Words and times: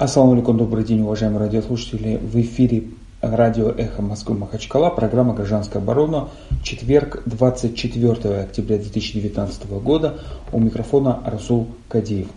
Ассаламу 0.00 0.34
алейкум, 0.34 0.58
добрый 0.58 0.84
день, 0.84 1.00
уважаемые 1.00 1.40
радиослушатели. 1.40 2.18
В 2.18 2.36
эфире 2.40 2.84
радио 3.20 3.68
«Эхо 3.70 4.00
Москвы» 4.00 4.36
Махачкала, 4.36 4.90
программа 4.90 5.34
«Гражданская 5.34 5.82
оборона», 5.82 6.28
четверг, 6.62 7.24
24 7.26 8.42
октября 8.42 8.76
2019 8.76 9.68
года. 9.82 10.20
У 10.52 10.60
микрофона 10.60 11.20
Расул 11.26 11.66
Кадеев. 11.88 12.28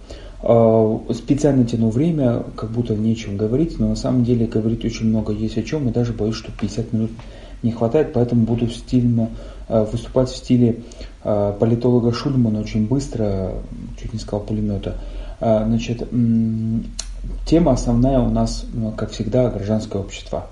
А, 0.42 1.02
специально 1.14 1.64
тяну 1.64 1.92
время, 1.92 2.44
как 2.56 2.72
будто 2.72 2.96
нечем 2.96 3.38
говорить, 3.38 3.78
но 3.78 3.90
на 3.90 3.96
самом 3.96 4.24
деле 4.24 4.48
говорить 4.48 4.84
очень 4.84 5.10
много 5.10 5.32
есть 5.32 5.60
о 5.60 5.62
чем, 5.62 5.88
и 5.88 5.92
даже 5.92 6.14
боюсь, 6.14 6.38
что 6.38 6.52
50 6.52 6.94
минут 6.94 7.12
не 7.62 7.72
хватает, 7.72 8.12
поэтому 8.14 8.44
буду 8.44 8.72
стильно 8.72 9.30
а, 9.68 9.86
выступать 9.86 10.30
в 10.30 10.36
стиле 10.36 10.82
а, 11.24 11.54
политолога 11.54 12.12
Шульмана 12.12 12.62
очень 12.62 12.88
быстро, 12.88 13.54
чуть 14.02 14.14
не 14.14 14.20
сказал 14.20 14.48
пулемета. 14.48 14.98
Значит, 15.40 16.08
Тема 17.46 17.74
основная 17.74 18.20
у 18.20 18.30
нас, 18.30 18.66
ну, 18.74 18.92
как 18.92 19.12
всегда, 19.12 19.50
гражданское 19.50 20.00
общество. 20.00 20.48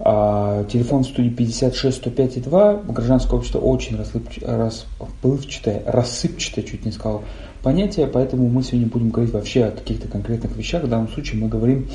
А, 0.00 0.64
телефон 0.64 1.04
в 1.04 1.06
студии 1.06 1.28
56 1.28 1.98
105 1.98 2.42
2. 2.42 2.74
Гражданское 2.88 3.36
общество 3.36 3.58
очень 3.58 3.96
расплывчатое, 3.96 5.82
рассыпчатое, 5.86 6.64
чуть 6.64 6.84
не 6.84 6.92
сказал, 6.92 7.22
понятие, 7.62 8.06
поэтому 8.06 8.48
мы 8.48 8.62
сегодня 8.62 8.88
будем 8.88 9.10
говорить 9.10 9.34
вообще 9.34 9.66
о 9.66 9.70
каких-то 9.70 10.08
конкретных 10.08 10.56
вещах. 10.56 10.84
В 10.84 10.88
данном 10.88 11.08
случае 11.08 11.40
мы 11.40 11.48
говорим 11.48 11.88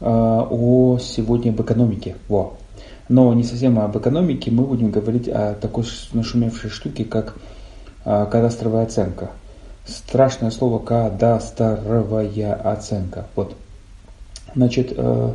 а, 0.00 0.46
о 0.48 0.98
сегодня 0.98 1.50
об 1.50 1.60
экономике. 1.62 2.16
Во. 2.28 2.58
Но 3.08 3.32
не 3.34 3.42
совсем 3.42 3.78
об 3.78 3.96
экономике, 3.96 4.50
мы 4.50 4.64
будем 4.64 4.90
говорить 4.90 5.28
о 5.28 5.54
такой 5.54 5.84
нашумевшей 6.12 6.70
штуке, 6.70 7.04
как 7.04 7.36
а, 8.04 8.26
кадастровая 8.26 8.84
оценка– 8.84 9.30
страшное 9.84 10.50
слово 10.50 10.78
кадастровая 10.78 12.54
оценка. 12.54 13.26
Вот. 13.34 13.56
Значит, 14.54 14.92
э, 14.96 15.32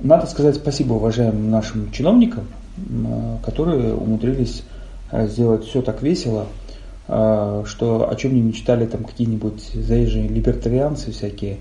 надо 0.00 0.26
сказать 0.26 0.56
спасибо 0.56 0.94
уважаемым 0.94 1.50
нашим 1.50 1.90
чиновникам, 1.90 2.46
э, 2.76 3.36
которые 3.44 3.94
умудрились 3.94 4.62
э, 5.10 5.26
сделать 5.28 5.64
все 5.64 5.82
так 5.82 6.02
весело, 6.02 6.46
что 7.08 8.08
о 8.08 8.14
чем 8.14 8.36
не 8.36 8.40
мечтали 8.40 8.86
там 8.86 9.02
какие-нибудь 9.02 9.60
заезжие 9.74 10.28
либертарианцы 10.28 11.10
всякие 11.10 11.56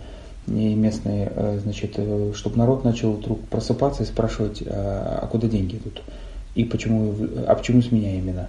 и 0.45 0.75
местные, 0.75 1.31
значит, 1.63 1.97
чтобы 2.35 2.55
народ 2.55 2.83
начал 2.83 3.13
вдруг 3.13 3.39
просыпаться 3.47 4.03
и 4.03 4.05
спрашивать, 4.05 4.61
а 4.67 5.27
куда 5.31 5.47
деньги 5.47 5.77
идут 5.77 6.03
и 6.53 6.65
почему, 6.65 7.15
а 7.47 7.55
почему 7.55 7.81
с 7.81 7.91
меня 7.91 8.15
именно. 8.15 8.47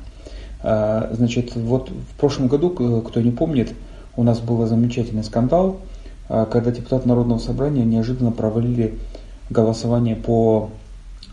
А, 0.63 1.11
значит, 1.13 1.57
вот 1.57 1.91
в 1.91 2.19
прошлом 2.19 2.49
году, 2.49 2.71
кто 2.71 3.21
не 3.21 3.31
помнит, 3.31 3.73
у 4.17 4.23
нас 4.23 4.41
был 4.41 4.65
замечательный 4.67 5.25
скандал, 5.25 5.79
а, 6.29 6.45
когда 6.47 6.71
депутаты 6.71 7.09
Народного 7.09 7.39
собрания 7.39 7.85
неожиданно 7.85 8.33
провалили 8.33 8.99
голосование 9.49 10.17
по 10.17 10.71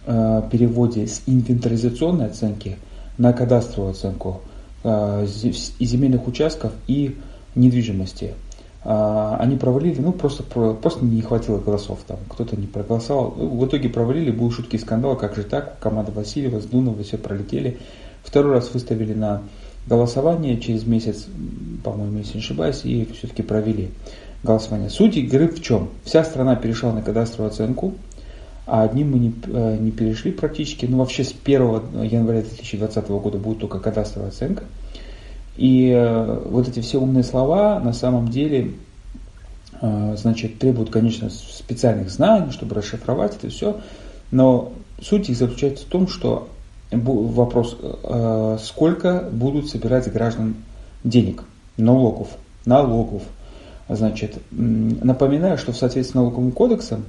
а, 0.06 0.42
переводе 0.50 1.08
с 1.08 1.23
инвентаризационной 1.25 2.28
оценки 2.28 2.78
на 3.17 3.34
кадастровую 3.34 3.92
оценку 3.92 4.42
земельных 4.84 6.28
участков 6.28 6.72
и 6.86 7.17
недвижимости. 7.56 8.36
Они 8.84 9.58
провалили, 9.58 10.00
ну 10.00 10.14
просто, 10.14 10.44
просто 10.44 11.03
не 11.03 11.22
хватило 11.22 11.58
голосов 11.58 12.00
там, 12.08 12.19
кто-то 12.30 12.56
не 12.56 12.67
проголосовал. 12.67 13.31
В 13.31 13.66
итоге 13.66 13.89
провалили, 13.89 14.31
был 14.31 14.50
шутки 14.52 14.78
скандал, 14.78 15.17
как 15.17 15.36
же 15.36 15.44
так, 15.44 15.80
команда 15.80 16.12
Васильева, 16.12 16.62
Сдунова, 16.62 17.03
все 17.03 17.17
пролетели. 17.17 17.80
Второй 18.28 18.56
раз 18.56 18.73
выставили 18.73 19.14
на 19.14 19.42
голосование 19.88 20.59
через 20.59 20.86
месяц, 20.86 21.28
по-моему, 21.81 22.17
если 22.17 22.34
не 22.34 22.44
ошибаюсь, 22.44 22.81
и 22.84 23.08
все-таки 23.17 23.42
провели 23.42 23.92
голосование. 24.44 24.89
Суть 24.89 25.16
игры 25.16 25.47
в 25.47 25.61
чем? 25.61 25.88
Вся 26.03 26.25
страна 26.25 26.58
перешла 26.58 26.92
на 26.92 27.02
кадастровую 27.02 27.52
оценку, 27.52 27.94
а 28.66 28.84
одним 28.84 29.11
мы 29.11 29.19
не, 29.19 29.34
э, 29.45 29.78
не 29.80 29.92
перешли 29.92 30.34
практически. 30.34 30.86
Ну, 30.86 30.97
вообще 30.97 31.23
с 31.23 31.34
1 31.42 32.03
января 32.03 32.42
2020 32.42 33.08
года 33.08 33.38
будет 33.38 33.59
только 33.59 33.80
кадастровая 33.80 34.28
оценка. 34.28 34.66
И 35.56 35.90
э, 35.90 36.41
вот 36.50 36.68
эти 36.68 36.81
все 36.81 37.00
умные 37.00 37.23
слова 37.23 37.79
на 37.79 37.94
самом 37.94 38.28
деле 38.28 38.73
э, 39.79 40.16
значит, 40.18 40.59
требуют, 40.59 40.90
конечно, 40.90 41.29
специальных 41.29 42.09
знаний, 42.09 42.52
чтобы 42.52 42.75
расшифровать 42.75 43.38
это 43.38 43.47
все. 43.47 43.79
Но 44.31 44.73
суть 45.02 45.29
их 45.29 45.38
заключается 45.38 45.85
в 45.85 45.88
том, 45.88 46.09
что 46.09 46.50
вопрос, 46.92 47.78
э, 47.81 48.58
сколько 48.62 49.30
будут 49.31 49.70
собирать 49.70 50.12
граждан 50.12 50.56
денег, 51.03 51.44
налогов, 51.78 52.30
налогов. 52.66 53.24
Значит, 53.90 54.38
напоминаю, 54.52 55.58
что 55.58 55.72
в 55.72 55.78
соответствии 55.78 56.12
с 56.12 56.16
налоговым 56.16 56.52
кодексом, 56.52 57.06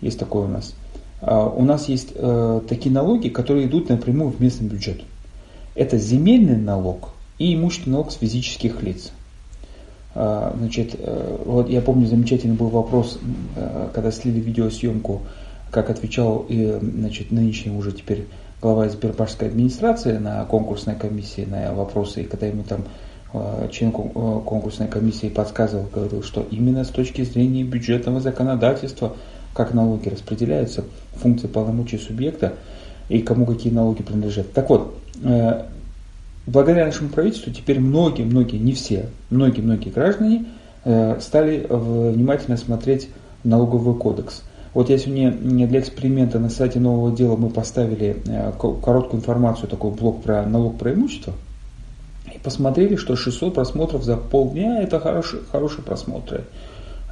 есть 0.00 0.18
такой 0.18 0.44
у 0.44 0.48
нас, 0.48 0.74
э, 1.22 1.50
у 1.56 1.64
нас 1.64 1.88
есть 1.88 2.12
э, 2.14 2.60
такие 2.68 2.94
налоги, 2.94 3.28
которые 3.28 3.66
идут 3.66 3.88
напрямую 3.88 4.30
в 4.30 4.40
местный 4.40 4.68
бюджет. 4.68 5.00
Это 5.74 5.98
земельный 5.98 6.56
налог 6.56 7.10
и 7.38 7.54
имущественный 7.54 7.94
налог 7.94 8.12
с 8.12 8.16
физических 8.16 8.82
лиц. 8.82 9.10
Значит, 10.14 10.94
вот 11.44 11.68
я 11.68 11.80
помню 11.80 12.06
замечательный 12.06 12.54
был 12.54 12.68
вопрос, 12.68 13.18
когда 13.92 14.12
слили 14.12 14.38
видеосъемку, 14.38 15.22
как 15.72 15.90
отвечал 15.90 16.46
значит, 16.48 17.32
нынешний 17.32 17.72
уже 17.72 17.90
теперь 17.90 18.28
глава 18.64 18.88
Сбербанковской 18.88 19.48
администрации 19.48 20.16
на 20.16 20.42
конкурсной 20.46 20.94
комиссии 20.94 21.42
на 21.42 21.74
вопросы, 21.74 22.22
и 22.22 22.24
когда 22.24 22.46
ему 22.46 22.62
там 22.62 22.84
э, 23.34 23.68
член 23.70 23.90
э, 23.90 23.92
конкурсной 23.92 24.88
комиссии 24.88 25.28
подсказывал, 25.28 25.86
говорил, 25.92 26.22
что 26.22 26.46
именно 26.50 26.82
с 26.82 26.88
точки 26.88 27.24
зрения 27.24 27.62
бюджетного 27.62 28.20
законодательства, 28.20 29.16
как 29.52 29.74
налоги 29.74 30.08
распределяются, 30.08 30.82
функции 31.12 31.46
полномочий 31.46 31.98
субъекта 31.98 32.54
и 33.10 33.20
кому 33.20 33.44
какие 33.44 33.70
налоги 33.70 34.02
принадлежат. 34.02 34.50
Так 34.54 34.70
вот, 34.70 34.98
э, 35.22 35.64
благодаря 36.46 36.86
нашему 36.86 37.10
правительству 37.10 37.52
теперь 37.52 37.80
многие-многие, 37.80 38.56
не 38.56 38.72
все, 38.72 39.10
многие-многие 39.28 39.90
граждане 39.90 40.46
стали 41.20 41.66
внимательно 41.68 42.56
смотреть 42.56 43.10
налоговый 43.42 43.94
кодекс– 43.94 44.42
вот 44.74 44.90
я 44.90 44.98
сегодня 44.98 45.30
для 45.68 45.78
эксперимента 45.78 46.40
на 46.40 46.50
сайте 46.50 46.80
нового 46.80 47.14
дела 47.14 47.36
мы 47.36 47.48
поставили 47.48 48.16
э, 48.26 48.52
короткую 48.58 49.20
информацию, 49.20 49.68
такой 49.68 49.92
блок 49.92 50.22
про 50.22 50.44
налог 50.44 50.76
про 50.76 50.92
имущество. 50.92 51.32
И 52.34 52.38
посмотрели, 52.38 52.96
что 52.96 53.14
600 53.14 53.54
просмотров 53.54 54.02
за 54.02 54.16
полдня 54.16 54.82
это 54.82 54.98
хорошие, 54.98 55.42
хорошие 55.50 55.84
просмотры. 55.84 56.44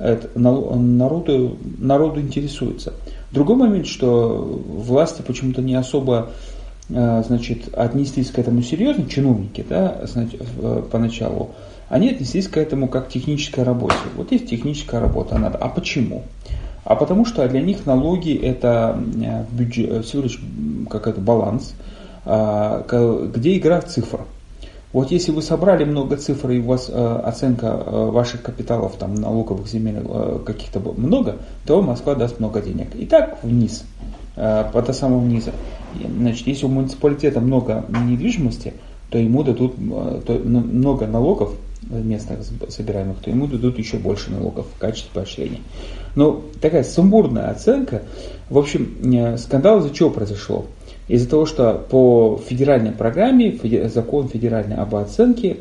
Это, 0.00 0.28
народу, 0.36 1.56
народу 1.78 2.20
интересуется. 2.20 2.94
Другой 3.30 3.54
момент, 3.54 3.86
что 3.86 4.60
власти 4.66 5.22
почему-то 5.22 5.62
не 5.62 5.76
особо 5.76 6.30
э, 6.88 7.22
значит, 7.24 7.72
отнеслись 7.74 8.32
к 8.32 8.40
этому 8.40 8.62
серьезно, 8.62 9.08
чиновники, 9.08 9.64
да, 9.68 10.00
значит, 10.04 10.42
поначалу, 10.90 11.50
они 11.88 12.10
отнеслись 12.10 12.48
к 12.48 12.56
этому 12.56 12.88
как 12.88 13.06
к 13.06 13.12
технической 13.12 13.62
работе. 13.62 13.94
Вот 14.16 14.32
есть 14.32 14.48
техническая 14.48 15.00
работа, 15.00 15.38
надо. 15.38 15.58
А 15.58 15.68
почему? 15.68 16.24
А 16.84 16.96
потому 16.96 17.24
что 17.24 17.46
для 17.48 17.60
них 17.60 17.86
налоги 17.86 18.34
это 18.34 19.00
э, 19.22 19.44
бюджет, 19.52 19.90
э, 19.90 20.02
всего 20.02 20.22
лишь 20.22 20.40
какой-то 20.90 21.20
баланс, 21.20 21.74
а, 22.24 22.84
где 23.34 23.56
игра 23.56 23.80
цифр. 23.80 24.20
Вот 24.92 25.10
если 25.10 25.32
вы 25.32 25.42
собрали 25.42 25.84
много 25.84 26.16
цифр 26.16 26.50
и 26.50 26.58
у 26.58 26.64
вас 26.64 26.88
э, 26.88 27.20
оценка 27.24 27.76
ваших 27.76 28.42
капиталов, 28.42 28.96
там, 28.96 29.14
налоговых 29.14 29.66
земель 29.66 30.02
каких-то 30.44 30.80
много, 30.80 31.36
то 31.66 31.80
Москва 31.82 32.14
даст 32.14 32.38
много 32.40 32.60
денег. 32.60 32.94
И 32.94 33.06
так 33.06 33.42
вниз, 33.42 33.84
по 34.36 34.82
до 34.86 34.92
самого 34.92 35.24
низа. 35.24 35.52
Значит, 36.18 36.46
если 36.46 36.66
у 36.66 36.68
муниципалитета 36.68 37.40
много 37.40 37.84
недвижимости, 37.88 38.74
то 39.10 39.18
ему 39.18 39.42
дадут 39.42 39.78
много 39.78 41.06
налогов 41.06 41.54
местных 41.90 42.40
собираемых, 42.68 43.18
то 43.18 43.30
ему 43.30 43.46
дадут 43.46 43.78
еще 43.78 43.96
больше 43.96 44.30
налогов 44.30 44.66
в 44.74 44.78
качестве 44.78 45.10
поощрения. 45.12 45.60
Но 46.14 46.42
такая 46.60 46.84
сумбурная 46.84 47.50
оценка. 47.50 48.02
В 48.48 48.58
общем, 48.58 48.96
э, 49.02 49.36
скандал 49.38 49.80
из-за 49.80 49.90
чего 49.90 50.10
произошло? 50.10 50.66
Из-за 51.08 51.28
того, 51.28 51.46
что 51.46 51.74
по 51.90 52.40
федеральной 52.46 52.92
программе, 52.92 53.58
закон 53.92 54.28
федеральный 54.28 54.76
об 54.76 54.94
оценке, 54.94 55.58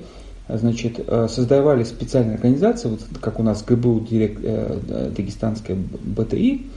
значит, 0.47 0.99
э, 1.05 1.27
создавали 1.29 1.83
специальные 1.83 2.35
организации, 2.35 2.89
вот 2.89 3.01
как 3.19 3.39
у 3.39 3.43
нас 3.43 3.63
ГБУ, 3.63 4.05
э, 4.11 5.11
Дагестанская 5.15 5.75
БТИ, 5.75 6.67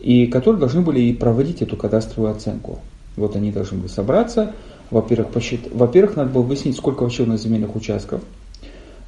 и 0.00 0.26
которые 0.26 0.60
должны 0.60 0.82
были 0.82 1.12
проводить 1.12 1.62
эту 1.62 1.76
кадастровую 1.76 2.32
оценку. 2.32 2.80
Вот 3.16 3.36
они 3.36 3.52
должны 3.52 3.78
были 3.78 3.88
собраться, 3.88 4.52
во-первых, 4.90 5.28
посчит... 5.30 5.60
во-первых, 5.72 6.16
надо 6.16 6.30
было 6.30 6.42
выяснить, 6.42 6.76
сколько 6.76 7.04
вообще 7.04 7.22
у 7.22 7.26
нас 7.26 7.42
земельных 7.42 7.74
участков, 7.74 8.20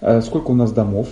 сколько 0.01 0.51
у 0.51 0.55
нас 0.55 0.73
домов, 0.73 1.09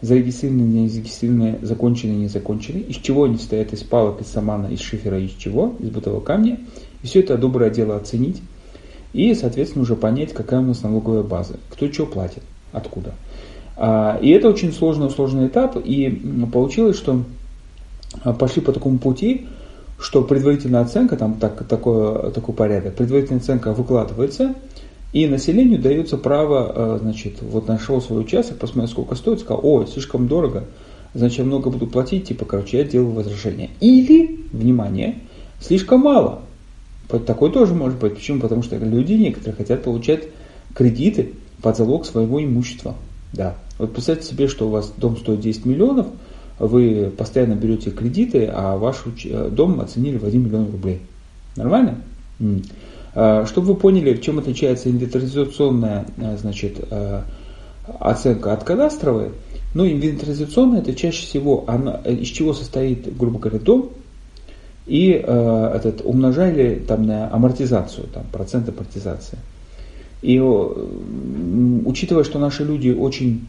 зарегистрированные, 0.00 0.82
не 0.82 0.88
зарегистрированные, 0.88 1.58
законченные, 1.62 2.16
не 2.16 2.28
законченные, 2.28 2.82
из 2.84 2.96
чего 2.96 3.24
они 3.24 3.38
стоят, 3.38 3.72
из 3.72 3.82
палок, 3.82 4.20
из 4.20 4.26
самана, 4.26 4.66
из 4.66 4.80
шифера, 4.80 5.18
из 5.18 5.32
чего, 5.32 5.74
из 5.78 5.90
бытового 5.90 6.20
камня. 6.20 6.58
И 7.02 7.06
все 7.06 7.20
это 7.20 7.36
доброе 7.36 7.70
дело 7.70 7.96
оценить 7.96 8.42
и, 9.12 9.34
соответственно, 9.34 9.82
уже 9.82 9.94
понять, 9.94 10.32
какая 10.32 10.60
у 10.60 10.64
нас 10.64 10.82
налоговая 10.82 11.22
база, 11.22 11.54
кто 11.70 11.90
что 11.92 12.06
платит, 12.06 12.42
откуда. 12.72 13.14
А, 13.76 14.18
и 14.20 14.30
это 14.30 14.48
очень 14.48 14.72
сложный, 14.72 15.10
сложный 15.10 15.48
этап, 15.48 15.76
и 15.76 16.10
получилось, 16.52 16.96
что 16.96 17.22
пошли 18.38 18.62
по 18.62 18.72
такому 18.72 18.98
пути, 18.98 19.46
что 19.98 20.22
предварительная 20.22 20.80
оценка, 20.80 21.16
там 21.16 21.34
так, 21.34 21.66
такой, 21.66 22.32
такой 22.32 22.54
порядок, 22.54 22.94
предварительная 22.94 23.40
оценка 23.40 23.72
выкладывается, 23.72 24.54
и 25.12 25.26
населению 25.26 25.78
дается 25.78 26.16
право, 26.16 26.98
значит, 27.00 27.42
вот 27.42 27.68
нашел 27.68 28.00
свой 28.00 28.22
участок, 28.22 28.58
посмотрел, 28.58 28.90
сколько 28.90 29.14
стоит, 29.14 29.40
сказал, 29.40 29.60
ой, 29.62 29.86
слишком 29.86 30.26
дорого, 30.26 30.64
значит, 31.14 31.38
я 31.38 31.44
много 31.44 31.70
буду 31.70 31.86
платить, 31.86 32.28
типа, 32.28 32.44
короче, 32.46 32.78
я 32.78 32.84
делаю 32.84 33.12
возражение. 33.12 33.70
Или, 33.80 34.40
внимание, 34.52 35.18
слишком 35.60 36.00
мало. 36.00 36.40
Такое 37.26 37.50
тоже 37.50 37.74
может 37.74 37.98
быть. 37.98 38.14
Почему? 38.14 38.40
Потому 38.40 38.62
что 38.62 38.76
люди 38.76 39.12
некоторые 39.12 39.54
хотят 39.54 39.82
получать 39.82 40.28
кредиты 40.74 41.32
под 41.60 41.76
залог 41.76 42.06
своего 42.06 42.42
имущества. 42.42 42.94
Да. 43.32 43.56
Вот 43.78 43.92
представьте 43.92 44.26
себе, 44.26 44.48
что 44.48 44.68
у 44.68 44.70
вас 44.70 44.92
дом 44.96 45.16
стоит 45.16 45.40
10 45.40 45.66
миллионов, 45.66 46.06
вы 46.58 47.12
постоянно 47.16 47.54
берете 47.54 47.90
кредиты, 47.90 48.46
а 48.46 48.76
ваш 48.76 49.04
э, 49.24 49.50
дом 49.50 49.80
оценили 49.80 50.16
в 50.18 50.24
1 50.24 50.42
миллион 50.42 50.70
рублей. 50.70 51.00
Нормально? 51.56 51.98
А, 53.14 53.44
чтобы 53.46 53.68
вы 53.68 53.74
поняли, 53.76 54.14
в 54.14 54.22
чем 54.22 54.38
отличается 54.38 54.90
инвентаризационная 54.90 56.06
э, 56.16 56.36
значит, 56.38 56.78
э, 56.90 57.22
оценка 58.00 58.52
от 58.52 58.64
кадастровой, 58.64 59.30
ну, 59.74 59.86
инвентаризационная 59.86 60.80
это 60.80 60.94
чаще 60.94 61.26
всего, 61.26 61.64
она, 61.66 61.96
из 62.04 62.28
чего 62.28 62.54
состоит, 62.54 63.16
грубо 63.16 63.38
говоря, 63.38 63.58
дом, 63.58 63.90
и 64.86 65.12
э, 65.12 65.72
этот, 65.74 66.02
умножали 66.04 66.82
там 66.86 67.04
на 67.04 67.32
амортизацию, 67.32 68.08
там, 68.08 68.24
процент 68.32 68.68
амортизации. 68.68 69.38
И 70.22 70.38
учитывая, 70.40 72.24
что 72.24 72.38
наши 72.38 72.64
люди 72.64 72.90
очень 72.90 73.46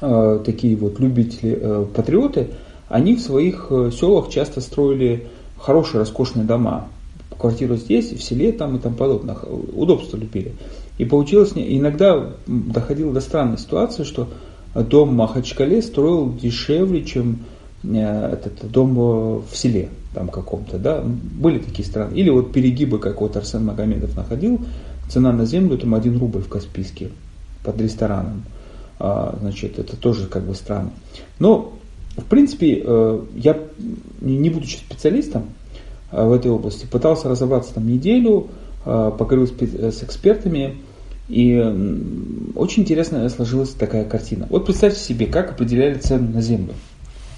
э, 0.00 0.40
такие 0.44 0.76
вот 0.76 1.00
любители, 1.00 1.58
э, 1.60 1.86
патриоты, 1.94 2.48
они 2.88 3.16
в 3.16 3.20
своих 3.20 3.68
э, 3.70 3.90
селах 3.90 4.28
часто 4.30 4.60
строили 4.60 5.26
хорошие, 5.58 6.00
роскошные 6.00 6.44
дома. 6.44 6.88
Квартиру 7.38 7.76
здесь, 7.76 8.12
в 8.12 8.22
селе 8.22 8.52
там 8.52 8.76
и 8.76 8.78
тому 8.78 8.96
подобное. 8.96 9.36
Удобство 9.36 10.16
любили. 10.16 10.54
И 10.98 11.04
получилось, 11.04 11.52
иногда 11.54 12.32
доходило 12.46 13.12
до 13.12 13.20
странной 13.20 13.58
ситуации, 13.58 14.04
что 14.04 14.28
дом 14.74 15.10
в 15.10 15.12
Махачкале 15.12 15.82
строил 15.82 16.32
дешевле, 16.34 17.04
чем 17.04 17.40
э, 17.82 18.32
этот 18.32 18.70
дом 18.70 18.94
в 18.94 19.54
селе 19.54 19.90
там 20.14 20.28
каком-то, 20.28 20.78
да, 20.78 21.02
были 21.02 21.58
такие 21.58 21.86
страны. 21.86 22.14
Или 22.14 22.30
вот 22.30 22.52
перегибы, 22.52 22.98
как 22.98 23.20
вот 23.20 23.36
Арсен 23.36 23.64
Магомедов 23.64 24.16
находил, 24.16 24.60
цена 25.10 25.32
на 25.32 25.44
землю 25.44 25.76
там 25.76 25.94
1 25.94 26.18
рубль 26.18 26.40
в 26.40 26.48
Каспийске 26.48 27.10
под 27.62 27.80
рестораном. 27.80 28.44
А, 28.98 29.36
значит, 29.40 29.78
это 29.78 29.96
тоже 29.96 30.26
как 30.26 30.44
бы 30.44 30.54
странно. 30.54 30.90
Но, 31.38 31.74
в 32.16 32.24
принципе, 32.24 32.82
э, 32.82 33.20
я, 33.34 33.58
не 34.22 34.48
будучи 34.48 34.76
специалистом 34.76 35.42
э, 35.42 35.65
в 36.12 36.32
этой 36.32 36.50
области, 36.50 36.86
пытался 36.86 37.28
разобраться 37.28 37.74
там 37.74 37.86
неделю, 37.86 38.48
поговорил 38.84 39.46
с 39.46 40.02
экспертами, 40.02 40.76
и 41.28 41.58
очень 42.54 42.84
интересная 42.84 43.28
сложилась 43.28 43.70
такая 43.70 44.04
картина. 44.04 44.46
Вот 44.48 44.66
представьте 44.66 45.00
себе, 45.00 45.26
как 45.26 45.50
определяли 45.50 45.94
цену 45.98 46.30
на 46.30 46.40
землю. 46.40 46.74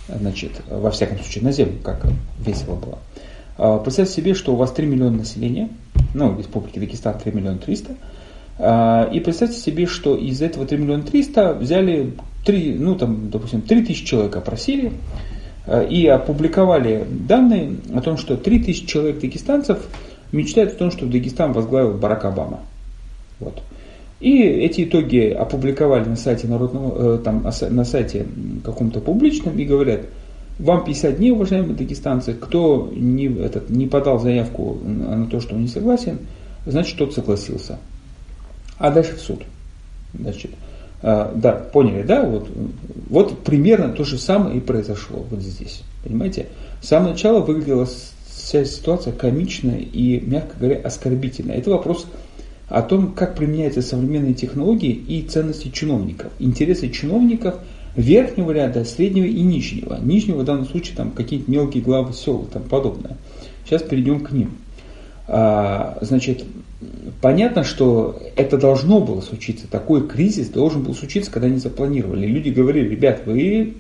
Значит, 0.09 0.53
во 0.69 0.91
всяком 0.91 1.19
случае, 1.19 1.45
на 1.45 1.53
землю, 1.53 1.79
как 1.83 2.07
весело 2.39 2.77
было. 2.77 3.81
Представьте 3.81 4.15
себе, 4.15 4.35
что 4.35 4.53
у 4.53 4.57
вас 4.57 4.73
3 4.73 4.87
миллиона 4.87 5.19
населения, 5.19 5.71
ну, 6.15 6.31
в 6.31 6.39
республике 6.39 6.81
Дагестан 6.81 7.19
3 7.19 7.33
миллиона 7.33 7.59
300, 7.59 7.97
а, 8.61 9.09
и 9.13 9.21
представьте 9.21 9.59
себе, 9.59 9.87
что 9.87 10.17
из 10.17 10.43
этого 10.43 10.67
3 10.67 10.79
миллиона 10.79 11.03
300 11.03 11.55
взяли 11.55 12.13
3, 12.45 12.77
ну, 12.79 12.97
там, 12.97 13.31
допустим, 13.31 13.63
3 13.63 13.85
тысячи 13.85 14.05
человек 14.05 14.37
опросили, 14.37 14.93
и 15.91 16.07
опубликовали 16.07 17.07
данные 17.09 17.77
о 17.95 18.01
том, 18.01 18.17
что 18.17 18.37
3 18.37 18.61
тысячи 18.61 18.87
человек 18.87 19.21
дагестанцев 19.21 19.79
мечтают 20.33 20.73
о 20.73 20.77
том, 20.77 20.91
что 20.91 21.07
Дагестан 21.07 21.53
возглавил 21.53 21.95
Барак 21.95 22.25
Обама. 22.25 22.61
Вот. 23.41 23.63
И 24.21 24.43
эти 24.43 24.85
итоги 24.85 25.31
опубликовали 25.31 26.05
на 26.05 26.17
сайте 26.17 26.49
народного, 26.49 27.17
э, 27.17 27.19
там, 27.19 27.47
на 27.71 27.85
сайте 27.85 28.27
каком-то 28.65 29.01
публичном 29.01 29.57
и 29.59 29.65
говорят, 29.65 30.03
вам 30.59 30.85
50 30.85 31.19
дней, 31.19 31.31
уважаемые 31.31 31.77
дагестанцы, 31.77 32.35
кто 32.35 32.93
не, 32.93 33.27
этот, 33.27 33.71
не 33.71 33.87
подал 33.87 34.19
заявку 34.19 34.79
на 34.85 35.27
то, 35.27 35.41
что 35.41 35.55
он 35.55 35.63
не 35.63 35.69
согласен, 35.69 36.19
значит, 36.67 36.99
тот 36.99 37.15
согласился. 37.15 37.79
А 38.79 38.91
дальше 38.91 39.15
в 39.15 39.21
суд. 39.21 39.45
Значит, 40.19 40.51
э, 40.51 40.68
да, 41.03 41.53
поняли, 41.73 42.03
да? 42.03 42.25
Вот, 42.25 42.49
вот 43.09 43.39
примерно 43.41 43.91
то 43.91 44.05
же 44.05 44.19
самое 44.19 44.57
и 44.57 44.61
произошло 44.61 45.25
вот 45.31 45.41
здесь. 45.41 45.83
Понимаете? 46.03 46.47
С 46.81 46.89
самого 46.89 47.11
начала 47.11 47.41
выглядела 47.41 47.87
вся 48.29 48.65
ситуация 48.65 49.13
комичная 49.13 49.79
и, 49.79 50.21
мягко 50.21 50.57
говоря, 50.59 50.81
оскорбительная. 50.81 51.57
Это 51.57 51.71
вопрос 51.71 52.07
о 52.69 52.83
том, 52.83 53.13
как 53.13 53.35
применяются 53.35 53.83
современные 53.83 54.35
технологии 54.35 54.93
и 54.93 55.23
ценности 55.23 55.69
чиновников. 55.69 56.33
Интересы 56.39 56.89
чиновников 56.91 57.57
верхнего 57.97 58.51
ряда, 58.51 58.85
среднего 58.85 59.25
и 59.25 59.41
нижнего. 59.43 59.99
Нижнего 60.01 60.39
в 60.39 60.45
данном 60.45 60.67
случае 60.67 60.97
там 60.97 61.11
какие-то 61.11 61.51
мелкие 61.51 61.83
главы 61.83 62.13
сел 62.13 62.45
и 62.45 62.53
тому 62.53 62.67
подобное. 62.67 63.17
Сейчас 63.65 63.83
перейдем 63.83 64.21
к 64.21 64.33
ним. 64.33 64.53
А, 65.27 65.99
значит, 66.01 66.45
понятно, 67.21 67.65
что 67.65 68.21
это 68.37 68.59
должно 68.59 69.01
было 69.01 69.21
случиться. 69.21 69.67
Такой 69.69 70.07
кризис 70.07 70.49
должен 70.49 70.83
был 70.83 70.95
случиться, 70.95 71.31
когда 71.31 71.49
они 71.49 71.59
запланировали. 71.59 72.27
Люди 72.27 72.51
говорили, 72.51 72.89
ребят, 72.89 73.23
вы 73.27 73.75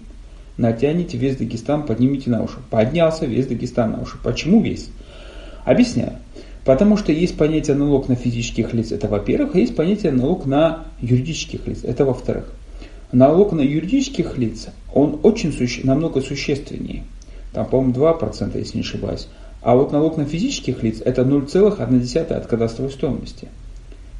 натянете 0.56 1.16
весь 1.16 1.36
Дагестан, 1.36 1.84
поднимите 1.84 2.30
на 2.30 2.42
уши. 2.42 2.56
Поднялся 2.70 3.26
весь 3.26 3.46
Дагестан 3.46 3.92
на 3.92 4.02
уши. 4.02 4.18
Почему 4.22 4.60
весь? 4.60 4.88
Объясняю. 5.64 6.18
Потому 6.64 6.98
что 6.98 7.12
есть 7.12 7.36
понятие 7.38 7.76
налог 7.76 8.08
на 8.08 8.14
физических 8.14 8.74
лиц, 8.74 8.92
это 8.92 9.08
во-первых, 9.08 9.54
а 9.54 9.58
есть 9.58 9.74
понятие 9.74 10.12
налог 10.12 10.44
на 10.44 10.84
юридических 11.00 11.66
лиц, 11.66 11.78
это 11.82 12.04
во-вторых. 12.04 12.52
Налог 13.10 13.52
на 13.52 13.62
юридических 13.62 14.36
лиц, 14.36 14.66
он 14.92 15.20
очень 15.22 15.50
суще, 15.52 15.80
намного 15.84 16.20
существеннее. 16.20 17.04
Там, 17.54 17.64
по-моему, 17.64 17.94
2%, 17.94 18.58
если 18.58 18.76
не 18.76 18.82
ошибаюсь. 18.82 19.28
А 19.62 19.74
вот 19.74 19.92
налог 19.92 20.16
на 20.16 20.24
физических 20.24 20.82
лиц 20.82 21.00
это 21.04 21.22
0,1 21.22 22.32
от 22.32 22.46
кадастровой 22.46 22.90
стоимости. 22.90 23.48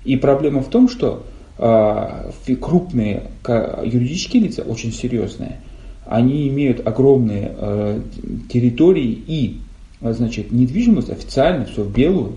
И 0.05 0.17
проблема 0.17 0.63
в 0.63 0.69
том, 0.69 0.89
что 0.89 1.25
э, 1.59 2.55
крупные 2.61 3.31
юридические 3.47 4.45
лица, 4.45 4.63
очень 4.63 4.93
серьезные, 4.93 5.61
они 6.07 6.49
имеют 6.49 6.87
огромные 6.87 7.53
э, 7.57 8.01
территории 8.49 9.23
и 9.27 9.59
а, 10.01 10.13
значит, 10.13 10.53
недвижимость 10.53 11.11
официально, 11.11 11.65
все 11.67 11.83
в 11.83 11.93
белую. 11.93 12.37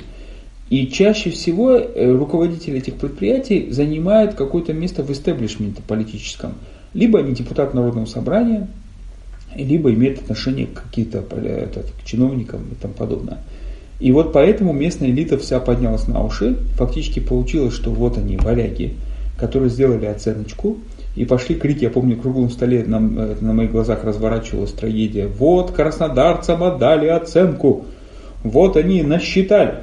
И 0.69 0.87
чаще 0.87 1.29
всего 1.31 1.73
э, 1.73 2.11
руководители 2.11 2.77
этих 2.77 2.95
предприятий 2.95 3.71
занимают 3.71 4.35
какое-то 4.35 4.73
место 4.73 5.03
в 5.03 5.11
истеблишменте 5.11 5.81
политическом. 5.85 6.53
Либо 6.93 7.19
они 7.19 7.33
депутат 7.33 7.73
Народного 7.73 8.05
собрания, 8.05 8.67
либо 9.55 9.91
имеют 9.93 10.19
отношение 10.19 10.67
к 10.67 10.83
каким-то 10.83 11.21
к 11.21 12.05
чиновникам 12.05 12.61
и 12.71 12.75
тому 12.81 12.93
подобное. 12.93 13.39
И 13.99 14.11
вот 14.11 14.33
поэтому 14.33 14.73
местная 14.73 15.09
элита 15.09 15.37
вся 15.37 15.59
поднялась 15.59 16.07
на 16.07 16.23
уши. 16.23 16.57
Фактически 16.75 17.19
получилось, 17.19 17.75
что 17.75 17.91
вот 17.91 18.17
они, 18.17 18.35
варяги, 18.35 18.95
которые 19.37 19.69
сделали 19.69 20.05
оценочку, 20.05 20.77
и 21.15 21.25
пошли 21.25 21.55
крики, 21.55 21.83
я 21.83 21.89
помню, 21.89 22.15
в 22.15 22.21
круглом 22.21 22.49
столе 22.49 22.83
на, 22.83 22.95
э, 22.95 23.35
на 23.41 23.53
моих 23.53 23.71
глазах 23.71 24.03
разворачивалась 24.03 24.71
трагедия. 24.71 25.27
Вот 25.27 25.71
краснодарцам 25.71 26.63
отдали 26.63 27.07
оценку, 27.07 27.85
вот 28.43 28.77
они 28.77 29.03
насчитали, 29.03 29.75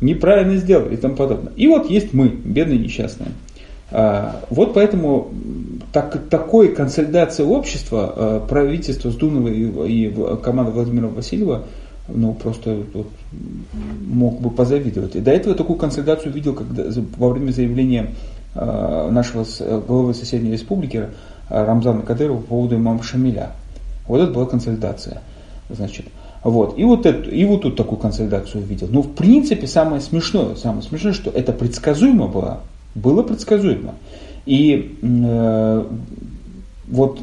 неправильно 0.00 0.56
сделали 0.56 0.94
и 0.94 0.96
тому 0.96 1.14
подобное. 1.14 1.52
И 1.56 1.68
вот 1.68 1.90
есть 1.90 2.12
мы, 2.12 2.28
бедные 2.28 2.78
несчастные. 2.78 3.28
А, 3.92 4.40
вот 4.50 4.74
поэтому 4.74 5.28
так, 5.92 6.28
такой 6.28 6.68
консолидация 6.74 7.46
общества, 7.46 8.12
а, 8.14 8.40
правительства 8.46 9.10
Сдунова 9.10 9.48
и, 9.48 10.06
и 10.06 10.36
команда 10.42 10.72
Владимира 10.72 11.08
Васильева, 11.08 11.64
ну, 12.08 12.34
просто 12.34 12.82
вот, 12.92 13.06
мог 14.06 14.40
бы 14.40 14.50
позавидовать. 14.50 15.14
И 15.16 15.20
до 15.20 15.30
этого 15.30 15.54
такую 15.54 15.78
консолидацию 15.78 16.32
видел 16.32 16.54
когда, 16.54 16.84
во 17.16 17.30
время 17.30 17.52
заявления 17.52 18.10
Э, 18.52 19.08
нашего 19.12 19.46
главы 19.86 20.12
соседней 20.12 20.50
республики 20.50 21.08
Рамзана 21.48 22.02
Кадырова 22.02 22.38
по 22.38 22.46
поводу 22.48 22.76
имама 22.76 23.00
Шамиля. 23.02 23.52
Вот 24.08 24.20
это 24.20 24.32
была 24.32 24.46
консолидация. 24.46 25.22
Значит, 25.68 26.06
вот. 26.42 26.76
И, 26.76 26.82
вот 26.82 27.06
это, 27.06 27.30
и 27.30 27.44
вот 27.44 27.62
тут 27.62 27.76
такую 27.76 28.00
консолидацию 28.00 28.64
увидел. 28.64 28.88
Но 28.90 29.02
в 29.02 29.14
принципе 29.14 29.68
самое 29.68 30.00
смешное, 30.00 30.56
самое 30.56 30.82
смешное, 30.82 31.12
что 31.12 31.30
это 31.30 31.52
предсказуемо 31.52 32.26
было. 32.26 32.60
Было 32.94 33.22
предсказуемо. 33.22 33.94
И 34.46 34.98
э, 35.02 35.84
вот 36.88 37.20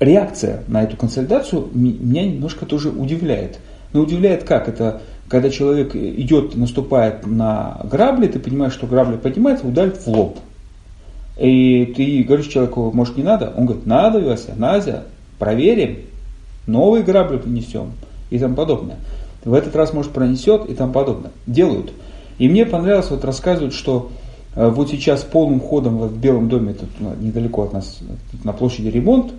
реакция 0.00 0.62
на 0.68 0.82
эту 0.82 0.96
консолидацию 0.96 1.68
меня 1.72 2.24
немножко 2.24 2.66
тоже 2.66 2.90
удивляет. 2.90 3.58
Но 3.92 4.00
удивляет 4.00 4.44
как? 4.44 4.68
Это 4.68 5.02
когда 5.28 5.50
человек 5.50 5.94
идет, 5.94 6.54
наступает 6.54 7.26
на 7.26 7.80
грабли, 7.84 8.28
ты 8.28 8.38
понимаешь, 8.38 8.72
что 8.72 8.86
грабли 8.86 9.16
поднимается, 9.16 9.66
ударит 9.66 9.96
в 9.96 10.06
лоб. 10.06 10.38
И 11.38 11.92
ты 11.96 12.22
говоришь 12.22 12.46
человеку, 12.46 12.90
может 12.92 13.16
не 13.16 13.22
надо? 13.22 13.52
Он 13.56 13.66
говорит, 13.66 13.86
надо, 13.86 14.20
Вася, 14.20 14.54
Назя, 14.56 15.04
проверим. 15.38 15.98
новые 16.66 17.04
грабли 17.04 17.38
принесем 17.38 17.92
и 18.30 18.38
тому 18.38 18.54
подобное. 18.54 18.96
В 19.44 19.52
этот 19.52 19.76
раз, 19.76 19.92
может, 19.92 20.12
пронесет 20.12 20.68
и 20.68 20.74
тому 20.74 20.92
подобное. 20.92 21.30
Делают. 21.46 21.92
И 22.38 22.48
мне 22.48 22.66
понравилось, 22.66 23.10
вот 23.10 23.24
рассказывают, 23.24 23.74
что 23.74 24.10
вот 24.56 24.88
сейчас 24.88 25.22
полным 25.22 25.60
ходом 25.60 25.98
в 25.98 26.18
Белом 26.18 26.48
доме, 26.48 26.72
тут 26.72 26.88
ну, 26.98 27.14
недалеко 27.14 27.64
от 27.64 27.74
нас, 27.74 27.98
на 28.42 28.54
площади 28.54 28.88
ремонт, 28.88 29.32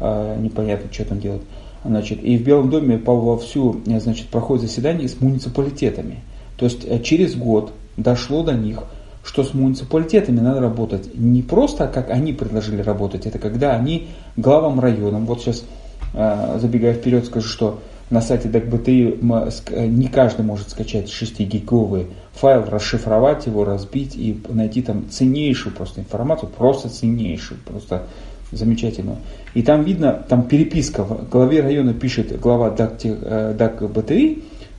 э, 0.00 0.36
непонятно, 0.40 0.90
что 0.92 1.04
там 1.04 1.18
делают, 1.18 1.42
значит, 1.84 2.22
и 2.22 2.38
в 2.38 2.44
Белом 2.44 2.70
доме 2.70 2.96
вовсю, 2.96 3.80
э, 3.86 3.98
значит, 3.98 4.28
проходит 4.28 4.68
заседание 4.68 5.08
с 5.08 5.20
муниципалитетами. 5.20 6.20
То 6.56 6.66
есть 6.66 7.02
через 7.02 7.34
год 7.34 7.72
дошло 7.96 8.44
до 8.44 8.52
них, 8.52 8.84
что 9.24 9.42
с 9.42 9.52
муниципалитетами 9.52 10.38
надо 10.38 10.60
работать 10.60 11.10
не 11.12 11.42
просто, 11.42 11.88
как 11.88 12.10
они 12.10 12.32
предложили 12.32 12.82
работать, 12.82 13.26
это 13.26 13.40
когда 13.40 13.74
они 13.74 14.08
главам 14.36 14.78
районам, 14.78 15.26
вот 15.26 15.40
сейчас 15.40 15.64
забегая 16.12 16.94
вперед, 16.94 17.24
скажу, 17.26 17.48
что 17.48 17.80
на 18.10 18.20
сайте 18.20 18.48
DACBTI 18.48 19.88
не 19.88 20.08
каждый 20.08 20.44
может 20.44 20.70
скачать 20.70 21.06
6-гиговый 21.06 22.08
файл, 22.32 22.64
расшифровать 22.64 23.46
его, 23.46 23.64
разбить 23.64 24.16
и 24.16 24.40
найти 24.48 24.82
там 24.82 25.08
ценнейшую 25.10 25.74
просто 25.74 26.00
информацию, 26.00 26.48
просто 26.48 26.88
ценнейшую, 26.88 27.60
просто 27.60 28.04
замечательную. 28.50 29.18
И 29.54 29.62
там 29.62 29.84
видно, 29.84 30.24
там 30.28 30.44
переписка, 30.44 31.04
в 31.04 31.28
главе 31.28 31.60
района 31.60 31.94
пишет 31.94 32.38
глава 32.40 32.74
э, 32.78 33.54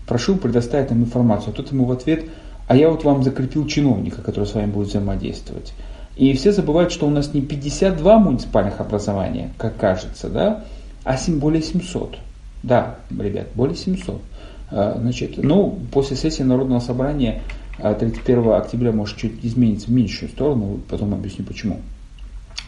прошу 0.08 0.36
предоставить 0.36 0.90
нам 0.90 1.04
информацию. 1.04 1.52
А 1.52 1.56
тут 1.56 1.72
ему 1.72 1.86
в 1.86 1.92
ответ, 1.92 2.26
а 2.68 2.76
я 2.76 2.90
вот 2.90 3.04
вам 3.04 3.24
закрепил 3.24 3.68
чиновника, 3.68 4.22
который 4.22 4.46
с 4.46 4.54
вами 4.54 4.68
будет 4.68 4.90
взаимодействовать. 4.90 5.74
И 6.16 6.34
все 6.34 6.52
забывают, 6.52 6.92
что 6.92 7.08
у 7.08 7.10
нас 7.10 7.34
не 7.34 7.42
52 7.42 8.20
муниципальных 8.20 8.80
образования, 8.80 9.52
как 9.58 9.78
кажется, 9.78 10.30
да, 10.30 10.64
а 11.04 11.18
более 11.40 11.62
700. 11.62 12.18
Да, 12.62 12.98
ребят, 13.10 13.48
более 13.56 13.76
700. 13.76 14.22
А, 14.76 14.98
значит, 15.00 15.38
ну, 15.38 15.78
после 15.92 16.18
сессии 16.18 16.42
Народного 16.42 16.80
собрания 16.80 17.44
31 17.78 18.50
а, 18.50 18.58
октября 18.58 18.92
может 18.92 19.18
чуть 19.18 19.34
измениться 19.46 19.88
в 19.88 19.92
меньшую 19.92 20.30
сторону, 20.30 20.80
потом 20.90 21.14
объясню 21.14 21.46
почему. 21.46 21.80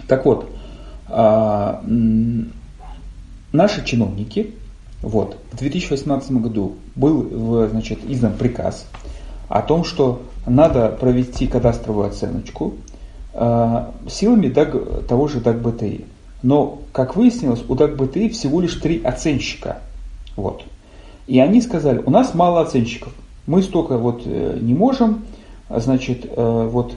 Так 0.07 0.25
вот, 0.25 0.47
а, 1.07 1.83
наши 3.51 3.83
чиновники, 3.83 4.51
вот, 5.01 5.37
в 5.51 5.57
2018 5.57 6.31
году 6.33 6.75
был 6.95 7.67
значит, 7.69 7.99
издан 8.07 8.33
приказ 8.33 8.85
о 9.49 9.63
том, 9.63 9.83
что 9.83 10.21
надо 10.45 10.89
провести 10.89 11.47
кадастровую 11.47 12.07
оценочку 12.07 12.75
силами 13.33 14.47
того 14.47 15.27
же 15.27 15.39
DAG-БТИ. 15.39 16.05
Но, 16.41 16.81
как 16.93 17.15
выяснилось, 17.15 17.63
у 17.67 17.75
DAG-БТИ 17.75 18.29
всего 18.29 18.61
лишь 18.61 18.75
три 18.75 19.03
оценщика– 19.03 19.79
вот. 20.35 20.63
И 21.27 21.39
они 21.39 21.61
сказали, 21.61 22.01
у 22.05 22.11
нас 22.11 22.33
мало 22.33 22.61
оценщиков, 22.61 23.13
мы 23.47 23.61
столько 23.61 23.97
вот 23.97 24.23
э, 24.25 24.59
не 24.61 24.73
можем, 24.73 25.25
значит, 25.69 26.25
э, 26.25 26.69
вот, 26.71 26.93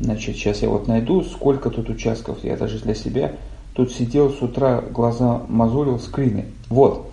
значит, 0.00 0.36
сейчас 0.36 0.62
я 0.62 0.68
вот 0.68 0.88
найду, 0.88 1.22
сколько 1.22 1.70
тут 1.70 1.88
участков, 1.88 2.42
я 2.42 2.56
даже 2.56 2.78
для 2.80 2.94
себя 2.94 3.32
тут 3.74 3.92
сидел 3.92 4.30
с 4.32 4.42
утра, 4.42 4.82
глаза 4.90 5.42
мозолил, 5.48 6.00
скрины. 6.00 6.46
Вот, 6.68 7.08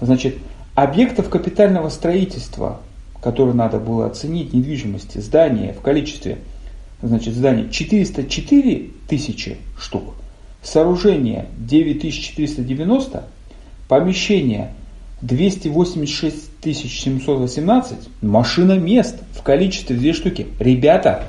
значит, 0.00 0.36
объектов 0.76 1.28
капитального 1.28 1.88
строительства, 1.88 2.80
которые 3.20 3.54
надо 3.54 3.80
было 3.80 4.06
оценить, 4.06 4.52
недвижимости, 4.52 5.18
здания 5.18 5.72
в 5.72 5.80
количестве, 5.80 6.38
значит, 7.02 7.34
зданий 7.34 7.68
404 7.68 8.90
тысячи 9.08 9.56
штук, 9.76 10.14
сооружение 10.62 11.46
9490, 11.58 13.24
помещение 13.88 14.72
286 15.26 16.50
718 16.62 17.96
машина 18.22 18.78
мест 18.78 19.16
в 19.32 19.42
количестве 19.42 19.96
две 19.96 20.12
штуки. 20.12 20.46
Ребята, 20.58 21.24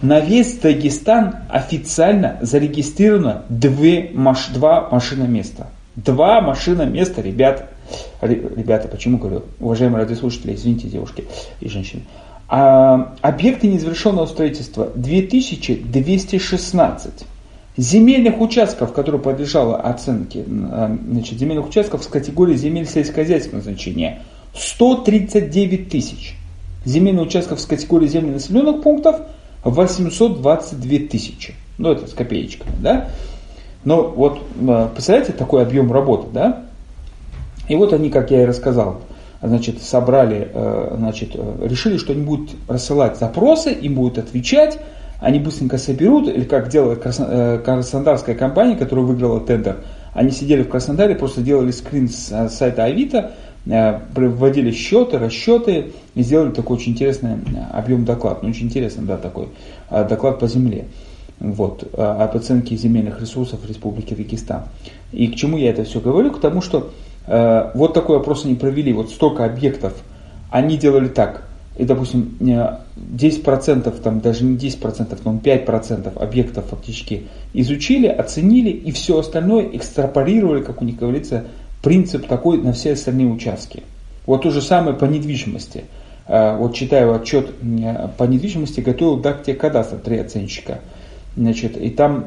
на 0.00 0.20
весь 0.20 0.58
Дагестан 0.58 1.36
официально 1.48 2.38
зарегистрировано 2.40 3.42
две, 3.48 4.10
маш, 4.14 4.46
два 4.48 4.88
машина 4.90 5.24
места. 5.24 5.68
Два 5.96 6.40
машина 6.40 6.82
места, 6.82 7.22
ребята. 7.22 7.68
Ребята, 8.20 8.88
почему 8.88 9.18
говорю? 9.18 9.42
Уважаемые 9.58 10.02
радиослушатели, 10.02 10.54
извините, 10.54 10.88
девушки 10.88 11.24
и 11.60 11.68
женщины. 11.68 12.02
А, 12.48 13.14
объекты 13.22 13.66
незавершенного 13.66 14.26
строительства 14.26 14.92
2216 14.94 17.26
земельных 17.76 18.40
участков, 18.40 18.92
которые 18.92 19.20
подлежало 19.20 19.76
оценке, 19.76 20.44
а, 20.46 20.96
значит, 21.08 21.38
земельных 21.38 21.68
участков 21.68 22.04
с 22.04 22.06
категории 22.06 22.56
земель 22.56 22.86
сельскохозяйственного 22.86 23.62
значения 23.62 24.22
139 24.54 25.88
тысяч. 25.88 26.36
Земельных 26.84 27.26
участков 27.26 27.60
с 27.60 27.66
категории 27.66 28.06
земель 28.06 28.32
населенных 28.32 28.82
пунктов 28.82 29.20
822 29.64 31.08
тысячи. 31.10 31.54
Ну, 31.78 31.92
это 31.92 32.06
с 32.06 32.12
копеечками, 32.12 32.72
да? 32.80 33.10
Но 33.84 34.02
вот, 34.02 34.40
а, 34.68 34.88
представляете, 34.88 35.32
такой 35.32 35.62
объем 35.62 35.92
работы, 35.92 36.28
да? 36.32 36.66
И 37.68 37.76
вот 37.76 37.92
они, 37.92 38.10
как 38.10 38.30
я 38.30 38.42
и 38.42 38.46
рассказал, 38.46 39.02
значит, 39.42 39.82
собрали, 39.82 40.50
э, 40.52 40.94
значит, 40.96 41.30
э, 41.34 41.66
решили, 41.66 41.96
что 41.98 42.12
они 42.12 42.22
будут 42.22 42.50
рассылать 42.68 43.18
запросы, 43.18 43.72
им 43.72 43.94
будут 43.94 44.18
отвечать, 44.18 44.78
они 45.20 45.38
быстренько 45.38 45.78
соберут, 45.78 46.28
или 46.28 46.44
как 46.44 46.68
делала 46.68 46.98
э, 47.02 47.58
краснодарская 47.64 48.34
компания, 48.34 48.76
которая 48.76 49.04
выиграла 49.04 49.40
тендер, 49.40 49.78
они 50.12 50.30
сидели 50.30 50.62
в 50.62 50.68
Краснодаре, 50.68 51.14
просто 51.14 51.42
делали 51.42 51.70
скрин 51.70 52.08
с 52.08 52.30
э, 52.30 52.48
сайта 52.48 52.84
Авито, 52.84 53.32
э, 53.66 53.98
вводили 54.14 54.70
счеты, 54.72 55.18
расчеты 55.18 55.92
и 56.14 56.22
сделали 56.22 56.50
такой 56.50 56.76
очень 56.76 56.92
интересный 56.92 57.38
объем 57.72 58.04
доклад. 58.04 58.42
Ну, 58.42 58.50
очень 58.50 58.66
интересный, 58.66 59.04
да, 59.04 59.16
такой 59.16 59.48
доклад 59.90 60.38
по 60.38 60.46
земле. 60.48 60.86
Вот, 61.38 61.86
об 61.98 62.34
оценке 62.34 62.76
земельных 62.76 63.20
ресурсов 63.20 63.60
Республики 63.68 64.14
Дагестан. 64.14 64.62
И 65.12 65.28
к 65.28 65.34
чему 65.34 65.58
я 65.58 65.68
это 65.68 65.84
все 65.84 66.00
говорю? 66.00 66.30
К 66.30 66.40
тому, 66.40 66.62
что 66.62 66.92
э, 67.26 67.70
вот 67.74 67.92
такой 67.92 68.16
опрос 68.16 68.46
они 68.46 68.54
провели, 68.54 68.94
вот 68.94 69.10
столько 69.10 69.44
объектов, 69.44 69.92
они 70.50 70.76
делали 70.76 71.08
так– 71.08 71.42
и, 71.76 71.84
допустим, 71.84 72.36
10%, 72.40 74.00
там, 74.00 74.20
даже 74.20 74.44
не 74.44 74.56
10%, 74.56 75.18
но 75.24 75.34
5% 75.34 76.18
объектов 76.18 76.66
фактически 76.70 77.24
изучили, 77.52 78.06
оценили, 78.06 78.70
и 78.70 78.92
все 78.92 79.18
остальное 79.18 79.68
экстраполировали, 79.76 80.62
как 80.62 80.80
у 80.80 80.84
них 80.84 80.96
говорится, 80.96 81.44
принцип 81.82 82.26
такой 82.26 82.58
на 82.58 82.72
все 82.72 82.92
остальные 82.92 83.28
участки. 83.28 83.82
Вот 84.24 84.42
то 84.42 84.50
же 84.50 84.62
самое 84.62 84.96
по 84.96 85.04
недвижимости. 85.04 85.84
А, 86.26 86.56
вот 86.56 86.74
читаю 86.74 87.14
отчет 87.14 87.50
по 88.16 88.24
недвижимости, 88.24 88.80
готовил 88.80 89.18
Дактия 89.18 89.54
Кадастр, 89.54 89.98
три 89.98 90.18
оценщика. 90.18 90.80
Значит, 91.36 91.76
и 91.76 91.90
там, 91.90 92.24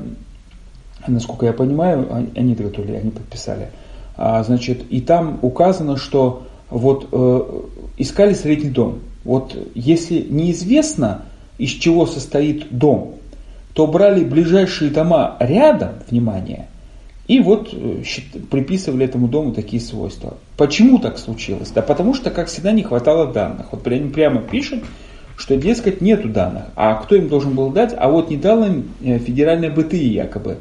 насколько 1.08 1.48
я 1.48 1.54
понимаю, 1.54 2.28
они 2.36 2.54
готовили, 2.54 2.98
они 2.98 3.10
подписали. 3.10 3.70
А, 4.16 4.44
значит, 4.44 4.84
и 4.90 5.02
там 5.02 5.40
указано, 5.42 5.98
что 5.98 6.44
вот 6.70 7.08
э, 7.12 7.62
искали 7.98 8.34
средний 8.34 8.70
дом. 8.70 9.00
Вот 9.30 9.56
если 9.76 10.26
неизвестно, 10.28 11.22
из 11.60 11.70
чего 11.70 12.08
состоит 12.08 12.76
дом, 12.76 13.18
то 13.74 13.86
брали 13.86 14.24
ближайшие 14.24 14.90
дома 14.90 15.38
рядом, 15.40 15.90
внимание, 16.10 16.66
и 17.28 17.40
вот 17.40 17.70
э, 17.72 18.02
приписывали 18.50 19.06
этому 19.06 19.28
дому 19.28 19.54
такие 19.54 19.84
свойства. 19.84 20.38
Почему 20.58 20.98
так 20.98 21.20
случилось? 21.20 21.70
Да 21.70 21.84
потому 21.84 22.16
что, 22.16 22.32
как 22.32 22.48
всегда, 22.48 22.72
не 22.72 22.82
хватало 22.82 23.32
данных. 23.32 23.68
Вот 23.72 23.86
они 23.86 24.10
прямо 24.10 24.42
пишут, 24.42 24.84
что, 25.38 25.58
дескать, 25.58 26.02
нету 26.02 26.28
данных. 26.28 26.64
А 26.76 26.96
кто 26.96 27.16
им 27.16 27.30
должен 27.30 27.54
был 27.54 27.70
дать? 27.70 27.94
А 27.96 28.10
вот 28.10 28.32
не 28.32 28.38
дал 28.38 28.64
им 28.64 28.88
э, 29.04 29.20
федеральная 29.20 29.70
БТИ 29.70 30.06
якобы. 30.06 30.58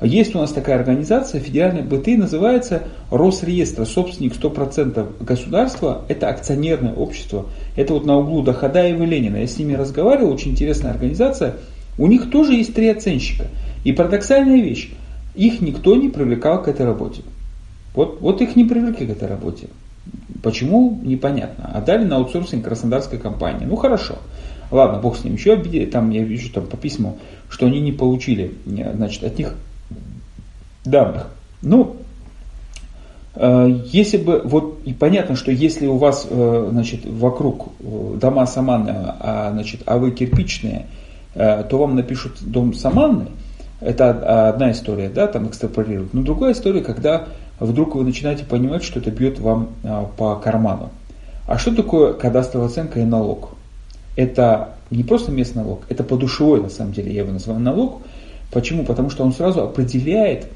Есть 0.00 0.34
у 0.34 0.38
нас 0.38 0.52
такая 0.52 0.76
организация, 0.76 1.40
федеральная 1.40 1.82
БТИ, 1.82 2.16
называется 2.16 2.82
Росреестр, 3.10 3.86
собственник 3.86 4.34
100% 4.34 5.24
государства, 5.24 6.04
это 6.08 6.28
акционерное 6.28 6.92
общество, 6.92 7.46
это 7.76 7.94
вот 7.94 8.04
на 8.04 8.18
углу 8.18 8.42
Доходаева 8.42 9.04
и 9.04 9.06
Ленина. 9.06 9.36
Я 9.36 9.46
с 9.46 9.58
ними 9.58 9.72
разговаривал, 9.72 10.32
очень 10.32 10.50
интересная 10.50 10.90
организация. 10.90 11.54
У 11.98 12.06
них 12.08 12.30
тоже 12.30 12.54
есть 12.54 12.74
три 12.74 12.88
оценщика. 12.88 13.46
И 13.84 13.92
парадоксальная 13.92 14.60
вещь, 14.60 14.90
их 15.34 15.62
никто 15.62 15.96
не 15.96 16.10
привлекал 16.10 16.62
к 16.62 16.68
этой 16.68 16.84
работе. 16.84 17.22
Вот, 17.94 18.20
вот 18.20 18.42
их 18.42 18.54
не 18.54 18.64
привлекли 18.64 19.06
к 19.06 19.10
этой 19.10 19.28
работе. 19.28 19.68
Почему, 20.42 21.00
непонятно. 21.02 21.70
А 21.72 21.80
дали 21.80 22.04
на 22.04 22.16
аутсорсинг 22.16 22.64
краснодарской 22.64 23.18
компании. 23.18 23.64
Ну 23.64 23.76
хорошо. 23.76 24.16
Ладно, 24.70 25.00
бог 25.00 25.16
с 25.16 25.24
ним. 25.24 25.34
Еще 25.34 25.54
обидели, 25.54 25.86
там 25.86 26.10
я 26.10 26.22
вижу 26.22 26.52
там 26.52 26.66
по 26.66 26.76
письму, 26.76 27.18
что 27.48 27.66
они 27.66 27.80
не 27.80 27.92
получили 27.92 28.52
значит, 28.66 29.24
от 29.24 29.38
них 29.38 29.54
данных. 30.86 31.26
Ну, 31.62 31.96
э, 33.34 33.80
если 33.86 34.16
бы, 34.16 34.40
вот 34.44 34.80
и 34.84 34.92
понятно, 34.92 35.36
что 35.36 35.50
если 35.50 35.86
у 35.86 35.96
вас, 35.96 36.26
э, 36.28 36.68
значит, 36.70 37.04
вокруг 37.04 37.68
э, 37.80 38.18
дома 38.20 38.46
саманные, 38.46 39.14
а, 39.20 39.50
значит, 39.52 39.82
а 39.86 39.98
вы 39.98 40.10
кирпичные, 40.10 40.86
то 41.34 41.68
вам 41.72 41.96
напишут 41.96 42.38
дом 42.40 42.72
саманный, 42.72 43.26
это 43.82 44.48
одна 44.48 44.72
история, 44.72 45.10
да, 45.10 45.26
там 45.26 45.48
экстраполируют. 45.48 46.14
Но 46.14 46.22
другая 46.22 46.54
история, 46.54 46.80
когда 46.80 47.26
вдруг 47.60 47.94
вы 47.94 48.04
начинаете 48.04 48.46
понимать, 48.46 48.82
что 48.82 49.00
это 49.00 49.10
бьет 49.10 49.38
вам 49.38 49.68
по 50.16 50.36
карману. 50.36 50.88
А 51.46 51.58
что 51.58 51.76
такое 51.76 52.14
кадастровая 52.14 52.68
оценка 52.68 53.00
и 53.00 53.04
налог? 53.04 53.50
Это 54.16 54.76
не 54.90 55.02
просто 55.02 55.30
местный 55.30 55.62
налог, 55.62 55.82
это 55.90 56.04
подушевой, 56.04 56.62
на 56.62 56.70
самом 56.70 56.92
деле, 56.92 57.12
я 57.12 57.20
его 57.20 57.32
называю 57.32 57.60
налог. 57.60 58.00
Почему? 58.52 58.84
Потому 58.84 59.10
что 59.10 59.24
он 59.24 59.32
сразу 59.32 59.62
определяет, 59.62 60.46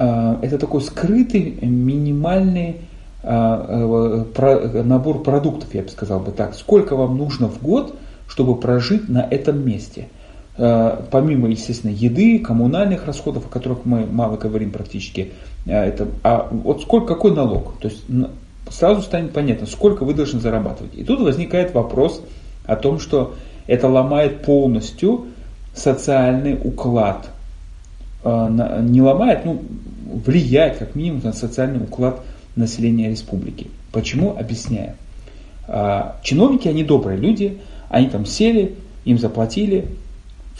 это 0.00 0.58
такой 0.58 0.80
скрытый 0.80 1.58
минимальный 1.60 2.76
набор 3.22 5.22
продуктов, 5.22 5.74
я 5.74 5.82
бы 5.82 5.90
сказал 5.90 6.20
бы 6.20 6.32
так. 6.32 6.54
Сколько 6.54 6.96
вам 6.96 7.18
нужно 7.18 7.48
в 7.48 7.62
год, 7.62 7.94
чтобы 8.26 8.56
прожить 8.56 9.08
на 9.08 9.20
этом 9.20 9.64
месте– 9.64 10.08
Э, 10.62 11.04
помимо, 11.10 11.48
естественно, 11.48 11.90
еды, 11.90 12.38
коммунальных 12.38 13.06
расходов, 13.06 13.46
о 13.46 13.48
которых 13.48 13.86
мы 13.86 14.04
мало 14.04 14.36
говорим 14.36 14.72
практически, 14.72 15.32
э, 15.64 15.72
это, 15.72 16.08
а 16.22 16.48
вот 16.50 16.82
сколько, 16.82 17.14
какой 17.14 17.34
налог? 17.34 17.78
То 17.80 17.88
есть 17.88 18.04
сразу 18.68 19.00
станет 19.00 19.32
понятно, 19.32 19.66
сколько 19.66 20.04
вы 20.04 20.12
должны 20.12 20.38
зарабатывать. 20.38 20.94
И 20.94 21.02
тут 21.02 21.20
возникает 21.20 21.72
вопрос 21.72 22.22
о 22.66 22.76
том, 22.76 22.98
что 22.98 23.32
это 23.66 23.88
ломает 23.88 24.42
полностью 24.42 25.28
социальный 25.74 26.60
уклад. 26.62 27.30
Э, 28.24 28.80
не 28.82 29.02
ломает, 29.02 29.44
ну, 29.44 29.62
влияет 30.26 30.78
как 30.78 30.94
минимум 30.94 31.20
на 31.24 31.32
социальный 31.32 31.82
уклад 31.82 32.20
населения 32.56 33.08
республики. 33.10 33.68
Почему? 33.92 34.36
Объясняю. 34.36 34.94
Чиновники, 36.24 36.66
они 36.66 36.82
добрые 36.82 37.16
люди, 37.16 37.58
они 37.88 38.08
там 38.08 38.26
сели, 38.26 38.74
им 39.04 39.18
заплатили, 39.18 39.86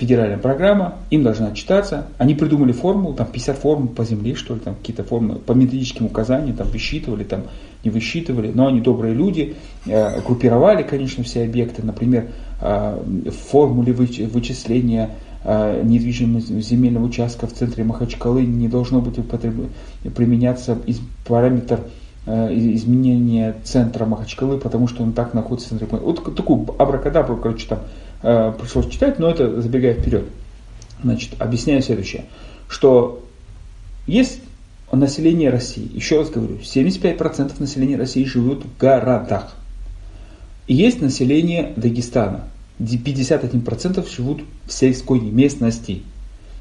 федеральная 0.00 0.38
программа, 0.38 0.94
им 1.10 1.22
должна 1.22 1.48
отчитаться. 1.48 2.06
Они 2.16 2.34
придумали 2.34 2.72
формулу, 2.72 3.14
там 3.14 3.26
50 3.26 3.58
формул 3.58 3.88
по 3.88 4.04
земле, 4.04 4.34
что 4.34 4.54
ли, 4.54 4.60
там 4.60 4.74
какие-то 4.74 5.04
формулы 5.04 5.38
по 5.40 5.52
методическим 5.52 6.06
указаниям, 6.06 6.56
там 6.56 6.68
высчитывали, 6.68 7.24
там 7.24 7.42
не 7.84 7.90
высчитывали, 7.90 8.50
но 8.52 8.68
они 8.68 8.80
добрые 8.80 9.14
люди, 9.14 9.56
э, 9.86 10.20
группировали, 10.22 10.82
конечно, 10.82 11.22
все 11.22 11.44
объекты, 11.44 11.82
например, 11.82 12.28
э, 12.62 13.02
в 13.26 13.50
формуле 13.50 13.92
вычисления 13.92 15.10
э, 15.44 15.82
недвижимого 15.85 16.40
земельного 16.40 17.04
участка 17.04 17.47
в 17.47 17.52
центре 17.52 17.85
Махачкалы 17.85 18.44
не 18.44 18.68
должно 18.68 19.00
быть 19.00 19.18
употреб... 19.18 19.70
применяться 20.14 20.78
из 20.87 21.00
параметр 21.26 21.80
э, 22.26 22.52
изменения 22.52 23.56
центра 23.64 24.04
Махачкалы, 24.04 24.59
потому 24.59 24.88
что 24.88 25.02
он 25.02 25.12
так 25.12 25.35
находится 25.35 25.75
в 25.75 25.78
центре. 25.78 25.99
Вот 25.99 26.35
такую 26.35 26.66
абракадабру, 26.78 27.37
короче, 27.37 27.66
там 27.68 27.80
э, 28.23 28.52
пришлось 28.59 28.88
читать, 28.88 29.18
но 29.18 29.30
это 29.30 29.61
забегая 29.61 29.94
вперед. 29.94 30.25
Значит, 31.02 31.35
объясняю 31.38 31.82
следующее, 31.82 32.25
что 32.68 33.25
есть 34.06 34.40
население 34.92 35.50
России, 35.50 35.88
еще 35.94 36.18
раз 36.18 36.30
говорю, 36.30 36.56
75% 36.56 37.52
населения 37.59 37.97
России 37.97 38.25
живут 38.25 38.64
в 38.64 38.78
городах. 38.78 39.54
Есть 40.66 41.00
население 41.00 41.73
Дагестана, 41.76 42.44
51% 42.80 44.14
живут 44.14 44.42
в 44.66 44.72
сельской 44.72 45.20
местности. 45.20 46.02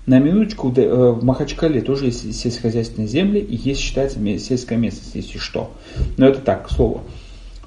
На 0.05 0.19
минуточку, 0.19 0.73
э, 0.75 1.11
в 1.11 1.23
Махачкале 1.23 1.81
тоже 1.81 2.07
есть 2.07 2.35
сельскохозяйственные 2.35 3.07
земли 3.07 3.39
и 3.39 3.55
есть, 3.55 3.79
считается, 3.79 4.19
сельская 4.39 4.77
местность, 4.77 5.15
если 5.15 5.37
что. 5.37 5.71
Но 6.17 6.27
это 6.27 6.39
так, 6.39 6.67
к 6.67 6.71
слову. 6.71 7.01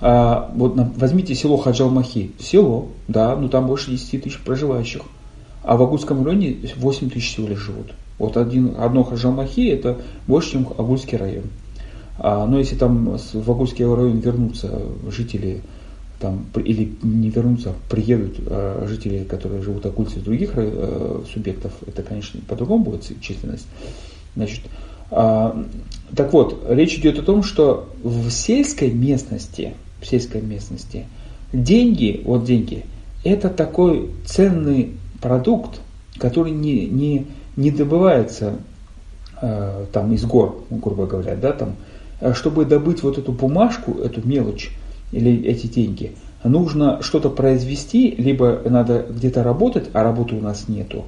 А, 0.00 0.50
вот 0.56 0.74
возьмите 0.96 1.34
село 1.34 1.56
Хаджалмахи. 1.56 2.32
Село, 2.40 2.88
да, 3.06 3.36
но 3.36 3.48
там 3.48 3.68
больше 3.68 3.92
10 3.92 4.24
тысяч 4.24 4.40
проживающих. 4.40 5.02
А 5.62 5.76
в 5.76 5.82
Агульском 5.82 6.24
районе 6.24 6.56
8 6.76 7.10
тысяч 7.10 7.34
всего 7.34 7.46
лишь 7.46 7.60
живут. 7.60 7.92
Вот 8.18 8.36
один, 8.36 8.74
одно 8.78 9.04
Хаджалмахи 9.04 9.68
это 9.68 9.98
больше, 10.26 10.52
чем 10.52 10.66
Агульский 10.76 11.16
район. 11.16 11.44
А, 12.18 12.46
но 12.46 12.58
если 12.58 12.74
там 12.74 13.16
в 13.16 13.50
Агульский 13.50 13.84
район 13.84 14.18
вернутся 14.18 14.82
жители, 15.08 15.62
там, 16.22 16.46
или 16.56 16.94
не 17.02 17.28
вернутся, 17.28 17.70
а 17.70 17.74
приедут 17.90 18.36
а, 18.46 18.86
жители, 18.88 19.24
которые 19.24 19.60
живут 19.60 19.84
Агульцы 19.84 20.18
из 20.18 20.22
других 20.22 20.52
а, 20.54 21.22
субъектов, 21.30 21.72
это, 21.86 22.02
конечно, 22.02 22.40
по-другому 22.48 22.84
будет 22.84 23.20
численность. 23.20 23.66
Значит, 24.34 24.60
а, 25.10 25.62
так 26.16 26.32
вот, 26.32 26.64
речь 26.68 26.94
идет 26.94 27.18
о 27.18 27.22
том, 27.22 27.42
что 27.42 27.90
в 28.02 28.30
сельской 28.30 28.90
местности 28.90 29.74
в 30.02 30.06
сельской 30.06 30.42
местности. 30.42 31.06
Деньги, 31.52 32.20
вот 32.24 32.44
деньги, 32.44 32.84
это 33.24 33.48
такой 33.48 34.10
ценный 34.26 34.94
продукт, 35.20 35.80
который 36.18 36.52
не, 36.52 36.86
не, 36.86 37.26
не 37.56 37.70
добывается 37.70 38.56
э, 39.40 39.86
там 39.92 40.12
из 40.12 40.24
гор, 40.24 40.64
грубо 40.70 41.06
говоря, 41.06 41.36
да, 41.36 41.52
там, 41.52 41.76
а 42.20 42.34
чтобы 42.34 42.64
добыть 42.64 43.02
вот 43.02 43.18
эту 43.18 43.32
бумажку, 43.32 43.98
эту 43.98 44.26
мелочь 44.26 44.72
или 45.12 45.44
эти 45.44 45.66
деньги, 45.66 46.12
нужно 46.42 47.02
что-то 47.02 47.30
произвести, 47.30 48.14
либо 48.16 48.60
надо 48.64 49.06
где-то 49.08 49.42
работать, 49.44 49.90
а 49.92 50.02
работы 50.02 50.34
у 50.34 50.40
нас 50.40 50.68
нету, 50.68 51.04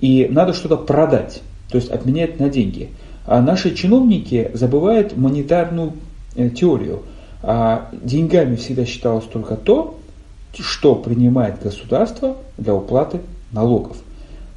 и 0.00 0.26
надо 0.30 0.54
что-то 0.54 0.76
продать, 0.76 1.42
то 1.68 1.76
есть 1.76 1.90
обменять 1.90 2.40
на 2.40 2.48
деньги. 2.48 2.90
А 3.26 3.42
наши 3.42 3.74
чиновники 3.74 4.50
забывают 4.54 5.16
монетарную 5.16 5.92
э, 6.36 6.48
теорию– 6.48 7.02
а 7.42 7.88
деньгами 7.92 8.56
всегда 8.56 8.84
считалось 8.84 9.24
только 9.24 9.56
то, 9.56 9.98
что 10.58 10.94
принимает 10.94 11.62
государство 11.62 12.36
для 12.58 12.74
уплаты 12.74 13.20
налогов. 13.52 13.96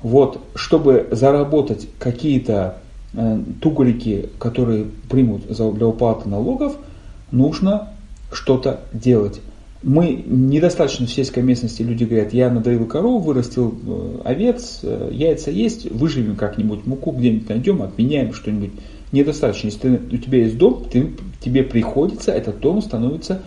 Вот, 0.02 0.42
чтобы 0.56 1.08
заработать 1.12 1.88
какие-то 1.98 2.80
э, 3.14 3.40
тугрики, 3.62 4.30
которые 4.38 4.88
примут 5.10 5.48
для 5.48 5.88
уплаты 5.88 6.28
налогов, 6.28 6.76
нужно 7.32 7.93
что-то 8.34 8.82
делать. 8.92 9.40
Мы 9.84 10.24
недостаточно 10.26 11.06
в 11.06 11.12
сельской 11.12 11.44
местности, 11.44 11.82
люди 11.82 12.06
говорят, 12.06 12.34
я 12.34 12.50
надоил 12.50 12.86
корову, 12.86 13.20
вырастил 13.20 13.78
э, 13.86 14.20
овец, 14.24 14.80
э, 14.82 15.10
яйца 15.12 15.52
есть, 15.52 15.92
выживем 15.92 16.38
как-нибудь, 16.38 16.86
муку 16.86 17.12
где-нибудь 17.12 17.50
найдем, 17.50 17.82
обменяем 17.82 18.34
что-нибудь 18.34 18.72
недостаточно. 19.12 19.68
Если 19.68 20.00
у 20.12 20.18
тебя 20.18 20.40
есть 20.40 20.58
дом, 20.58 20.86
ты, 20.90 21.12
тебе 21.42 21.64
приходится, 21.64 22.32
этот 22.32 22.62
дом 22.62 22.82
становится 22.82 23.42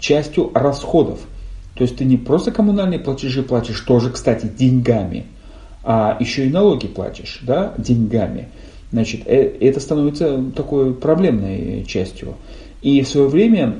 частью 0.00 0.50
расходов. 0.54 1.20
То 1.76 1.82
есть 1.82 1.96
ты 1.96 2.04
не 2.04 2.16
просто 2.16 2.50
коммунальные 2.50 2.98
платежи 2.98 3.42
платишь, 3.44 3.80
тоже, 3.80 4.10
кстати, 4.10 4.46
деньгами, 4.46 5.26
а 5.84 6.16
еще 6.18 6.46
и 6.46 6.50
налоги 6.50 6.88
платишь, 6.88 7.40
да, 7.42 7.74
деньгами. 7.78 8.48
Значит, 8.90 9.22
э, 9.26 9.56
это 9.60 9.78
становится 9.78 10.42
такой 10.56 10.94
проблемной 10.94 11.84
частью. 11.86 12.34
И 12.82 13.02
в 13.02 13.08
свое 13.08 13.28
время, 13.28 13.76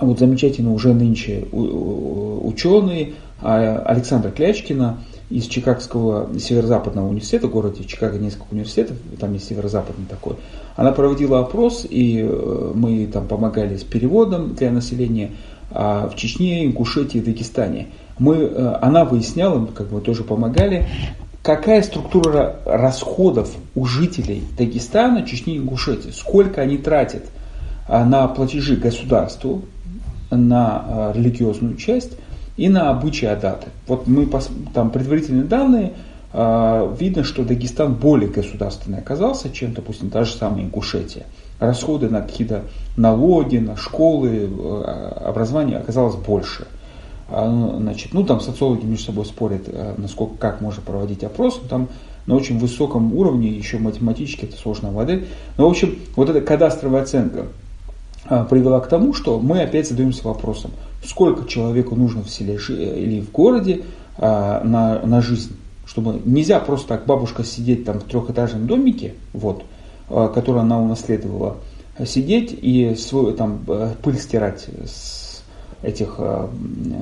вот 0.00 0.18
замечательно 0.18 0.72
уже 0.72 0.94
нынче 0.94 1.46
ученый 1.52 3.14
а, 3.42 3.82
Александр 3.86 4.30
Клячкина– 4.30 4.98
из 5.30 5.46
Чикагского 5.46 6.28
северо-западного 6.38 7.08
университета, 7.08 7.46
в 7.46 7.50
городе 7.50 7.84
Чикаго 7.84 8.18
несколько 8.18 8.46
университетов, 8.50 8.96
там 9.18 9.32
есть 9.32 9.48
северо-западный 9.48 10.06
такой. 10.06 10.34
Она 10.74 10.90
проводила 10.90 11.38
опрос, 11.38 11.86
и 11.88 12.20
э, 12.20 12.72
мы 12.74 13.06
там 13.06 13.28
помогали 13.28 13.76
с 13.76 13.84
переводом 13.84 14.54
для 14.54 14.70
населения 14.72 15.30
а 15.72 16.08
в 16.08 16.16
Чечне, 16.16 16.66
Ингушетии, 16.66 17.20
Дагестане. 17.20 17.86
Мы, 18.18 18.38
э, 18.38 18.78
она 18.82 19.04
выясняла, 19.04 19.64
как 19.66 19.92
мы 19.92 20.00
тоже 20.00 20.24
помогали, 20.24 20.88
какая 21.44 21.80
структура 21.82 22.56
расходов 22.64 23.54
у 23.76 23.86
жителей 23.86 24.42
Дагестана, 24.58 25.24
Чечни 25.24 25.54
и 25.54 25.58
Ингушетии, 25.58 26.10
сколько 26.10 26.60
они 26.60 26.76
тратят 26.76 27.22
а, 27.86 28.04
на 28.04 28.26
платежи 28.26 28.74
государству, 28.74 29.62
на 30.30 30.84
а, 30.86 31.12
религиозную 31.14 31.76
часть– 31.76 32.12
и 32.60 32.68
на 32.68 32.90
обычаи 32.90 33.34
даты. 33.40 33.68
Вот 33.86 34.06
мы 34.06 34.28
там 34.74 34.90
предварительные 34.90 35.44
данные, 35.44 35.94
а, 36.32 36.94
видно, 36.94 37.24
что 37.24 37.42
Дагестан 37.42 37.94
более 37.94 38.28
государственный 38.28 38.98
оказался, 38.98 39.48
чем, 39.48 39.72
допустим, 39.72 40.10
та 40.10 40.24
же 40.24 40.34
самая 40.34 40.64
Ингушетия. 40.64 41.24
Расходы 41.58 42.10
на 42.10 42.20
какие-то 42.20 42.64
налоги, 42.98 43.56
на 43.56 43.76
школы, 43.76 44.50
а, 44.52 45.28
образование 45.30 45.78
оказалось 45.78 46.16
больше. 46.16 46.66
А, 47.30 47.48
ну, 47.48 47.78
значит, 47.78 48.12
ну 48.12 48.24
там 48.24 48.40
социологи 48.40 48.84
между 48.84 49.06
собой 49.06 49.24
спорят, 49.24 49.62
насколько, 49.96 50.36
как 50.36 50.60
можно 50.60 50.82
проводить 50.82 51.24
опрос, 51.24 51.62
там 51.66 51.88
на 52.26 52.34
очень 52.34 52.58
высоком 52.58 53.14
уровне, 53.16 53.48
еще 53.48 53.78
математически 53.78 54.44
это 54.44 54.56
сложная 54.58 54.90
модель. 54.90 55.28
Но, 55.56 55.66
в 55.66 55.70
общем, 55.70 55.98
вот 56.14 56.28
эта 56.28 56.42
кадастровая 56.42 57.02
оценка 57.02 57.46
привела 58.48 58.80
к 58.80 58.88
тому, 58.88 59.12
что 59.12 59.40
мы 59.40 59.60
опять 59.62 59.88
задаемся 59.88 60.26
вопросом, 60.26 60.70
сколько 61.04 61.48
человеку 61.48 61.96
нужно 61.96 62.22
в 62.22 62.30
селе 62.30 62.56
или 62.56 63.20
в 63.20 63.32
городе 63.32 63.82
а, 64.16 64.62
на, 64.64 65.00
на 65.04 65.20
жизнь. 65.22 65.56
Чтобы 65.86 66.20
нельзя 66.24 66.60
просто 66.60 66.88
так 66.88 67.06
бабушка 67.06 67.42
сидеть 67.42 67.84
там 67.84 67.98
в 67.98 68.04
трехэтажном 68.04 68.66
домике, 68.66 69.14
вот, 69.32 69.64
а, 70.08 70.28
который 70.28 70.60
она 70.60 70.80
унаследовала, 70.80 71.56
сидеть 72.06 72.56
и 72.60 72.94
свой, 72.94 73.34
там, 73.34 73.60
э, 73.66 73.94
пыль 74.02 74.18
стирать 74.18 74.66
с 74.86 75.42
этих 75.82 76.14
а, 76.18 76.48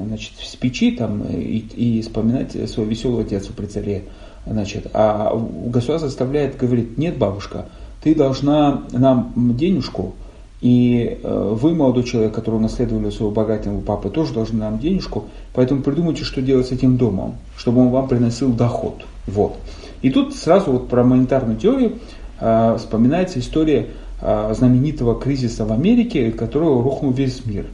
значит, 0.07 0.33
с 0.41 0.57
печи 0.57 0.93
там, 0.93 1.25
и, 1.25 1.59
и 1.59 2.03
вспоминать 2.03 2.53
свое 2.71 2.89
веселое 2.89 3.25
детство 3.25 3.53
при 3.53 3.67
царе. 3.67 4.05
Значит, 4.47 4.87
а 4.95 5.37
государство 5.67 6.09
заставляет, 6.09 6.57
говорит, 6.57 6.97
нет, 6.97 7.19
бабушка, 7.19 7.67
ты 8.03 8.15
должна 8.15 8.85
нам 8.93 9.33
денежку, 9.57 10.15
и 10.61 11.21
э, 11.23 11.55
вы, 11.61 11.75
молодой 11.75 12.03
человек, 12.03 12.35
который 12.35 12.57
унаследовали 12.57 13.11
своего 13.11 13.31
богатого 13.31 13.81
папы, 13.81 14.11
тоже 14.11 14.35
должны 14.35 14.59
нам 14.59 14.79
денежку, 14.79 15.27
поэтому 15.55 15.83
придумайте, 15.83 16.25
что 16.25 16.43
делать 16.43 16.67
с 16.67 16.73
этим 16.73 16.97
домом, 16.97 17.37
чтобы 17.57 17.83
он 17.83 17.91
вам 17.91 18.09
приносил 18.09 18.53
доход. 18.53 19.05
Вот. 19.27 19.57
И 20.03 20.11
тут 20.11 20.35
сразу 20.35 20.73
вот 20.73 20.89
про 20.89 21.05
монетарную 21.05 21.59
теорию 21.59 21.99
э, 22.41 22.77
вспоминается 22.77 23.39
история 23.39 23.87
э, 24.21 24.55
знаменитого 24.57 25.21
кризиса 25.21 25.65
в 25.65 25.73
Америке, 25.73 26.33
которого 26.33 26.83
рухнул 26.83 27.13
весь 27.13 27.45
мир. 27.47 27.67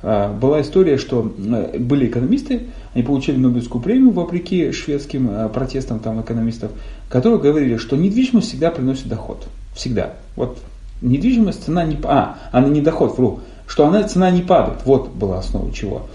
Была 0.00 0.60
история, 0.60 0.96
что 0.96 1.22
были 1.24 2.06
экономисты, 2.06 2.68
они 2.94 3.02
получили 3.02 3.36
Нобелевскую 3.36 3.82
премию 3.82 4.12
вопреки 4.12 4.70
шведским 4.70 5.50
протестам 5.52 5.98
там, 5.98 6.20
экономистов, 6.20 6.70
которые 7.08 7.40
говорили, 7.40 7.78
что 7.78 7.96
недвижимость 7.96 8.46
всегда 8.46 8.70
приносит 8.70 9.08
доход. 9.08 9.48
Всегда. 9.74 10.14
Вот 10.36 10.58
недвижимость, 11.00 11.64
цена 11.64 11.84
не... 11.84 11.96
А, 12.04 12.38
она 12.52 12.68
не 12.68 12.80
доход, 12.80 13.16
вру. 13.16 13.40
Что 13.66 13.86
она, 13.86 14.02
цена 14.04 14.30
не 14.30 14.42
падает. 14.42 14.78
Вот 14.84 15.10
была 15.10 15.38
основа 15.38 15.72
чего. 15.72 16.06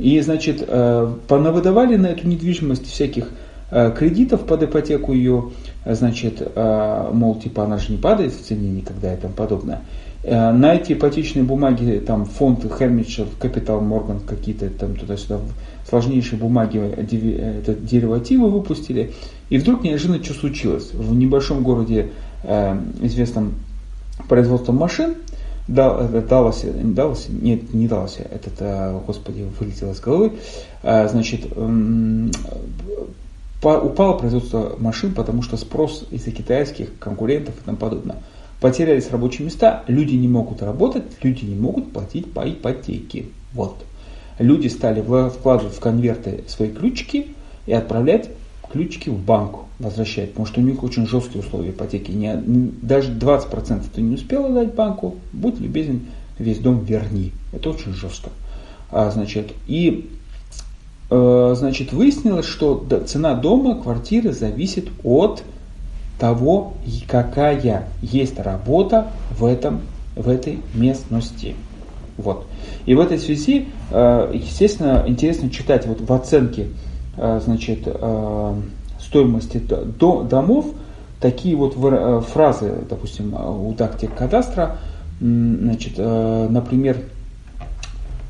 И, 0.00 0.18
значит, 0.20 0.64
э, 0.66 1.12
понавыдавали 1.28 1.96
на 1.96 2.06
эту 2.06 2.26
недвижимость 2.26 2.86
всяких 2.86 3.28
э, 3.70 3.92
кредитов 3.96 4.46
под 4.46 4.62
ипотеку 4.62 5.12
ее, 5.12 5.50
значит, 5.84 6.40
э, 6.40 7.10
мол, 7.12 7.38
типа 7.38 7.64
она 7.64 7.76
же 7.76 7.92
не 7.92 7.98
падает 7.98 8.32
в 8.32 8.40
цене 8.40 8.70
никогда 8.70 9.12
и 9.12 9.16
тому 9.16 9.34
подобное. 9.34 9.82
На 10.22 10.74
эти 10.74 10.92
ипотечные 10.92 11.44
бумаги, 11.44 12.02
там, 12.06 12.26
фонд 12.26 12.70
Хермичев, 12.78 13.26
Капитал 13.38 13.80
Морган, 13.80 14.20
какие-то 14.20 14.68
там 14.68 14.94
туда-сюда 14.94 15.38
сложнейшие 15.88 16.38
бумаги, 16.38 16.78
это, 16.78 17.72
деривативы 17.72 18.50
выпустили. 18.50 19.12
И 19.48 19.56
вдруг 19.56 19.82
неожиданно 19.82 20.22
что 20.22 20.34
случилось? 20.34 20.92
В 20.92 21.14
небольшом 21.14 21.62
городе, 21.62 22.10
известном 23.00 23.54
производством 24.28 24.76
машин, 24.76 25.16
Далласе, 25.68 26.72
Далласе, 26.72 27.28
нет, 27.30 27.72
не 27.72 27.86
Далласе, 27.86 28.22
этот, 28.30 28.54
э, 28.58 29.00
господи, 29.06 29.46
вылетел 29.58 29.92
из 29.92 30.00
головы, 30.00 30.32
э, 30.82 31.08
значит, 31.08 31.46
упало 33.62 34.18
производство 34.18 34.74
машин, 34.78 35.14
потому 35.14 35.42
что 35.42 35.56
спрос 35.56 36.06
из-за 36.10 36.30
китайских 36.30 36.98
конкурентов 36.98 37.54
и 37.60 37.64
тому 37.64 37.76
подобное. 37.76 38.16
Потерялись 38.60 39.10
рабочие 39.10 39.46
места, 39.46 39.84
люди 39.86 40.14
не 40.14 40.28
могут 40.28 40.62
работать, 40.62 41.04
люди 41.22 41.44
не 41.44 41.54
могут 41.54 41.92
платить 41.92 42.32
по 42.32 42.48
ипотеке. 42.48 43.26
Вот. 43.52 43.76
Люди 44.38 44.68
стали 44.68 45.02
вкладывать 45.30 45.74
в 45.74 45.80
конверты 45.80 46.44
свои 46.48 46.70
ключики 46.70 47.28
и 47.66 47.72
отправлять 47.72 48.30
ключики 48.72 49.08
в 49.08 49.18
банк 49.18 49.60
возвращать, 49.78 50.30
потому 50.30 50.46
что 50.46 50.60
у 50.60 50.64
них 50.64 50.82
очень 50.82 51.06
жесткие 51.06 51.44
условия 51.44 51.70
ипотеки. 51.70 52.10
Не, 52.10 52.36
даже 52.36 53.12
20% 53.12 53.84
ты 53.94 54.02
не 54.02 54.14
успел 54.14 54.46
отдать 54.46 54.74
банку, 54.74 55.16
будь 55.32 55.58
любезен, 55.58 56.02
весь 56.38 56.58
дом 56.58 56.84
верни. 56.84 57.32
Это 57.52 57.70
очень 57.70 57.92
жестко. 57.92 58.30
А, 58.90 59.10
значит, 59.10 59.52
и 59.66 60.10
э, 61.10 61.54
значит, 61.56 61.92
выяснилось, 61.92 62.46
что 62.46 62.86
цена 63.06 63.34
дома, 63.34 63.80
квартиры 63.80 64.32
зависит 64.32 64.88
от 65.04 65.42
того, 66.18 66.74
какая 67.08 67.88
есть 68.02 68.38
работа 68.38 69.08
в, 69.38 69.44
этом, 69.44 69.80
в 70.16 70.28
этой 70.28 70.58
местности. 70.74 71.56
Вот. 72.16 72.46
И 72.84 72.94
в 72.94 73.00
этой 73.00 73.18
связи, 73.18 73.68
э, 73.90 74.30
естественно, 74.34 75.04
интересно 75.06 75.48
читать 75.50 75.86
вот 75.86 76.00
в 76.00 76.12
оценке 76.12 76.68
значит, 77.40 77.86
стоимости 78.98 79.62
домов 80.28 80.66
такие 81.20 81.54
вот 81.54 81.76
э, 81.76 82.22
фразы, 82.32 82.72
допустим, 82.88 83.34
у 83.34 83.72
дактик 83.74 84.14
кадастра, 84.14 84.78
значит, 85.20 85.94
э, 85.96 86.48
например, 86.50 86.96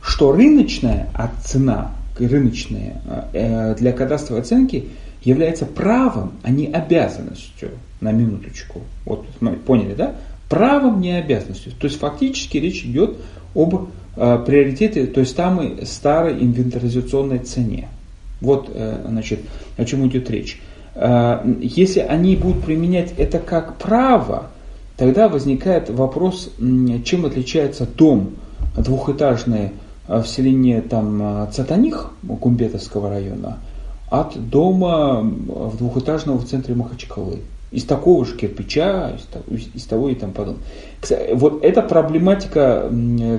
что 0.03 0.33
рыночная 0.33 1.09
цена, 1.45 1.93
рыночная 2.19 3.01
э, 3.33 3.77
для 3.77 3.93
кадастровой 3.93 4.43
оценки 4.43 4.89
является 5.23 5.67
правом, 5.67 6.33
а 6.43 6.51
не 6.51 6.67
обязанностью. 6.67 7.71
На 8.01 8.13
минуточку. 8.13 8.81
Вот 9.05 9.27
поняли, 9.67 9.93
да? 9.93 10.17
Правом, 10.49 11.03
не 11.03 11.13
обязанностью. 11.13 11.73
То 11.73 11.87
есть 11.87 12.01
фактически 12.01 12.57
речь 12.57 12.83
идет 12.83 13.19
об 13.55 13.89
приоритете 14.15 15.05
той 15.05 15.27
самой 15.27 15.85
старой 15.85 16.43
инвентаризационной 16.43 17.41
цене. 17.41 17.89
Вот, 18.41 18.71
значит, 19.07 19.41
о 19.77 19.85
чем 19.85 20.07
идет 20.07 20.31
речь. 20.31 20.61
Э, 20.95 21.41
если 21.61 22.01
они 22.01 22.37
будут 22.37 22.63
применять 22.65 23.15
это 23.17 23.39
как 23.39 23.77
право, 23.77 24.49
тогда 24.97 25.29
возникает 25.29 25.91
вопрос, 25.91 26.51
чем 27.05 27.27
отличается 27.27 27.87
дом 27.87 28.33
двухэтажный 28.77 29.71
э, 30.09 30.21
в 30.21 30.27
селении 30.27 30.81
там, 30.81 31.45
э, 31.45 31.47
Цатаних 31.53 32.11
Кумбетовского 32.41 33.11
района 33.11 33.59
от 34.11 34.37
дома 34.51 35.21
в 35.21 35.77
двухэтажного 35.77 36.39
в 36.39 36.45
центре 36.45 36.75
Махачкалы. 36.75 37.39
Из 37.71 37.85
такого 37.85 38.27
же 38.27 38.37
кирпича, 38.37 39.13
из 39.49 39.85
того 39.85 40.09
и 40.09 40.17
там 40.17 40.33
подобное. 40.33 40.65
Вот 41.35 41.65
эта 41.65 41.83
проблематика 41.83 42.91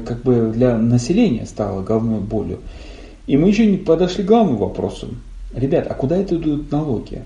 как 0.07 0.21
бы 0.21 0.53
для 0.55 0.77
населения 0.77 1.45
стала 1.45 1.81
головной 1.81 2.21
болью. 2.21 2.59
И 3.27 3.37
мы 3.37 3.49
еще 3.49 3.65
не 3.65 3.77
подошли 3.77 4.23
к 4.23 4.27
главному 4.27 4.57
вопросу. 4.57 5.09
Ребят, 5.53 5.87
а 5.89 5.93
куда 5.93 6.17
это 6.17 6.35
идут 6.35 6.71
налоги? 6.71 7.23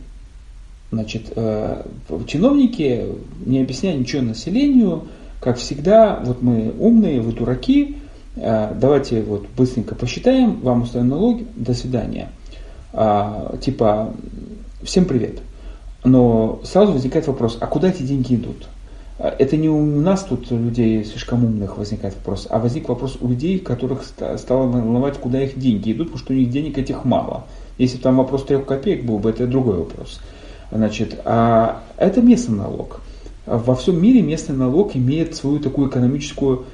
Значит, 0.91 1.34
э, 1.36 1.84
чиновники 2.27 3.05
не 3.45 3.62
объясняют 3.62 3.99
ничего 3.99 4.21
населению, 4.21 5.08
как 5.39 5.58
всегда, 5.58 6.21
вот 6.23 6.41
мы 6.41 6.73
умные, 6.79 7.21
вы 7.21 7.31
дураки, 7.31 7.97
э, 8.36 8.73
давайте 8.79 9.21
вот 9.21 9.45
быстренько 9.55 9.95
посчитаем, 9.95 10.60
вам 10.62 10.84
установим 10.84 11.10
налоги, 11.12 11.47
до 11.55 11.73
свидания. 11.73 12.29
А, 12.93 13.58
типа, 13.62 14.13
всем 14.84 15.05
привет. 15.05 15.39
Но 16.05 16.62
сразу 16.63 16.93
возникает 16.93 17.27
вопрос, 17.27 17.58
а 17.60 17.67
куда 17.67 17.89
эти 17.89 18.03
деньги 18.03 18.36
идут? 18.36 18.67
А, 19.17 19.34
это 19.38 19.58
не 19.58 19.69
у 19.69 20.01
нас 20.01 20.23
тут 20.23 20.51
людей 20.51 21.04
слишком 21.04 21.45
умных 21.45 21.78
возникает 21.78 22.15
вопрос, 22.15 22.47
а 22.49 22.60
возник 22.60 22.89
вопрос 22.89 23.17
у 23.21 23.30
людей, 23.30 23.60
которых 23.60 24.04
стало 24.04 24.67
волновать, 24.67 25.17
куда 25.17 25.41
их 25.43 25.58
деньги 25.58 25.91
идут, 25.91 26.08
потому 26.08 26.19
что 26.19 26.34
у 26.34 26.36
них 26.36 26.49
денег 26.49 26.78
этих 26.78 27.06
мало. 27.06 27.45
Если 27.78 27.97
там 27.97 28.17
вопрос 28.17 28.45
трех 28.45 28.65
копеек 28.65 29.06
был 29.06 29.19
бы, 29.19 29.30
это 29.30 29.47
другой 29.47 29.78
вопрос. 29.78 30.21
Значит, 30.71 31.19
а 31.25 31.84
это 31.97 32.21
местный 32.21 32.58
налог. 32.58 33.01
Во 33.45 33.75
всем 33.75 34.01
мире 34.01 34.21
местный 34.21 34.56
налог 34.56 34.95
имеет 34.95 35.36
свою 35.36 35.60
такую 35.60 35.89
экономическую, 35.89 36.65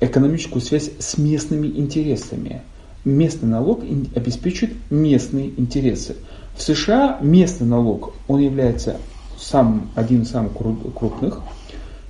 экономическую 0.00 0.60
связь 0.60 0.90
с 0.98 1.16
местными 1.16 1.66
интересами. 1.68 2.60
Местный 3.04 3.48
налог 3.48 3.82
обеспечивает 4.14 4.74
местные 4.90 5.50
интересы. 5.56 6.16
В 6.56 6.62
США 6.62 7.18
местный 7.20 7.66
налог, 7.66 8.12
он 8.28 8.40
является 8.40 8.98
самым, 9.38 9.88
один 9.94 10.22
из 10.22 10.30
самых 10.30 10.52
крупных. 10.52 11.40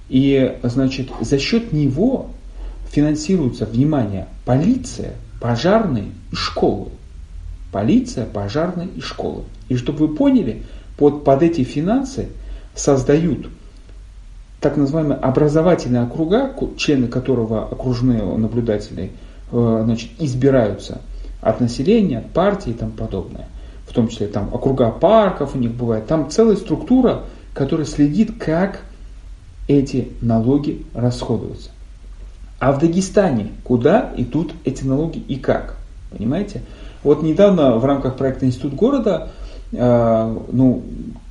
И, 0.09 0.59
значит, 0.63 1.11
за 1.21 1.39
счет 1.39 1.73
него 1.73 2.31
финансируется, 2.91 3.67
внимание, 3.67 4.29
полиция, 4.45 5.13
пожарные 5.41 6.11
и 6.31 6.35
школы. 6.35 6.91
Полиция, 7.73 8.27
пожарные 8.27 8.89
и 8.89 9.01
школы. 9.01 9.45
И 9.69 9.77
чтобы 9.77 10.07
вы 10.07 10.15
поняли, 10.15 10.63
под, 10.97 11.25
под 11.25 11.43
эти 11.43 11.65
финансы 11.65 12.29
создают 12.75 13.49
так 14.61 14.77
называемые 14.77 15.19
образовательные 15.19 16.05
округа, 16.05 16.55
члены 16.79 17.09
которого 17.09 17.65
окружные 17.65 18.23
наблюдатели 18.23 19.13
э, 19.53 19.81
значит, 19.85 20.11
избираются 20.19 21.03
от 21.43 21.61
населения, 21.61 22.21
от 22.21 22.31
партии 22.31 22.71
и 22.71 22.75
тому 22.75 22.93
подобное. 22.93 23.49
В 23.95 23.97
том 23.97 24.09
числе 24.09 24.27
там 24.27 24.53
округа 24.53 24.91
парков 24.91 25.55
у 25.55 25.59
них 25.59 25.71
бывает. 25.71 26.09
Там 26.09 26.29
целая 26.29 26.57
структура, 26.57 27.23
которая 27.53 27.87
следит, 27.87 28.33
как 28.41 28.81
эти 29.69 30.09
налоги 30.21 30.85
расходуются. 30.95 31.71
А 32.59 32.73
в 32.73 32.81
Дагестане 32.81 33.53
куда 33.63 34.13
идут 34.17 34.53
эти 34.65 34.83
налоги 34.83 35.19
и 35.19 35.37
как? 35.37 35.77
Понимаете? 36.11 36.63
Вот 37.05 37.23
недавно 37.23 37.77
в 37.77 37.85
рамках 37.85 38.17
проекта 38.17 38.47
Институт 38.47 38.75
города 38.75 39.31
а, 39.73 40.43
ну, 40.51 40.83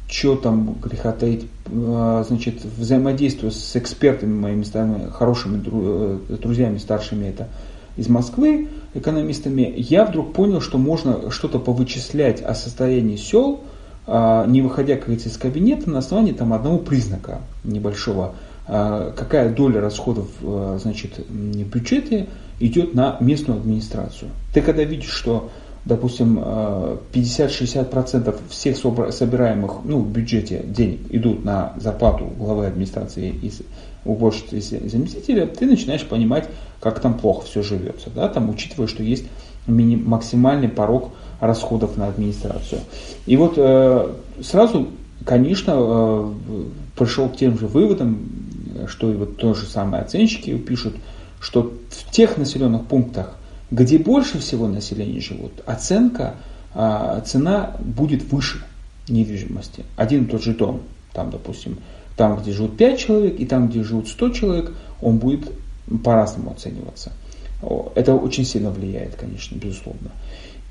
что 0.07 0.37
там 0.37 0.75
греха 0.81 1.11
таить, 1.11 1.45
а, 1.69 2.23
значит, 2.25 2.63
взаимодействую 2.63 3.51
с 3.51 3.75
экспертами 3.75 4.33
моими 4.33 4.63
старыми, 4.63 5.09
хорошими 5.09 5.61
э, 5.65 6.37
друзьями 6.37 6.77
старшими 6.77 7.25
это 7.25 7.49
из 7.97 8.07
Москвы, 8.07 8.69
экономистами, 8.93 9.73
я 9.77 10.05
вдруг 10.05 10.33
понял, 10.33 10.61
что 10.61 10.77
можно 10.77 11.31
что-то 11.31 11.59
повычислять 11.59 12.41
о 12.41 12.53
состоянии 12.53 13.15
сел, 13.15 13.61
а, 14.05 14.45
не 14.45 14.61
выходя, 14.61 14.95
как 14.95 15.05
говорится, 15.05 15.29
из 15.29 15.37
кабинета, 15.37 15.89
на 15.89 15.99
основании 15.99 16.33
там 16.33 16.53
одного 16.53 16.77
признака 16.77 17.41
небольшого, 17.63 18.35
какая 18.65 19.53
доля 19.53 19.81
расходов 19.81 20.27
значит, 20.39 21.17
в 21.27 21.63
бюджете 21.63 22.27
идет 22.61 22.93
на 22.93 23.17
местную 23.19 23.59
администрацию. 23.59 24.31
Ты 24.53 24.61
когда 24.61 24.85
видишь, 24.85 25.11
что 25.11 25.49
допустим, 25.85 26.39
50-60% 26.39 28.35
всех 28.49 28.77
собираемых 28.77 29.71
ну, 29.83 29.99
в 29.99 30.11
бюджете 30.11 30.63
денег 30.65 31.01
идут 31.09 31.43
на 31.43 31.73
зарплату 31.77 32.31
главы 32.37 32.67
администрации 32.67 33.33
и 33.41 33.51
уборщицы 34.05 34.77
и 34.77 34.89
заместителя, 34.89 35.47
ты 35.47 35.65
начинаешь 35.65 36.05
понимать, 36.05 36.49
как 36.79 36.99
там 36.99 37.17
плохо 37.17 37.45
все 37.45 37.61
живется. 37.61 38.09
Да? 38.13 38.27
Там, 38.27 38.49
учитывая, 38.49 38.87
что 38.87 39.03
есть 39.03 39.25
максимальный 39.67 40.69
порог 40.69 41.11
расходов 41.39 41.97
на 41.97 42.07
администрацию. 42.07 42.81
И 43.25 43.37
вот 43.37 43.53
э, 43.57 44.13
сразу, 44.41 44.89
конечно, 45.25 45.73
э, 45.75 46.33
пришел 46.97 47.29
к 47.29 47.37
тем 47.37 47.57
же 47.57 47.67
выводам, 47.67 48.29
что 48.87 49.11
и 49.11 49.15
вот 49.15 49.37
то 49.37 49.53
же 49.53 49.65
самое 49.65 50.03
оценщики 50.03 50.57
пишут, 50.57 50.95
что 51.39 51.73
в 51.89 52.11
тех 52.11 52.37
населенных 52.37 52.85
пунктах, 52.85 53.35
где 53.71 53.97
больше 53.97 54.39
всего 54.39 54.67
населения 54.67 55.19
живут, 55.19 55.51
оценка, 55.65 56.35
э, 56.73 57.21
цена 57.25 57.75
будет 57.79 58.23
выше 58.31 58.63
недвижимости. 59.07 59.85
Один 59.95 60.23
и 60.25 60.27
тот 60.27 60.43
же 60.43 60.53
дом, 60.53 60.81
там, 61.13 61.29
допустим, 61.29 61.77
там, 62.15 62.37
где 62.37 62.51
живут 62.51 62.77
5 62.77 62.99
человек, 62.99 63.39
и 63.39 63.45
там, 63.45 63.67
где 63.67 63.83
живут 63.83 64.07
100 64.07 64.29
человек, 64.29 64.71
он 65.01 65.17
будет 65.17 65.51
по-разному 66.03 66.51
оцениваться. 66.51 67.11
Это 67.95 68.15
очень 68.15 68.45
сильно 68.45 68.69
влияет, 68.69 69.15
конечно, 69.15 69.55
безусловно. 69.55 70.11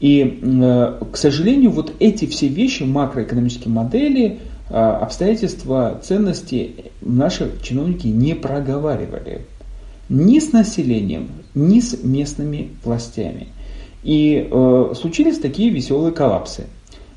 И, 0.01 0.41
э, 0.43 0.99
к 1.13 1.17
сожалению, 1.17 1.71
вот 1.71 1.93
эти 2.01 2.27
все 2.27 2.49
вещи, 2.49 2.83
макроэкономические 2.83 3.73
модели, 3.73 4.41
э, 4.69 4.75
обстоятельства, 4.75 6.01
ценности 6.03 6.93
наши 7.01 7.53
чиновники 7.63 8.09
не 8.09 8.35
проговаривали 8.35 9.43
ни 10.09 10.41
с 10.41 10.53
населением, 10.53 11.29
ни 11.55 11.81
с 11.81 12.03
местными 12.03 12.71
властями. 12.85 13.49
И 14.03 14.49
э, 14.51 14.93
случились 15.01 15.39
такие 15.39 15.71
веселые 15.71 16.13
коллапсы. 16.13 16.65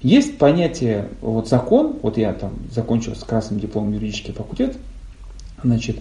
Есть 0.05 0.37
понятие, 0.37 1.09
вот 1.19 1.49
закон, 1.49 1.95
вот 2.03 2.19
я 2.19 2.31
там 2.31 2.53
закончил 2.71 3.15
с 3.15 3.23
красным 3.23 3.59
дипломом 3.59 3.91
юридический 3.91 4.33
факультет, 4.33 4.77
значит, 5.63 5.97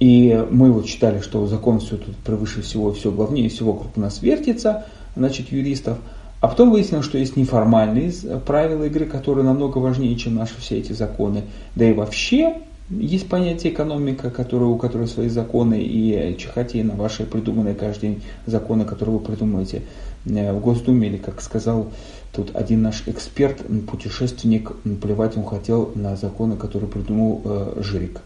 и 0.00 0.46
мы 0.50 0.72
вот 0.72 0.86
считали, 0.86 1.20
что 1.20 1.46
закон 1.46 1.78
все 1.80 1.98
тут 1.98 2.16
превыше 2.16 2.62
всего, 2.62 2.90
все 2.94 3.10
главнее 3.10 3.50
всего 3.50 3.72
вокруг 3.72 3.98
нас 3.98 4.22
вертится, 4.22 4.86
значит, 5.14 5.52
юристов. 5.52 5.98
А 6.40 6.48
потом 6.48 6.70
выяснилось, 6.70 7.04
что 7.04 7.18
есть 7.18 7.36
неформальные 7.36 8.12
правила 8.46 8.84
игры, 8.84 9.04
которые 9.04 9.44
намного 9.44 9.76
важнее, 9.76 10.16
чем 10.16 10.36
наши 10.36 10.58
все 10.58 10.78
эти 10.78 10.92
законы. 10.92 11.42
Да 11.76 11.84
и 11.84 11.92
вообще 11.92 12.62
есть 12.88 13.28
понятие 13.28 13.74
экономика, 13.74 14.30
которое, 14.30 14.66
у 14.66 14.78
которой 14.78 15.06
свои 15.06 15.28
законы, 15.28 15.82
и 15.82 16.34
чихайте 16.38 16.82
на 16.82 16.94
ваши 16.94 17.24
придуманные 17.24 17.74
каждый 17.74 18.08
день 18.08 18.22
законы, 18.46 18.86
которые 18.86 19.18
вы 19.18 19.22
придумываете 19.22 19.82
э, 20.24 20.52
в 20.52 20.60
Госдуме, 20.60 21.08
или, 21.08 21.18
как 21.18 21.42
сказал 21.42 21.90
тут 22.34 22.54
один 22.54 22.82
наш 22.82 23.04
эксперт, 23.06 23.62
путешественник, 23.88 24.72
плевать 25.00 25.36
он 25.36 25.44
хотел 25.44 25.92
на 25.94 26.16
законы, 26.16 26.56
которые 26.56 26.90
придумал 26.90 27.42
э, 27.44 27.82
Жирик. 27.82 28.20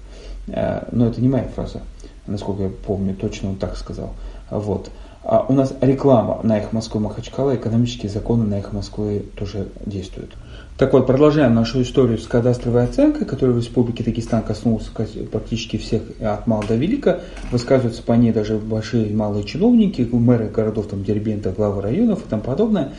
Э, 0.48 0.88
но 0.92 1.06
это 1.06 1.20
не 1.20 1.28
моя 1.28 1.48
фраза, 1.54 1.82
насколько 2.26 2.64
я 2.64 2.70
помню, 2.70 3.14
точно 3.14 3.50
он 3.50 3.56
так 3.56 3.76
сказал. 3.76 4.14
Вот. 4.50 4.90
А 5.22 5.44
у 5.46 5.52
нас 5.52 5.74
реклама 5.80 6.40
на 6.42 6.58
их 6.58 6.72
Москвы 6.72 7.00
Махачкала, 7.00 7.54
экономические 7.56 8.10
законы 8.10 8.44
на 8.44 8.60
их 8.60 8.72
Москвы 8.72 9.24
тоже 9.36 9.68
действуют. 9.84 10.30
Так 10.78 10.92
вот, 10.92 11.08
продолжаем 11.08 11.54
нашу 11.54 11.82
историю 11.82 12.18
с 12.18 12.26
кадастровой 12.26 12.84
оценкой, 12.84 13.26
которая 13.26 13.54
в 13.54 13.58
Республике 13.58 14.04
Дагестан 14.04 14.42
коснулась 14.42 14.86
практически 15.30 15.76
всех 15.76 16.02
от 16.20 16.46
мала 16.46 16.64
до 16.66 16.76
велика. 16.76 17.20
Высказываются 17.50 18.02
по 18.02 18.12
ней 18.12 18.32
даже 18.32 18.56
большие 18.58 19.08
и 19.08 19.14
малые 19.14 19.44
чиновники, 19.44 20.08
мэры 20.10 20.48
городов, 20.48 20.86
там, 20.86 21.02
Дербента, 21.02 21.50
главы 21.50 21.82
районов 21.82 22.24
и 22.24 22.28
тому 22.30 22.42
подобное. 22.42 22.92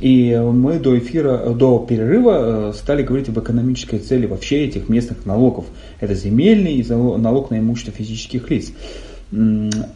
И 0.00 0.36
мы 0.36 0.78
до 0.78 0.98
эфира, 0.98 1.54
до 1.54 1.78
перерыва 1.78 2.70
э, 2.70 2.72
стали 2.74 3.02
говорить 3.02 3.28
об 3.28 3.38
экономической 3.38 3.98
цели 3.98 4.26
вообще 4.26 4.64
этих 4.64 4.88
местных 4.88 5.24
налогов. 5.24 5.66
Это 6.00 6.14
земельный 6.14 6.84
налог 6.88 7.50
на 7.50 7.58
имущество 7.60 7.92
физических 7.92 8.50
лиц. 8.50 8.72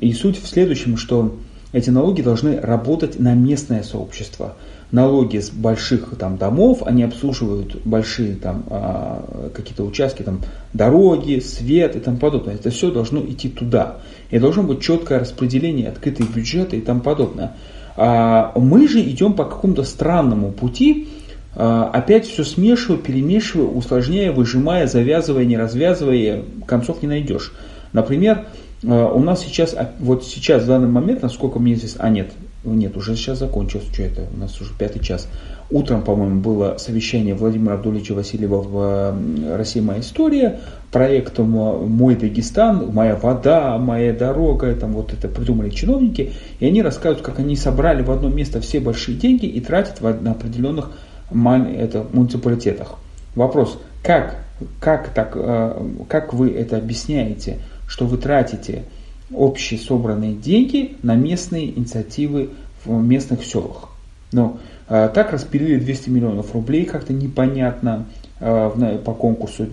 И 0.01 0.13
суть 0.13 0.41
в 0.43 0.47
следующем, 0.47 0.97
что 0.97 1.35
эти 1.73 1.91
налоги 1.91 2.23
должны 2.23 2.59
работать 2.59 3.19
на 3.19 3.35
местное 3.35 3.83
сообщество. 3.83 4.55
Налоги 4.91 5.39
с 5.39 5.51
больших 5.51 6.15
там, 6.19 6.39
домов, 6.39 6.83
они 6.87 7.03
обслуживают 7.03 7.83
большие 7.85 8.37
там, 8.37 8.65
а, 8.71 9.51
какие-то 9.55 9.85
участки, 9.85 10.23
там, 10.23 10.41
дороги, 10.73 11.41
свет 11.41 11.95
и 11.95 12.01
тому 12.01 12.17
подобное. 12.17 12.55
Это 12.55 12.71
все 12.71 12.91
должно 12.91 13.21
идти 13.21 13.51
туда. 13.51 13.99
И 14.31 14.39
должно 14.39 14.63
быть 14.63 14.81
четкое 14.81 15.19
распределение, 15.19 15.91
открытые 15.91 16.27
бюджеты 16.27 16.79
и 16.79 16.81
тому 16.81 17.03
подобное. 17.03 17.55
А 18.01 18.53
мы 18.55 18.87
же 18.87 19.01
идем 19.01 19.33
по 19.33 19.45
какому-то 19.45 19.83
странному 19.83 20.53
пути, 20.53 21.09
а, 21.57 21.91
опять 21.93 22.29
все 22.29 22.45
смешивая, 22.45 22.97
перемешивая, 22.97 23.67
усложняя, 23.67 24.31
выжимая, 24.31 24.87
завязывая, 24.87 25.45
не 25.45 25.57
развязывая, 25.57 26.45
концов 26.65 27.03
не 27.03 27.09
найдешь. 27.09 27.53
Например, 27.93 28.47
а, 28.87 29.13
у 29.13 29.19
нас 29.19 29.41
сейчас, 29.41 29.75
вот 29.99 30.25
сейчас, 30.25 30.63
в 30.63 30.67
данный 30.67 30.87
момент, 30.87 31.23
насколько 31.23 31.59
мне 31.59 31.75
известно, 31.75 32.05
а 32.05 32.09
нет, 32.09 32.31
нет, 32.65 32.97
уже 32.97 33.15
сейчас 33.15 33.39
закончилось, 33.39 33.87
что 33.93 34.03
это, 34.03 34.27
у 34.35 34.41
нас 34.41 34.61
уже 34.61 34.73
пятый 34.77 35.01
час. 35.01 35.29
Утром, 35.71 36.03
по-моему, 36.03 36.41
было 36.41 36.77
совещание 36.79 37.35
Владимира 37.35 37.75
Абдулича 37.75 38.15
Васильева 38.15 38.63
в 38.63 39.57
«Россия. 39.57 39.83
Моя 39.83 40.01
история», 40.01 40.61
проектом 40.91 41.51
«Мой 41.51 42.17
Дагестан», 42.17 42.93
«Моя 42.93 43.17
вода», 43.17 43.79
«Моя 43.79 44.13
дорога», 44.13 44.75
там 44.75 44.93
вот 44.93 45.13
это 45.13 45.29
придумали 45.29 45.71
чиновники, 45.71 46.33
и 46.59 46.67
они 46.67 46.83
рассказывают, 46.83 47.25
как 47.25 47.39
они 47.39 47.55
собрали 47.55 48.03
в 48.03 48.11
одно 48.11 48.29
место 48.29 48.61
все 48.61 48.81
большие 48.81 49.17
деньги 49.17 49.47
и 49.47 49.61
тратят 49.61 50.01
на 50.01 50.33
определенных 50.33 50.91
это, 51.31 52.07
муниципалитетах. 52.13 52.95
Вопрос, 53.35 53.79
как, 54.03 54.37
как, 54.81 55.11
так, 55.11 55.33
э, 55.35 55.83
как 56.09 56.33
вы 56.33 56.51
это 56.51 56.79
объясняете? 56.79 57.59
что 57.89 58.07
вы 58.07 58.19
тратите 58.19 58.85
общие 59.33 59.79
собранные 59.79 60.35
деньги 60.35 60.97
на 61.03 61.15
местные 61.15 61.77
инициативы 61.77 62.51
в 62.85 62.91
местных 62.93 63.45
селах. 63.45 63.91
Но 64.33 64.59
э, 64.89 65.11
так 65.15 65.33
распилили 65.33 65.79
200 65.79 66.11
миллионов 66.11 66.55
рублей, 66.55 66.85
как-то 66.85 67.13
непонятно 67.13 68.07
э, 68.41 68.99
по 69.05 69.13
конкурсу 69.15 69.67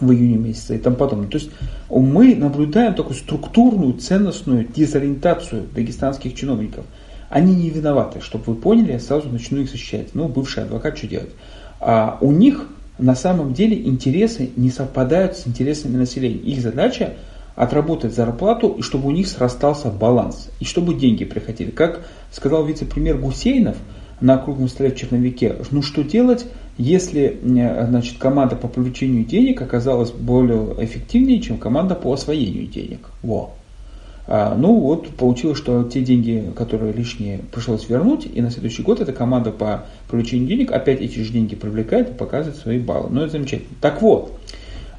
в 0.00 0.12
июне 0.12 0.36
месяце 0.36 0.76
и 0.76 0.78
тому 0.78 0.96
подобное. 0.96 1.28
То 1.28 1.38
есть 1.38 1.50
мы 1.88 2.34
наблюдаем 2.34 2.94
такую 2.94 3.14
структурную, 3.16 3.94
ценностную 3.94 4.66
дезориентацию 4.66 5.64
дагестанских 5.74 6.34
чиновников. 6.34 6.84
Они 7.28 7.54
не 7.54 7.70
виноваты, 7.70 8.20
чтобы 8.20 8.44
вы 8.46 8.54
поняли, 8.56 8.92
я 8.92 9.00
сразу 9.00 9.28
начну 9.28 9.60
их 9.60 9.70
защищать. 9.70 10.14
Ну, 10.14 10.28
бывший 10.28 10.64
адвокат, 10.64 10.98
что 10.98 11.06
делать? 11.06 11.30
А 11.80 12.18
у 12.20 12.32
них 12.32 12.68
на 12.98 13.14
самом 13.14 13.54
деле 13.54 13.80
интересы 13.86 14.50
не 14.56 14.70
совпадают 14.70 15.36
с 15.36 15.46
интересами 15.46 15.96
населения. 15.96 16.38
Их 16.38 16.60
задача 16.60 17.14
отработать 17.56 18.14
зарплату, 18.14 18.68
и 18.78 18.82
чтобы 18.82 19.08
у 19.08 19.10
них 19.10 19.28
срастался 19.28 19.90
баланс, 19.90 20.50
и 20.60 20.64
чтобы 20.64 20.94
деньги 20.94 21.24
приходили. 21.24 21.70
Как 21.70 22.06
сказал 22.32 22.64
вице-премьер 22.64 23.18
Гусейнов 23.18 23.76
на 24.20 24.38
круглом 24.38 24.68
столе 24.68 24.90
в 24.90 24.96
Черновике, 24.96 25.56
ну 25.70 25.82
что 25.82 26.02
делать, 26.02 26.46
если 26.78 27.38
значит, 27.42 28.18
команда 28.18 28.56
по 28.56 28.68
привлечению 28.68 29.24
денег 29.24 29.62
оказалась 29.62 30.10
более 30.10 30.74
эффективнее, 30.84 31.40
чем 31.40 31.58
команда 31.58 31.94
по 31.94 32.12
освоению 32.12 32.66
денег. 32.66 33.10
Во. 33.22 33.54
А, 34.26 34.54
ну 34.56 34.80
вот 34.80 35.08
получилось, 35.10 35.58
что 35.58 35.84
те 35.84 36.00
деньги, 36.00 36.50
которые 36.56 36.92
лишние, 36.92 37.40
пришлось 37.52 37.88
вернуть, 37.88 38.26
и 38.32 38.40
на 38.40 38.50
следующий 38.50 38.82
год 38.82 39.00
эта 39.00 39.12
команда 39.12 39.52
по 39.52 39.84
привлечению 40.08 40.48
денег 40.48 40.72
опять 40.72 41.00
эти 41.00 41.18
же 41.20 41.30
деньги 41.30 41.54
привлекает 41.54 42.10
и 42.10 42.14
показывает 42.14 42.58
свои 42.58 42.78
баллы. 42.78 43.10
Ну 43.10 43.20
это 43.20 43.32
замечательно. 43.32 43.76
Так 43.80 44.00
вот, 44.00 44.32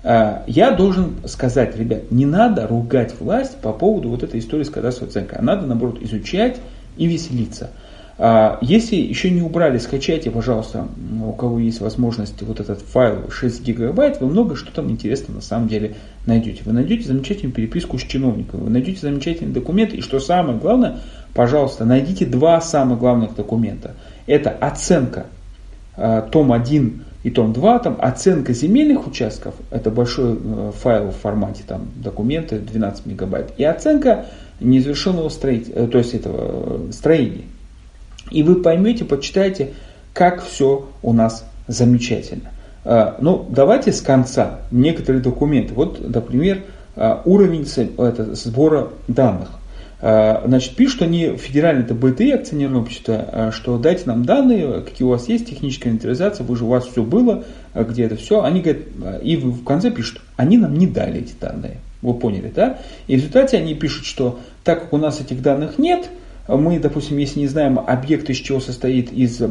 я 0.06 0.72
должен 0.72 1.16
сказать, 1.26 1.76
ребят, 1.76 2.12
не 2.12 2.28
надо 2.28 2.68
ругать 2.68 3.16
власть 3.20 3.58
по 3.58 3.74
поводу 3.74 4.10
вот 4.10 4.22
этой 4.22 4.40
истории 4.40 4.64
с 4.64 4.70
кадастровой 4.70 5.10
оценкой, 5.10 5.40
а 5.40 5.42
надо, 5.42 5.66
наоборот, 5.66 5.98
изучать 6.02 6.58
и 6.96 7.08
веселиться. 7.08 7.72
А, 8.18 8.60
если 8.62 8.96
еще 8.96 9.30
не 9.30 9.42
убрали, 9.42 9.78
скачайте, 9.78 10.32
пожалуйста, 10.32 10.88
у 11.22 11.34
кого 11.34 11.60
есть 11.60 11.82
возможность, 11.82 12.42
вот 12.44 12.60
этот 12.62 12.80
файл 12.82 13.30
6 13.30 13.62
гигабайт, 13.64 14.22
вы 14.22 14.28
много 14.28 14.56
что 14.56 14.72
там 14.72 14.90
интересного 14.90 15.38
на 15.38 15.42
самом 15.42 15.68
деле 15.68 15.96
найдете. 16.26 16.62
Вы 16.66 16.72
найдете 16.72 17.08
замечательную 17.08 17.54
переписку 17.54 17.98
с 17.98 18.04
чиновником, 18.04 18.62
вы 18.62 18.70
найдете 18.70 19.02
замечательные 19.02 19.54
документы, 19.54 19.98
и 19.98 20.02
что 20.02 20.20
самое 20.20 20.58
главное, 20.58 21.00
пожалуйста, 21.34 21.84
найдите 21.84 22.26
два 22.26 22.62
самых 22.62 23.00
главных 23.00 23.36
документа. 23.36 23.96
Это 24.28 24.50
оценка, 24.50 25.26
а, 25.98 26.22
том 26.22 26.54
1 26.54 27.04
и 27.26 27.32
том 27.32 27.54
2, 27.54 27.80
там 27.80 27.98
оценка 28.00 28.54
земельных 28.54 29.08
участков, 29.08 29.56
это 29.72 29.90
большой 29.90 30.38
э, 30.38 30.72
файл 30.80 31.10
в 31.10 31.16
формате 31.16 31.64
там, 31.68 31.88
документы 31.96 32.60
12 32.60 33.08
мегабайт, 33.08 33.52
и 33.58 33.64
оценка 33.64 34.28
незавершенного 34.60 35.30
строительства, 35.30 35.80
э, 35.80 35.88
то 35.88 35.98
есть 35.98 36.14
этого 36.14 36.88
э, 36.88 36.92
строения. 36.92 37.46
И 38.30 38.44
вы 38.44 38.62
поймете, 38.62 39.06
почитайте, 39.06 39.74
как 40.14 40.44
все 40.44 40.88
у 41.02 41.14
нас 41.14 41.48
замечательно. 41.68 42.52
Ну, 42.84 43.48
давайте 43.50 43.92
с 43.92 44.02
конца 44.02 44.60
некоторые 44.70 45.22
документы. 45.24 45.74
Вот, 45.74 46.00
например, 46.08 46.62
уровень 46.96 47.66
сбора 48.36 48.90
данных. 49.08 49.50
Э, 50.02 50.42
значит, 50.46 50.76
пишут 50.76 51.04
они, 51.04 51.36
федеральное 51.38 51.84
это 51.84 51.94
БТИ, 51.94 52.32
акционерное 52.32 52.82
общество, 52.82 53.26
э, 53.32 53.52
что 53.54 53.78
дайте 53.78 54.04
нам 54.06 54.26
данные, 54.26 54.82
какие 54.82 55.06
у 55.06 55.10
вас 55.10 55.30
есть, 55.30 55.50
техническая 55.50 55.92
инвентаризация, 55.92 56.46
вы 56.46 56.56
же 56.56 56.66
у 56.66 56.68
вас 56.68 56.86
все 56.86 57.04
было, 57.04 57.46
э, 57.74 57.84
где 57.84 58.04
это 58.04 58.16
все. 58.16 58.44
Они 58.44 58.62
говорят, 58.62 58.84
и 59.24 59.38
в 59.38 59.64
конце 59.64 59.92
пишут, 59.92 60.22
они 60.36 60.58
нам 60.58 60.74
не 60.74 60.88
дали 60.88 61.22
эти 61.22 61.34
данные. 61.40 61.78
Вы 62.02 62.14
поняли, 62.14 62.52
да? 62.54 62.80
И 63.08 63.16
в 63.16 63.20
результате 63.20 63.58
они 63.58 63.74
пишут, 63.74 64.06
что 64.06 64.40
так 64.64 64.84
как 64.84 64.94
у 64.94 64.98
нас 64.98 65.22
этих 65.22 65.42
данных 65.42 65.80
нет, 65.80 66.10
мы, 66.48 66.78
допустим, 66.78 67.18
если 67.18 67.40
не 67.40 67.48
знаем 67.48 67.80
объект, 67.80 68.30
из 68.30 68.38
чего 68.38 68.60
состоит 68.60 69.12
из 69.12 69.42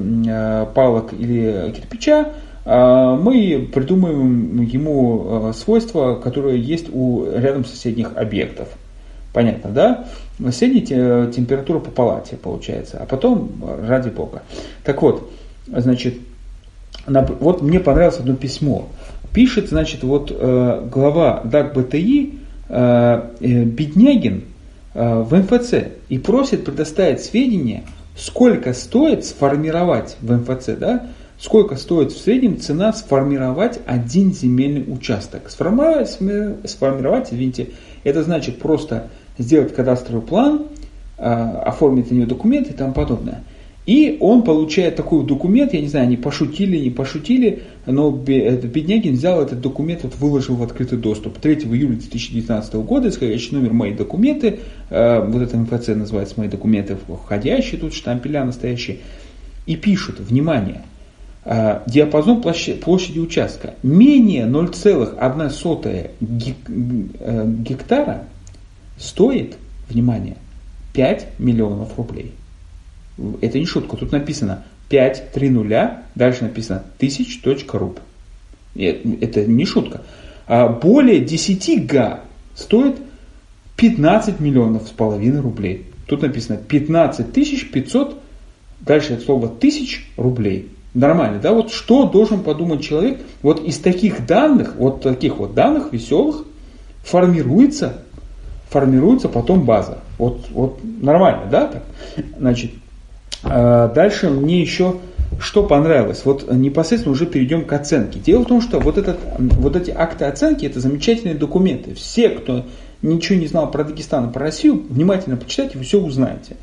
палок 0.74 1.12
или 1.12 1.74
кирпича, 1.74 2.28
мы 2.64 3.68
придумаем 3.74 4.62
ему 4.62 5.52
свойства, 5.52 6.14
которые 6.14 6.62
есть 6.62 6.86
у 6.92 7.24
рядом 7.24 7.64
соседних 7.64 8.16
объектов. 8.16 8.68
Понятно, 9.34 9.70
да? 9.70 10.04
Средняя 10.52 11.26
температура 11.26 11.80
по 11.80 11.90
палате 11.90 12.36
получается, 12.36 12.98
а 13.02 13.04
потом 13.04 13.50
ради 13.84 14.08
бога. 14.08 14.42
Так 14.84 15.02
вот, 15.02 15.28
значит, 15.66 16.14
вот 17.06 17.60
мне 17.60 17.80
понравилось 17.80 18.20
одно 18.20 18.36
письмо. 18.36 18.88
Пишет, 19.32 19.68
значит, 19.68 20.04
вот 20.04 20.30
э, 20.30 20.88
глава 20.88 21.40
ДАК 21.42 21.74
БТИ 21.74 22.34
э, 22.68 23.22
э, 23.40 23.64
Беднягин 23.64 24.44
в 24.94 25.36
МФЦ 25.36 25.74
и 26.08 26.18
просит 26.18 26.64
предоставить 26.64 27.20
сведения, 27.20 27.82
сколько 28.16 28.72
стоит 28.72 29.24
сформировать 29.24 30.16
в 30.20 30.32
МФЦ, 30.32 30.78
да, 30.78 31.06
сколько 31.40 31.74
стоит 31.74 32.12
в 32.12 32.18
среднем 32.18 32.60
цена 32.60 32.92
сформировать 32.92 33.80
один 33.86 34.32
земельный 34.32 34.84
участок. 34.86 35.50
Сформировать, 35.50 36.16
сформировать 36.70 37.32
извините, 37.32 37.70
это 38.04 38.22
значит 38.22 38.60
просто 38.60 39.08
сделать 39.38 39.74
кадастровый 39.74 40.22
план, 40.22 40.66
а, 41.16 41.62
оформить 41.66 42.10
на 42.10 42.16
него 42.16 42.26
документы 42.26 42.70
и 42.70 42.74
тому 42.74 42.92
подобное. 42.92 43.44
И 43.86 44.16
он 44.20 44.42
получает 44.42 44.96
такой 44.96 45.26
документ, 45.26 45.74
я 45.74 45.80
не 45.80 45.88
знаю, 45.88 46.06
они 46.06 46.16
пошутили, 46.16 46.78
не 46.78 46.88
пошутили, 46.88 47.64
но 47.84 48.10
Беднягин 48.10 49.12
взял 49.12 49.42
этот 49.42 49.60
документ, 49.60 50.04
вот 50.04 50.16
выложил 50.16 50.56
в 50.56 50.62
открытый 50.62 50.96
доступ. 50.96 51.38
3 51.38 51.56
июля 51.56 51.96
2019 51.96 52.74
года, 52.76 53.10
исходящий 53.10 53.54
номер 53.54 53.74
«Мои 53.74 53.92
документы», 53.92 54.60
а, 54.90 55.24
вот 55.24 55.42
это 55.42 55.58
МФЦ 55.58 55.88
называется 55.88 56.34
«Мои 56.38 56.48
документы 56.48 56.96
входящие», 57.24 57.78
тут 57.78 57.92
штампеля 57.92 58.44
настоящие, 58.44 58.98
и 59.66 59.76
пишут, 59.76 60.18
внимание, 60.20 60.82
диапазон 61.44 62.40
площади, 62.40 63.18
участка 63.18 63.74
менее 63.82 64.46
0,1 64.46 66.10
э, 67.20 67.46
гектара 67.58 68.24
стоит, 68.96 69.56
внимание, 69.88 70.36
5 70.92 71.38
миллионов 71.38 71.96
рублей. 71.96 72.32
Это 73.40 73.58
не 73.58 73.66
шутка, 73.66 73.96
тут 73.96 74.12
написано 74.12 74.64
5, 74.88 75.32
3 75.32 75.50
нуля, 75.50 76.02
дальше 76.14 76.44
написано 76.44 76.84
тысяч.руб. 76.98 78.00
Это 78.74 79.44
не 79.44 79.64
шутка. 79.64 80.02
А 80.46 80.68
более 80.68 81.20
10 81.20 81.86
га 81.86 82.20
стоит 82.54 82.96
15 83.76 84.40
миллионов 84.40 84.88
с 84.88 84.90
половиной 84.90 85.40
рублей. 85.40 85.86
Тут 86.06 86.22
написано 86.22 86.58
15 86.58 87.32
тысяч 87.32 87.70
500, 87.70 88.20
дальше 88.80 89.14
это 89.14 89.24
слово 89.24 89.48
тысяч 89.48 90.06
рублей. 90.16 90.68
Нормально, 90.92 91.40
да? 91.40 91.52
Вот 91.52 91.72
что 91.72 92.08
должен 92.08 92.42
подумать 92.42 92.82
человек? 92.82 93.20
Вот 93.42 93.64
из 93.64 93.78
таких 93.78 94.26
данных, 94.26 94.76
вот 94.76 95.02
таких 95.02 95.38
вот 95.38 95.54
данных 95.54 95.92
веселых 95.92 96.44
формируется 97.02 98.03
формируется 98.74 99.28
потом 99.28 99.62
база. 99.62 99.98
Вот, 100.18 100.46
вот 100.50 100.80
нормально, 100.82 101.44
да? 101.48 101.68
Так? 101.68 101.82
Значит, 102.36 102.72
а, 103.44 103.86
дальше 103.86 104.30
мне 104.30 104.60
еще 104.60 104.96
что 105.38 105.62
понравилось? 105.62 106.22
Вот 106.24 106.52
непосредственно 106.52 107.12
уже 107.12 107.26
перейдем 107.26 107.64
к 107.64 107.72
оценке. 107.72 108.18
Дело 108.18 108.42
в 108.42 108.46
том, 108.46 108.60
что 108.60 108.80
вот, 108.80 108.98
этот, 108.98 109.18
вот 109.38 109.76
эти 109.76 109.92
акты 109.92 110.24
оценки 110.24 110.66
это 110.66 110.80
замечательные 110.80 111.36
документы. 111.36 111.94
Все, 111.94 112.30
кто 112.30 112.64
ничего 113.00 113.38
не 113.38 113.46
знал 113.46 113.70
про 113.70 113.84
Дагестан 113.84 114.30
и 114.30 114.32
про 114.32 114.42
Россию, 114.42 114.82
внимательно 114.88 115.36
почитайте, 115.36 115.78
вы 115.78 115.84
все 115.84 116.00
узнаете. 116.00 116.56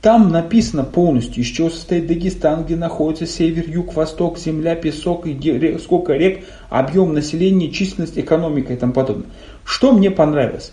Там 0.00 0.30
написано 0.30 0.82
полностью, 0.82 1.44
из 1.44 1.46
чего 1.46 1.70
состоит 1.70 2.08
Дагестан, 2.08 2.64
где 2.64 2.74
находится 2.74 3.24
север, 3.24 3.68
юг, 3.68 3.94
восток, 3.94 4.36
земля, 4.36 4.74
песок, 4.74 5.28
и 5.28 5.78
сколько 5.78 6.14
рек, 6.14 6.44
объем 6.70 7.14
населения, 7.14 7.70
численность, 7.70 8.18
экономика 8.18 8.72
и 8.72 8.76
тому 8.76 8.92
подобное. 8.92 9.28
Что 9.64 9.92
мне 9.92 10.10
понравилось? 10.10 10.72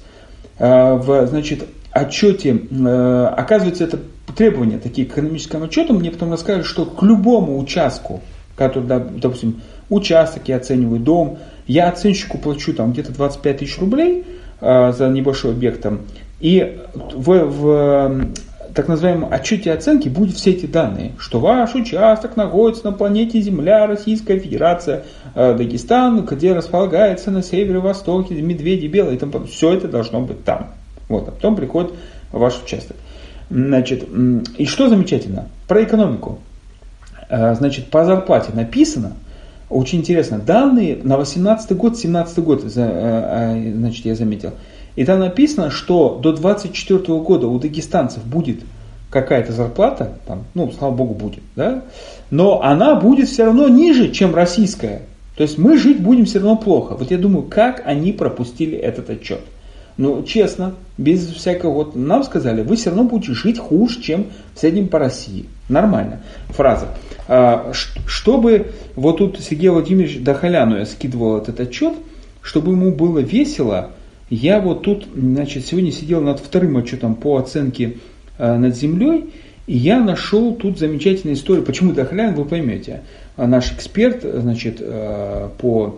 Э, 0.60 0.96
в 0.96 1.26
значит, 1.28 1.66
отчете, 1.92 2.62
э, 2.70 3.34
оказывается, 3.38 3.86
это 3.86 4.00
требования 4.36 4.78
такие 4.78 5.08
к 5.08 5.12
экономическому 5.12 5.66
отчету, 5.66 5.94
мне 5.94 6.12
потом 6.12 6.32
расскажут, 6.32 6.66
что 6.66 6.86
к 6.86 7.02
любому 7.02 7.58
участку, 7.58 8.22
который, 8.56 8.86
допустим, 8.86 9.62
участок 9.90 10.48
я 10.48 10.58
оцениваю, 10.58 11.00
дом, 11.00 11.40
я 11.66 11.90
оценщику 11.90 12.38
плачу 12.38 12.74
там 12.74 12.92
где-то 12.92 13.14
25 13.14 13.58
тысяч 13.58 13.80
рублей 13.80 14.26
э, 14.60 14.92
за 14.92 15.08
небольшой 15.08 15.52
объект 15.52 15.82
там, 15.82 16.02
и 16.40 16.80
в, 16.94 17.46
в 17.46 18.26
так 18.80 18.88
называемом 18.88 19.28
отчете 19.34 19.74
оценки 19.74 20.08
будут 20.08 20.38
все 20.38 20.52
эти 20.52 20.66
данные, 20.66 21.12
что 21.20 21.42
ваш 21.42 21.76
участок 21.76 22.38
находится 22.38 22.86
на 22.86 22.94
планете 22.94 23.42
Земля, 23.42 23.86
Российская 23.86 24.40
Федерация, 24.40 25.04
э, 25.36 25.54
Дагестан, 25.54 26.26
где 26.26 26.54
располагается 26.54 27.30
на 27.30 27.44
северо-востоке, 27.44 28.36
медведи 28.42 28.88
белые, 28.88 29.20
там, 29.20 29.48
все 29.48 29.74
это 29.74 29.90
должно 29.90 30.22
быть 30.22 30.46
там. 30.46 30.68
Вот, 31.10 31.28
а 31.28 31.32
потом 31.32 31.58
приходит 31.58 31.92
ваш 32.32 32.62
участок. 32.64 32.96
Значит, 33.50 34.08
и 34.58 34.66
что 34.66 34.88
замечательно? 34.88 35.50
Про 35.68 35.84
экономику. 35.84 36.40
Э, 37.28 37.56
значит, 37.56 37.88
по 37.88 38.06
зарплате 38.06 38.54
написано, 38.54 39.12
очень 39.70 40.00
интересно, 40.00 40.40
данные 40.40 41.00
на 41.04 41.18
18 41.18 41.76
год, 41.76 41.98
17 41.98 42.40
год, 42.40 42.64
э, 42.64 43.74
значит, 43.76 44.06
я 44.06 44.16
заметил– 44.16 44.54
и 45.00 45.06
там 45.06 45.22
написано, 45.22 45.72
что 45.72 46.20
до 46.22 46.34
24 46.34 47.00
года 47.20 47.48
у 47.48 47.58
дагестанцев 47.58 48.22
будет 48.26 48.60
какая-то 49.10 49.54
зарплата, 49.54 50.18
там, 50.28 50.44
ну, 50.56 50.70
слава 50.78 50.94
богу, 50.94 51.14
будет, 51.14 51.40
да, 51.56 51.86
но 52.32 52.62
она 52.62 52.96
будет 52.96 53.30
все 53.30 53.46
равно 53.46 53.70
ниже, 53.70 54.12
чем 54.12 54.36
российская. 54.36 55.04
То 55.38 55.44
есть 55.44 55.58
мы 55.58 55.78
жить 55.78 56.02
будем 56.02 56.26
все 56.26 56.40
равно 56.40 56.58
плохо. 56.58 56.96
Вот 56.96 57.12
я 57.12 57.18
думаю, 57.18 57.44
как 57.44 57.82
они 57.86 58.12
пропустили 58.12 58.78
этот 58.78 59.10
отчет. 59.10 59.40
Ну, 59.96 60.22
честно, 60.24 60.76
без 60.98 61.26
всякого, 61.28 61.76
вот 61.76 61.96
нам 61.96 62.26
сказали, 62.26 62.62
вы 62.62 62.76
все 62.76 62.90
равно 62.90 63.06
будете 63.06 63.32
жить 63.32 63.58
хуже, 63.58 64.02
чем 64.02 64.26
в 64.54 64.60
среднем 64.60 64.90
по 64.90 65.00
России. 65.00 65.46
Нормально. 65.70 66.20
Фраза. 66.50 66.90
А, 67.30 67.72
чтобы, 68.06 68.74
вот 68.98 69.20
тут 69.20 69.40
Сергей 69.40 69.70
Владимирович 69.70 70.20
Дахаляну 70.22 70.78
я 70.78 70.86
скидывал 70.86 71.38
этот 71.38 71.58
отчет, 71.62 71.94
чтобы 72.42 72.74
ему 72.74 72.92
было 72.92 73.20
весело, 73.20 73.92
я 74.30 74.60
вот 74.60 74.84
тут, 74.84 75.08
значит, 75.16 75.66
сегодня 75.66 75.92
сидел 75.92 76.22
над 76.22 76.40
вторым 76.40 76.76
отчетом 76.78 77.16
по 77.16 77.38
оценке 77.38 77.98
э, 78.38 78.58
над 78.58 78.76
землей, 78.76 79.34
и 79.66 79.76
я 79.78 80.00
нашел 80.00 80.56
тут 80.56 80.80
замечательную 80.80 81.36
историю. 81.36 81.66
Почему 81.66 81.94
Дахлян, 81.94 82.36
вы 82.36 82.46
поймете. 82.46 83.02
А 83.38 83.48
наш 83.48 83.72
эксперт, 83.72 84.24
значит, 84.24 84.78
э, 84.80 85.50
по... 85.58 85.98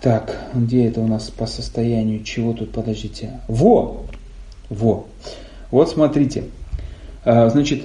Так, 0.00 0.48
где 0.54 0.86
это 0.86 1.00
у 1.00 1.06
нас 1.06 1.30
по 1.30 1.46
состоянию 1.46 2.24
чего 2.24 2.54
тут, 2.54 2.72
подождите. 2.72 3.40
Во! 3.48 4.06
Во! 4.70 5.06
Вот 5.70 5.90
смотрите. 5.90 6.44
Э, 7.24 7.48
значит, 7.50 7.82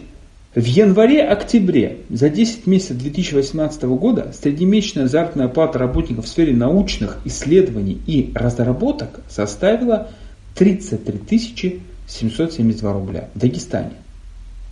в 0.54 0.66
январе-октябре 0.66 2.00
за 2.10 2.30
10 2.30 2.68
месяцев 2.68 2.98
2018 2.98 3.84
года 3.84 4.34
среднемесячная 4.34 5.08
заработная 5.08 5.48
плата 5.48 5.80
работников 5.80 6.26
в 6.26 6.28
сфере 6.28 6.54
научных 6.54 7.20
исследований 7.24 8.02
и 8.06 8.32
разработок 8.36 9.22
составила 9.30 10.10
33 10.56 11.82
772 12.08 12.94
рубля 12.94 13.30
в 13.34 13.40
Дагестане. 13.40 13.94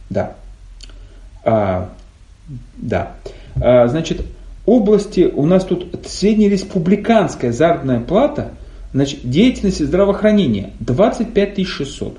Да. 0.10 0.36
А, 1.46 1.90
да. 2.76 3.14
А, 3.56 3.88
значит, 3.88 4.26
области 4.66 5.32
у 5.34 5.46
нас 5.46 5.64
тут 5.64 6.06
среднереспубликанская 6.06 7.54
заработная 7.54 8.02
плата, 8.02 8.52
значит, 8.92 9.22
деятельности 9.24 9.84
здравоохранения 9.84 10.74
25 10.82 11.66
600. 11.66 12.18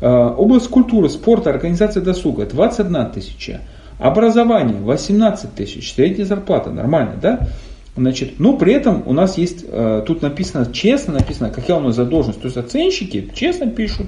Э, 0.00 0.34
область 0.36 0.68
культуры, 0.68 1.08
спорта, 1.08 1.50
организация 1.50 2.02
досуга 2.02 2.46
21 2.46 3.10
тысяча. 3.12 3.60
Образование 3.98 4.78
18 4.80 5.54
тысяч. 5.54 5.94
Средняя 5.94 6.26
зарплата 6.26 6.70
нормально, 6.70 7.14
да? 7.20 7.48
Значит, 7.96 8.38
но 8.38 8.58
при 8.58 8.74
этом 8.74 9.02
у 9.06 9.14
нас 9.14 9.38
есть, 9.38 9.64
э, 9.66 10.02
тут 10.06 10.20
написано, 10.20 10.70
честно 10.70 11.14
написано, 11.14 11.50
какая 11.50 11.78
у 11.78 11.80
нас 11.80 11.96
задолженность. 11.96 12.40
То 12.40 12.46
есть 12.46 12.58
оценщики 12.58 13.30
честно 13.34 13.68
пишут, 13.68 14.06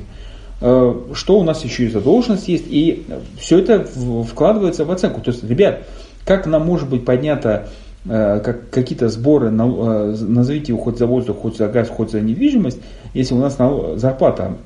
э, 0.61 0.95
что 1.15 1.39
у 1.39 1.43
нас 1.43 1.65
еще 1.65 1.85
и 1.85 1.89
задолженность 1.89 2.49
есть. 2.49 2.67
И 2.69 3.07
все 3.39 3.59
это 3.61 3.87
вкладывается 4.29 4.85
в 4.85 4.91
оценку. 4.91 5.23
То 5.23 5.31
есть, 5.31 5.43
ребят, 5.43 5.85
как 6.27 6.47
нам 6.47 6.67
может 6.67 6.89
быть 6.89 7.05
поднято 7.05 7.69
как 8.05 8.71
какие-то 8.71 9.09
сборы, 9.09 9.51
назовите 9.51 10.73
его 10.73 10.81
хоть 10.81 10.97
за 10.97 11.07
воздух, 11.07 11.39
хоть 11.39 11.59
за 11.59 11.69
газ, 11.69 11.89
хоть 11.91 12.11
за 12.11 12.23
недвижимость, 12.23 12.79
если 13.13 13.35
у 13.35 13.39
нас 13.39 13.59
зарплата 13.97 14.57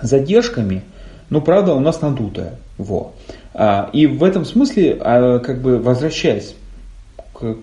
задержками, 0.00 0.82
но 1.30 1.40
правда 1.40 1.74
у 1.74 1.80
нас 1.80 2.00
надутая. 2.00 2.54
Во. 2.78 3.14
А, 3.54 3.88
и 3.92 4.06
в 4.06 4.22
этом 4.22 4.44
смысле, 4.44 4.98
а, 5.00 5.38
как 5.38 5.62
бы 5.62 5.78
возвращаясь 5.78 6.54
к, 7.32 7.56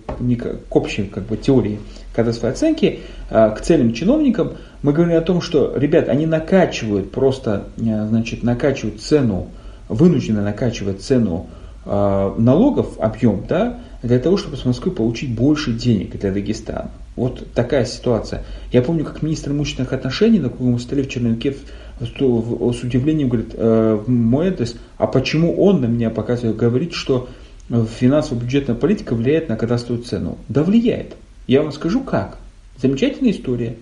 к 0.68 0.76
общей 0.76 1.04
как 1.04 1.24
бы, 1.24 1.36
теории 1.36 1.78
кадастровой 2.14 2.52
оценки, 2.52 3.00
а, 3.30 3.50
к 3.50 3.60
целям 3.60 3.92
чиновникам, 3.92 4.54
мы 4.82 4.92
говорим 4.92 5.16
о 5.16 5.20
том, 5.20 5.40
что, 5.40 5.72
ребят, 5.76 6.08
они 6.08 6.26
накачивают 6.26 7.10
просто, 7.10 7.64
значит, 7.76 8.42
накачивают 8.42 9.00
цену, 9.00 9.48
вынуждены 9.88 10.42
накачивать 10.42 11.00
цену 11.00 11.46
налогов, 11.86 12.98
объем, 12.98 13.44
да, 13.46 13.78
для 14.02 14.18
того, 14.18 14.36
чтобы 14.36 14.56
с 14.56 14.64
Москвы 14.64 14.90
получить 14.90 15.34
больше 15.34 15.72
денег 15.72 16.18
для 16.18 16.32
Дагестана. 16.32 16.90
Вот 17.16 17.46
такая 17.54 17.84
ситуация. 17.84 18.44
Я 18.72 18.82
помню, 18.82 19.04
как 19.04 19.22
министр 19.22 19.52
имущественных 19.52 19.92
отношений 19.92 20.38
на 20.38 20.48
круглом 20.48 20.78
столе 20.78 21.02
в 21.04 21.08
Черновике 21.08 21.56
с 22.00 22.82
удивлением 22.82 23.28
говорит, 23.28 23.52
э, 23.54 24.02
мой 24.06 24.48
адрес, 24.48 24.76
а 24.98 25.06
почему 25.06 25.54
он 25.62 25.80
на 25.80 25.86
меня 25.86 26.10
показывает, 26.10 26.56
говорит, 26.56 26.92
что 26.92 27.28
финансово-бюджетная 27.68 28.74
политика 28.74 29.14
влияет 29.14 29.48
на 29.48 29.56
кадастровую 29.56 30.04
цену? 30.04 30.38
Да 30.48 30.62
влияет. 30.62 31.16
Я 31.46 31.62
вам 31.62 31.72
скажу 31.72 32.00
как. 32.02 32.38
Замечательная 32.80 33.32
история. 33.32 33.76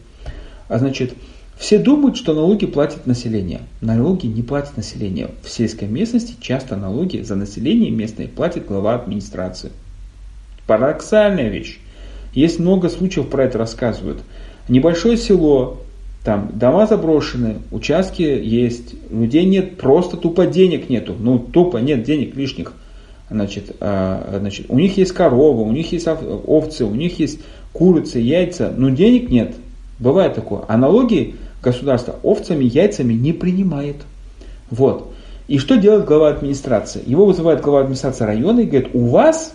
А 0.69 0.79
значит, 0.79 1.15
все 1.57 1.79
думают, 1.79 2.17
что 2.17 2.35
налоги 2.35 2.67
платит 2.67 3.07
население. 3.07 3.63
Налоги 3.81 4.27
не 4.27 4.43
платит 4.43 4.77
население. 4.77 5.31
В 5.43 5.49
сельской 5.49 5.89
местности 5.89 6.35
часто 6.41 6.77
налоги 6.77 7.23
за 7.23 7.37
население 7.37 7.91
местное 7.91 8.29
платит 8.29 8.67
глава 8.67 8.95
администрации. 8.97 9.71
Парадоксальная 10.67 11.49
вещь. 11.49 11.79
Есть 12.35 12.59
много 12.59 12.89
случаев 12.89 13.29
про 13.29 13.45
это 13.45 13.59
рассказывают. 13.59 14.23
Небольшое 14.69 15.17
село, 15.17 15.83
там 16.25 16.51
дома 16.55 16.87
заброшены, 16.87 17.57
участки 17.73 18.23
есть, 18.23 18.95
людей 19.11 19.45
нет, 19.45 19.77
просто 19.77 20.16
тупо 20.16 20.47
денег 20.47 20.89
нету. 20.89 21.16
Ну, 21.18 21.39
тупо 21.39 21.79
нет 21.79 22.05
денег 22.05 22.37
лишних. 22.37 22.75
Значит, 23.29 23.75
а, 23.81 24.37
значит, 24.39 24.66
у 24.68 24.79
них 24.79 24.97
есть 24.99 25.12
корова, 25.12 25.61
у 25.61 25.73
них 25.73 25.91
есть 25.91 26.07
овцы, 26.07 26.85
у 26.85 26.95
них 26.95 27.18
есть 27.18 27.41
курицы, 27.73 28.18
яйца, 28.20 28.73
но 28.77 28.91
денег 28.91 29.31
нет. 29.31 29.55
Бывает 29.99 30.35
такое. 30.35 30.62
А 30.68 30.77
налоги 30.77 31.35
государство 31.62 32.16
овцами, 32.23 32.64
яйцами 32.64 33.14
не 33.14 33.33
принимает. 33.33 33.97
Вот. 34.70 35.12
И 35.49 35.59
что 35.59 35.77
делает 35.77 36.05
глава 36.05 36.29
администрации? 36.29 37.03
Его 37.05 37.27
вызывает 37.27 37.62
глава 37.62 37.81
администрации 37.81 38.25
района 38.25 38.61
и 38.61 38.66
говорит, 38.66 38.95
у 38.95 39.07
вас 39.07 39.55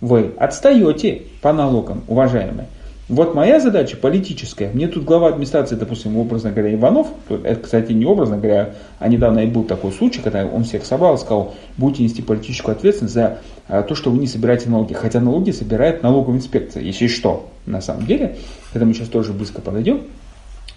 вы 0.00 0.32
отстаете 0.36 1.22
по 1.42 1.52
налогам, 1.52 2.02
уважаемые. 2.08 2.66
Вот 3.08 3.36
моя 3.36 3.60
задача 3.60 3.96
политическая. 3.96 4.68
Мне 4.72 4.88
тут 4.88 5.04
глава 5.04 5.28
администрации, 5.28 5.76
допустим, 5.76 6.16
образно 6.16 6.50
говоря, 6.50 6.74
Иванов, 6.74 7.06
это, 7.28 7.60
кстати, 7.60 7.92
не 7.92 8.04
образно 8.04 8.36
говоря, 8.36 8.74
а 8.98 9.06
недавно 9.06 9.40
и 9.40 9.46
был 9.46 9.62
такой 9.62 9.92
случай, 9.92 10.20
когда 10.20 10.44
он 10.44 10.64
всех 10.64 10.84
собрал 10.84 11.14
и 11.14 11.18
сказал, 11.18 11.54
будете 11.76 12.02
нести 12.02 12.20
политическую 12.20 12.74
ответственность 12.74 13.14
за 13.14 13.38
а, 13.68 13.84
то, 13.84 13.94
что 13.94 14.10
вы 14.10 14.18
не 14.18 14.26
собираете 14.26 14.68
налоги. 14.68 14.92
Хотя 14.92 15.20
налоги 15.20 15.52
собирает 15.52 16.02
налоговая 16.02 16.38
инспекция, 16.38 16.82
если 16.82 17.06
что, 17.06 17.48
на 17.64 17.80
самом 17.80 18.06
деле. 18.06 18.38
Это 18.74 18.84
мы 18.84 18.92
сейчас 18.92 19.08
тоже 19.08 19.32
быстро 19.32 19.60
подойдем. 19.60 20.00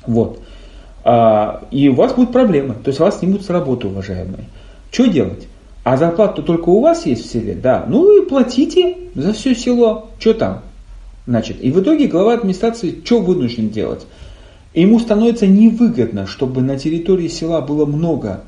Вот. 0.05 0.39
А, 1.03 1.63
и 1.71 1.89
у 1.89 1.95
вас 1.95 2.13
будет 2.13 2.31
проблема. 2.31 2.75
То 2.75 2.89
есть 2.89 2.99
вас 2.99 3.17
снимут 3.17 3.43
с 3.43 3.49
работы, 3.49 3.87
уважаемые. 3.87 4.45
Что 4.91 5.07
делать? 5.07 5.47
А 5.83 5.97
зарплата 5.97 6.43
только 6.43 6.69
у 6.69 6.79
вас 6.79 7.07
есть 7.07 7.25
в 7.25 7.31
селе? 7.31 7.55
Да. 7.55 7.85
Ну 7.87 8.21
и 8.21 8.29
платите 8.29 8.97
за 9.15 9.33
все 9.33 9.55
село. 9.55 10.11
Что 10.19 10.35
там? 10.35 10.61
Значит, 11.29 11.63
и 11.63 11.69
в 11.69 11.79
итоге 11.79 12.07
глава 12.07 12.33
администрации 12.33 13.01
что 13.05 13.19
вынужден 13.21 13.69
делать? 13.69 14.07
Ему 14.73 14.97
становится 14.97 15.45
невыгодно, 15.45 16.25
чтобы 16.25 16.63
на 16.63 16.75
территории 16.75 17.27
села 17.27 17.61
было 17.61 17.85
много 17.85 18.41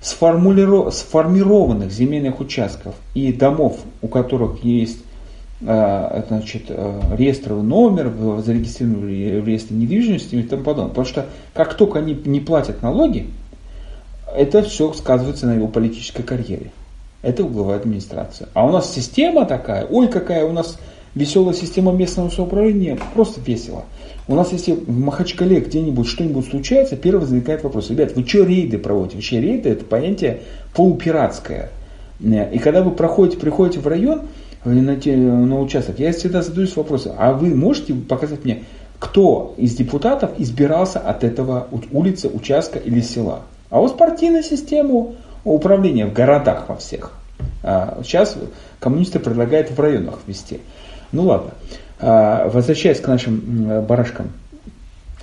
сформированных 0.00 1.90
земельных 1.90 2.38
участков 2.38 2.94
и 3.14 3.32
домов, 3.32 3.80
у 4.00 4.06
которых 4.06 4.62
есть 4.62 4.98
а, 5.66 6.24
значит, 6.28 6.66
а, 6.68 7.16
реестровый 7.16 7.64
номер, 7.64 8.12
зарегистрированы 8.46 9.40
в 9.40 9.48
реестре 9.48 9.76
недвижимости 9.76 10.36
и 10.36 10.42
тому 10.44 10.62
подобное. 10.62 10.90
Потому 10.90 11.06
что 11.08 11.26
как 11.52 11.74
только 11.74 11.98
они 11.98 12.16
не 12.24 12.38
платят 12.38 12.80
налоги, 12.80 13.26
это 14.36 14.62
все 14.62 14.92
сказывается 14.92 15.46
на 15.48 15.54
его 15.54 15.66
политической 15.66 16.22
карьере. 16.22 16.70
Это 17.22 17.42
угловая 17.42 17.78
администрация. 17.78 18.48
А 18.54 18.64
у 18.64 18.70
нас 18.70 18.94
система 18.94 19.46
такая, 19.46 19.84
ой, 19.84 20.06
какая 20.06 20.44
у 20.44 20.52
нас 20.52 20.78
веселая 21.14 21.54
система 21.54 21.92
местного 21.92 22.28
самоуправления, 22.30 22.98
просто 23.14 23.40
весело. 23.40 23.84
У 24.28 24.34
нас 24.34 24.52
если 24.52 24.72
в 24.72 24.98
Махачкале 24.98 25.60
где-нибудь 25.60 26.06
что-нибудь 26.06 26.48
случается, 26.48 26.96
первый 26.96 27.20
возникает 27.20 27.64
вопрос, 27.64 27.90
ребят, 27.90 28.14
вы 28.14 28.26
что 28.26 28.44
рейды 28.44 28.78
проводите? 28.78 29.16
Вообще 29.16 29.40
рейды 29.40 29.70
это 29.70 29.84
понятие 29.84 30.40
полупиратское. 30.74 31.70
И 32.20 32.58
когда 32.62 32.82
вы 32.82 32.92
проходите, 32.92 33.38
приходите 33.38 33.80
в 33.80 33.86
район, 33.86 34.22
на, 34.64 34.94
на 34.94 35.60
участок, 35.60 35.98
я 35.98 36.12
всегда 36.12 36.42
задаюсь 36.42 36.76
вопросом, 36.76 37.14
а 37.18 37.32
вы 37.32 37.54
можете 37.54 37.94
показать 37.94 38.44
мне, 38.44 38.64
кто 38.98 39.54
из 39.56 39.74
депутатов 39.74 40.32
избирался 40.36 40.98
от 41.00 41.24
этого 41.24 41.68
улицы, 41.90 42.28
участка 42.28 42.78
или 42.78 43.00
села? 43.00 43.40
А 43.70 43.80
вот 43.80 43.96
партийная 43.96 44.42
система 44.42 45.14
управления 45.44 46.06
в 46.06 46.12
городах 46.12 46.68
во 46.68 46.76
всех. 46.76 47.12
А 47.62 48.00
сейчас 48.04 48.36
коммунисты 48.78 49.18
предлагают 49.18 49.70
в 49.70 49.80
районах 49.80 50.18
ввести. 50.26 50.60
Ну 51.12 51.24
ладно. 51.24 51.50
А, 51.98 52.48
возвращаясь 52.48 53.00
к 53.00 53.06
нашим 53.06 53.84
барашкам. 53.86 54.28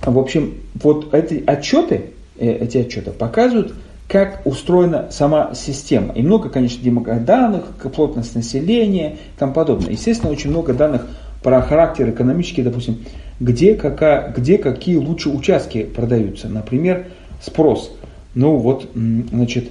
В 0.02 0.18
общем, 0.18 0.54
вот 0.74 1.12
эти 1.12 1.42
отчеты, 1.44 2.10
э, 2.38 2.50
эти 2.50 2.78
отчеты 2.78 3.10
показывают, 3.10 3.74
как 4.08 4.40
устроена 4.46 5.08
сама 5.10 5.54
система. 5.54 6.14
И 6.14 6.22
много, 6.22 6.48
конечно, 6.48 6.82
данных, 7.20 7.64
плотность 7.94 8.34
населения 8.34 9.12
и 9.12 9.38
тому 9.38 9.52
подобное. 9.52 9.90
Естественно, 9.90 10.32
очень 10.32 10.50
много 10.50 10.72
данных 10.72 11.06
про 11.42 11.60
характер 11.60 12.08
экономический, 12.10 12.62
допустим, 12.62 13.04
где, 13.38 13.74
какая, 13.74 14.32
где 14.32 14.58
какие 14.58 14.96
лучшие 14.96 15.34
участки 15.34 15.84
продаются. 15.84 16.48
Например, 16.48 17.06
спрос. 17.42 17.92
Ну 18.34 18.56
вот, 18.56 18.88
значит, 18.94 19.70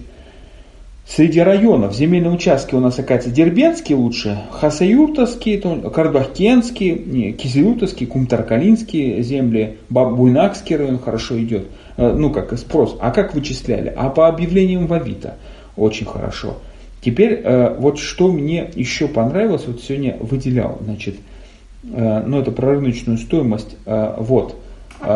Среди 1.09 1.39
районов 1.39 1.95
земельные 1.95 2.33
участки 2.33 2.75
у 2.75 2.81
нас, 2.81 2.99
оказывается, 2.99 3.31
Дербенский 3.31 3.95
лучше, 3.95 4.41
Хасаюртовский, 4.51 5.57
Карбахкенский, 5.89 7.31
Кизилютовский, 7.31 8.05
Кумтаркалинские 8.05 9.23
земли, 9.23 9.77
Буйнакский 9.89 10.75
район 10.75 10.99
хорошо 10.99 11.41
идет. 11.41 11.67
Э, 11.95 12.11
ну, 12.11 12.29
как 12.29 12.55
спрос. 12.57 12.97
А 12.99 13.11
как 13.11 13.33
вычисляли? 13.33 13.91
А 13.95 14.09
по 14.09 14.27
объявлениям 14.27 14.87
в 14.87 14.93
Авито 14.93 15.35
очень 15.77 16.05
хорошо. 16.05 16.57
Теперь 17.01 17.41
э, 17.41 17.73
вот 17.79 17.99
что 17.99 18.29
мне 18.29 18.69
еще 18.75 19.07
понравилось, 19.07 19.63
вот 19.65 19.81
сегодня 19.81 20.17
выделял, 20.19 20.77
значит, 20.83 21.15
э, 21.89 22.23
ну 22.27 22.41
это 22.41 22.51
про 22.51 22.71
рыночную 22.71 23.17
стоимость, 23.17 23.77
вот, 23.85 24.55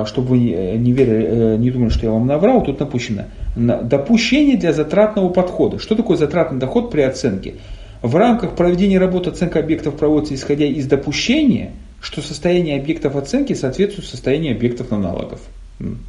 чтобы 0.05 0.27
вы 0.27 0.37
не, 0.37 0.91
верили, 0.93 1.57
не 1.57 1.69
думали, 1.69 1.89
что 1.89 2.05
я 2.05 2.11
вам 2.13 2.27
наврал, 2.27 2.63
тут 2.63 2.79
напущено– 2.79 3.23
Допущение 3.55 4.57
для 4.57 4.71
затратного 4.73 5.29
подхода. 5.29 5.77
Что 5.79 5.95
такое 5.95 6.17
затратный 6.17 6.59
доход 6.59 6.89
при 6.89 7.01
оценке? 7.01 7.55
В 8.01 8.15
рамках 8.15 8.55
проведения 8.55 8.97
работы 8.97 9.29
оценка 9.29 9.59
объектов 9.59 9.95
проводится 9.95 10.35
исходя 10.35 10.65
из 10.65 10.87
допущения, 10.87 11.71
что 12.01 12.21
состояние 12.21 12.79
объектов 12.79 13.15
оценки 13.15 13.53
соответствует 13.53 14.07
состоянию 14.07 14.55
объектов 14.55 14.89
на 14.89 14.97
налогов. 14.97 15.41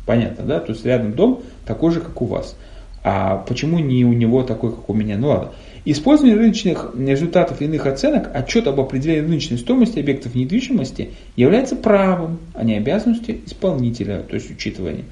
Понятно, 0.07 0.45
да? 0.45 0.61
То 0.61 0.72
есть 0.72 0.84
рядом 0.84 1.12
дом 1.12 1.43
такой 1.66 1.93
же, 1.93 2.01
как 2.01 2.20
у 2.22 2.26
вас. 2.26 2.57
А 3.05 3.38
почему 3.49 3.78
не 3.78 4.05
у 4.05 4.12
него 4.12 4.43
такой, 4.43 4.70
как 4.70 4.88
у 4.88 4.95
меня? 4.95 5.18
Ну 5.18 5.28
ладно. 5.28 5.51
Использование 5.84 6.36
рыночных 6.36 6.95
результатов 6.97 7.61
иных 7.61 7.86
оценок, 7.86 8.30
отчет 8.32 8.68
об 8.68 8.78
определении 8.78 9.22
рыночной 9.22 9.59
стоимости 9.59 9.99
объектов 9.99 10.36
недвижимости 10.36 11.11
является 11.34 11.74
правом, 11.74 12.38
а 12.55 12.62
не 12.62 12.76
обязанностью 12.76 13.40
исполнителя, 13.45 14.20
то 14.20 14.36
есть 14.36 14.49
учитывания 14.49 15.05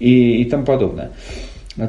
и, 0.00 0.40
и 0.40 0.44
тому 0.46 0.64
подобное. 0.64 1.10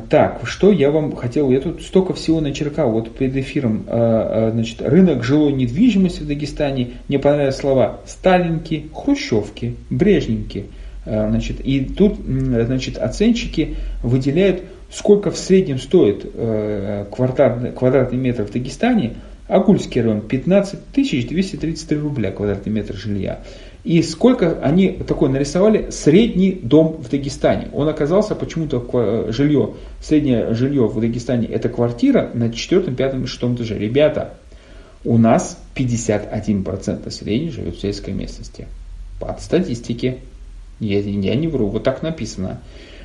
Так, 0.10 0.42
что 0.44 0.74
я 0.74 0.92
вам 0.92 1.16
хотел, 1.16 1.50
я 1.50 1.62
тут 1.62 1.82
столько 1.82 2.14
всего 2.14 2.42
начеркал, 2.42 2.92
вот 2.92 3.16
перед 3.16 3.38
эфиром, 3.38 3.86
а, 3.88 4.50
а, 4.50 4.52
значит, 4.52 4.82
рынок 4.82 5.24
жилой 5.24 5.54
недвижимости 5.54 6.24
в 6.24 6.28
Дагестане, 6.28 6.90
мне 7.08 7.20
понравились 7.20 7.56
слова 7.56 8.02
сталинки, 8.06 8.90
хрущевки, 8.94 9.76
брежненьки, 9.90 10.66
а, 11.06 11.30
значит, 11.30 11.62
и 11.62 11.86
тут, 11.86 12.18
значит, 12.18 12.98
оценщики 12.98 13.78
выделяют, 14.04 14.64
сколько 14.92 15.32
в 15.32 15.38
среднем 15.38 15.80
стоит 15.80 16.26
квадратный, 17.12 17.72
квадратный 17.72 18.18
метр 18.18 18.44
в 18.44 18.52
Дагестане, 18.52 19.16
Агульский 19.48 20.02
район 20.02 20.22
15 20.22 20.80
233 20.94 21.98
рубля 21.98 22.32
квадратный 22.32 22.74
метр 22.74 22.96
жилья. 22.96 23.40
И 23.84 24.02
сколько 24.02 24.60
они 24.62 24.90
такой 24.90 25.30
нарисовали 25.30 25.90
средний 25.92 26.52
дом 26.52 26.98
в 27.00 27.10
Дагестане. 27.10 27.70
Он 27.74 27.88
оказался 27.88 28.36
почему-то 28.36 29.32
жилье, 29.32 29.76
среднее 30.02 30.54
жилье 30.54 30.88
в 30.88 31.00
Дагестане 31.00 31.48
это 31.48 31.70
квартира 31.70 32.30
на 32.34 32.52
четвертом, 32.52 32.96
пятом 32.96 33.24
и 33.24 33.28
шестом 33.28 33.56
этаже. 33.56 33.78
Ребята, 33.78 34.34
у 35.06 35.18
нас 35.18 35.58
51% 35.76 37.06
населения 37.06 37.50
живет 37.50 37.76
в 37.76 37.82
сельской 37.82 38.14
местности. 38.14 38.68
По 39.20 39.38
статистике. 39.40 40.18
Я, 40.80 41.00
я 41.00 41.36
не 41.36 41.48
вру, 41.48 41.68
вот 41.68 41.84
так 41.84 42.04
написано. 42.04 42.62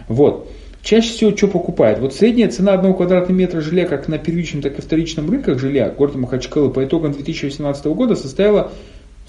Вот. 0.09 0.51
чаще 0.83 1.09
всего 1.11 1.37
что 1.37 1.49
покупают? 1.49 2.01
Вот 2.01 2.13
средняя 2.13 2.51
цена 2.51 2.75
одного 2.75 2.95
квадратного 2.95 3.39
метра 3.39 3.61
жилья 3.61 3.87
как 3.87 4.09
на 4.09 4.19
первичном, 4.19 4.63
так 4.63 4.79
и 4.79 4.83
вторичном 4.83 5.31
рынках 5.31 5.59
жилья 5.59 5.89
города 5.91 6.19
Махачкалы 6.19 6.71
по 6.71 6.85
итогам 6.85 7.13
2018 7.13 7.87
года 7.87 8.17
составила 8.17 8.73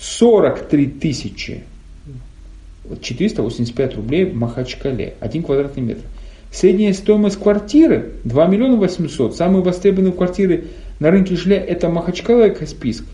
43 0.04 0.88
тысячи 0.88 1.64
485 3.02 3.96
рублей 3.96 4.26
в 4.26 4.36
Махачкале, 4.36 5.14
один 5.22 5.44
квадратный 5.44 5.82
метр. 5.82 6.02
Средняя 6.52 6.92
стоимость 6.92 7.40
квартиры 7.40 8.12
2 8.26 8.48
миллиона 8.48 8.76
800. 8.76 9.36
Самые 9.36 9.64
востребованные 9.64 10.12
квартиры 10.12 10.66
на 11.00 11.10
рынке 11.10 11.38
жилья 11.38 11.58
это 11.58 11.88
Махачкала 11.88 12.48
и 12.48 12.54
Каспийск. 12.54 13.06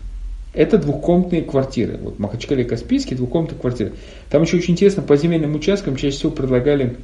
Это 0.52 0.78
двухкомнатные 0.78 1.42
квартиры. 1.42 1.96
Вот 2.02 2.18
Махачкале 2.18 2.64
и 2.64 2.66
Каспийске 2.66 3.14
двухкомнатные 3.14 3.60
квартиры. 3.60 3.92
Там 4.28 4.42
еще 4.42 4.56
очень 4.56 4.72
интересно, 4.72 5.02
по 5.02 5.16
земельным 5.16 5.54
участкам 5.54 5.94
чаще 5.94 6.16
всего 6.16 6.32
предлагали 6.32 6.96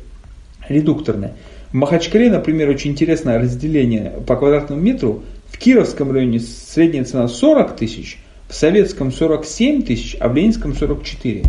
редукторные. 0.69 1.35
В 1.71 1.75
Махачкале, 1.75 2.29
например, 2.29 2.69
очень 2.69 2.91
интересное 2.91 3.39
разделение 3.39 4.15
по 4.27 4.35
квадратному 4.35 4.83
метру. 4.83 5.23
В 5.49 5.59
Кировском 5.59 6.11
районе 6.11 6.41
средняя 6.41 7.05
цена 7.05 7.29
40 7.29 7.77
тысяч, 7.77 8.19
в 8.49 8.55
Советском 8.55 9.13
47 9.13 9.83
тысяч, 9.83 10.17
а 10.21 10.29
в 10.29 10.35
Ленинском 10.35 10.75
44. 10.75 11.45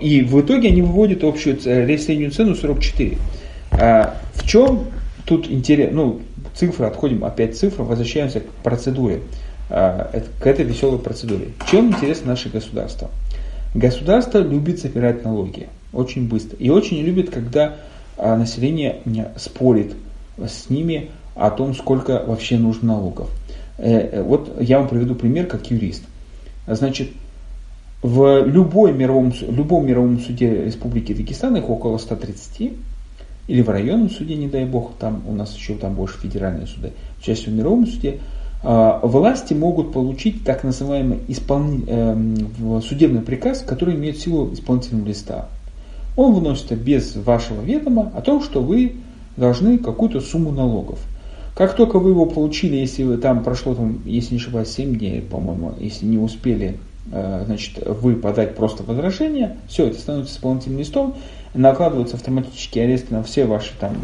И 0.00 0.22
в 0.22 0.40
итоге 0.40 0.68
они 0.68 0.82
выводят 0.82 1.24
общую 1.24 1.60
среднюю 1.60 2.30
цену 2.30 2.54
44. 2.54 3.18
А 3.72 4.16
в 4.34 4.46
чем 4.46 4.86
тут 5.26 5.50
интерес? 5.50 5.90
Ну, 5.92 6.20
цифры, 6.54 6.86
отходим 6.86 7.24
опять 7.24 7.56
цифры, 7.56 7.84
возвращаемся 7.84 8.40
к 8.40 8.46
процедуре, 8.62 9.20
а, 9.68 10.10
к 10.40 10.46
этой 10.46 10.64
веселой 10.64 10.98
процедуре. 10.98 11.48
Чем 11.70 11.88
интерес 11.88 12.22
наше 12.24 12.48
государство? 12.48 13.10
Государство 13.74 14.38
любит 14.38 14.80
собирать 14.80 15.24
налоги 15.24 15.68
очень 15.92 16.28
быстро. 16.28 16.56
И 16.58 16.70
очень 16.70 17.00
любит, 17.00 17.30
когда 17.30 17.76
а, 18.16 18.36
население 18.36 19.00
спорит 19.36 19.94
с 20.38 20.70
ними 20.70 21.10
о 21.34 21.50
том, 21.50 21.74
сколько 21.74 22.22
вообще 22.24 22.56
нужно 22.56 22.94
налогов. 22.94 23.28
Э, 23.78 23.98
э, 23.98 24.22
вот 24.22 24.60
я 24.60 24.78
вам 24.78 24.88
приведу 24.88 25.14
пример 25.14 25.46
как 25.46 25.70
юрист. 25.70 26.02
Значит, 26.66 27.10
в 28.02 28.44
любой 28.44 28.92
мировом, 28.92 29.32
любом 29.48 29.86
мировом 29.86 30.20
суде 30.20 30.64
Республики 30.64 31.14
Дагестан 31.14 31.56
их 31.56 31.68
около 31.70 31.98
130, 31.98 32.72
или 33.46 33.62
в 33.62 33.68
районном 33.68 34.10
суде, 34.10 34.36
не 34.36 34.48
дай 34.48 34.64
бог, 34.64 34.92
там 34.98 35.22
у 35.26 35.32
нас 35.32 35.54
еще 35.54 35.74
там 35.74 35.94
больше 35.94 36.18
федеральные 36.18 36.66
суды, 36.66 36.92
чаще 37.20 37.50
в 37.50 37.54
мировом 37.54 37.86
суде, 37.86 38.20
а, 38.62 39.00
власти 39.02 39.52
могут 39.52 39.92
получить 39.92 40.44
так 40.44 40.64
называемый 40.64 41.20
исполни... 41.28 41.84
Эм, 41.86 42.80
судебный 42.82 43.20
приказ, 43.20 43.60
который 43.60 43.94
имеет 43.94 44.18
силу 44.18 44.52
исполнительного 44.54 45.06
листа. 45.06 45.48
Он 46.16 46.32
выносится 46.32 46.74
без 46.74 47.14
вашего 47.16 47.60
ведома 47.60 48.10
о 48.14 48.22
том, 48.22 48.42
что 48.42 48.62
вы 48.62 48.96
должны 49.36 49.78
какую-то 49.78 50.20
сумму 50.20 50.50
налогов. 50.50 50.98
Как 51.54 51.76
только 51.76 51.98
вы 51.98 52.10
его 52.10 52.26
получили, 52.26 52.76
если 52.76 53.04
вы 53.04 53.16
там 53.16 53.44
прошло, 53.44 53.74
там, 53.74 54.00
если 54.04 54.34
не 54.34 54.40
ошибаюсь, 54.40 54.68
7 54.68 54.96
дней, 54.96 55.22
по-моему, 55.22 55.74
если 55.78 56.04
не 56.04 56.18
успели 56.18 56.78
Э, 57.12 57.42
значит, 57.44 57.82
вы 57.86 58.16
подать 58.16 58.54
просто 58.54 58.82
возражение, 58.82 59.56
все, 59.68 59.88
это 59.88 59.98
становится 59.98 60.34
исполнительным 60.34 60.78
листом, 60.78 61.14
накладываются 61.52 62.16
автоматические 62.16 62.84
аресты 62.84 63.12
на 63.14 63.22
все 63.22 63.44
ваши 63.44 63.72
там 63.78 63.94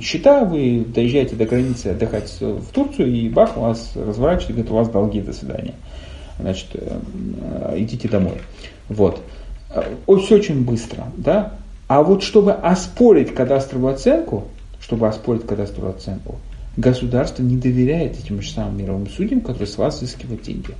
счета, 0.00 0.44
вы 0.44 0.84
доезжаете 0.86 1.36
до 1.36 1.44
границы 1.44 1.88
отдыхать 1.88 2.34
в 2.40 2.72
Турцию, 2.72 3.14
и 3.14 3.28
бах, 3.28 3.56
вас 3.56 3.92
разворачивают, 3.94 4.56
говорят, 4.56 4.72
у 4.72 4.74
вас 4.74 4.88
долги, 4.88 5.20
до 5.20 5.32
свидания. 5.32 5.74
Значит, 6.40 6.68
э, 6.72 7.74
идите 7.76 8.08
домой. 8.08 8.40
Вот. 8.88 9.20
Все 10.22 10.36
очень 10.36 10.64
быстро, 10.64 11.06
да? 11.16 11.54
А 11.88 12.02
вот 12.02 12.22
чтобы 12.22 12.52
оспорить 12.52 13.34
кадастровую 13.34 13.92
оценку, 13.92 14.44
чтобы 14.80 15.08
оспорить 15.08 15.46
кадастровую 15.46 15.94
оценку, 15.94 16.36
государство 16.76 17.42
не 17.42 17.56
доверяет 17.56 18.18
этим 18.18 18.42
же 18.42 18.50
самым 18.50 18.78
мировым 18.78 19.08
судьям, 19.08 19.40
которые 19.40 19.66
с 19.66 19.78
вас 19.78 19.98
взыскивают 19.98 20.42
деньги. 20.42 20.74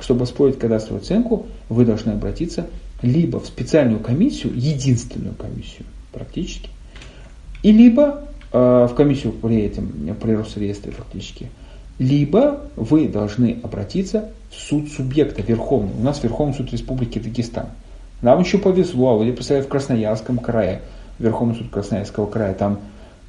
Чтобы 0.00 0.24
оспорить 0.24 0.58
кадастровую 0.58 1.02
оценку, 1.02 1.46
вы 1.68 1.84
должны 1.84 2.12
обратиться 2.12 2.66
либо 3.02 3.38
в 3.38 3.46
специальную 3.46 4.00
комиссию, 4.00 4.54
единственную 4.54 5.34
комиссию 5.34 5.84
практически, 6.12 6.70
и 7.62 7.72
либо 7.72 8.24
э, 8.52 8.88
в 8.90 8.94
комиссию 8.94 9.32
при 9.32 9.62
этом, 9.66 10.16
при 10.20 10.32
Росреестре 10.32 10.92
фактически, 10.92 11.50
либо 11.98 12.62
вы 12.76 13.08
должны 13.08 13.58
обратиться 13.62 14.30
в 14.50 14.54
суд 14.54 14.88
субъекта 14.90 15.42
Верховный. 15.42 15.92
У 15.98 16.02
нас 16.02 16.22
Верховный 16.22 16.54
суд 16.54 16.72
Республики 16.72 17.18
Дагестан. 17.18 17.66
Нам 18.22 18.40
еще 18.40 18.58
повезло, 18.58 19.18
вот 19.18 19.24
я 19.24 19.32
представляю, 19.32 19.66
в 19.66 19.68
Красноярском 19.68 20.38
крае, 20.38 20.82
Верховный 21.18 21.54
суд 21.54 21.70
Красноярского 21.70 22.26
края, 22.26 22.54
там, 22.54 22.80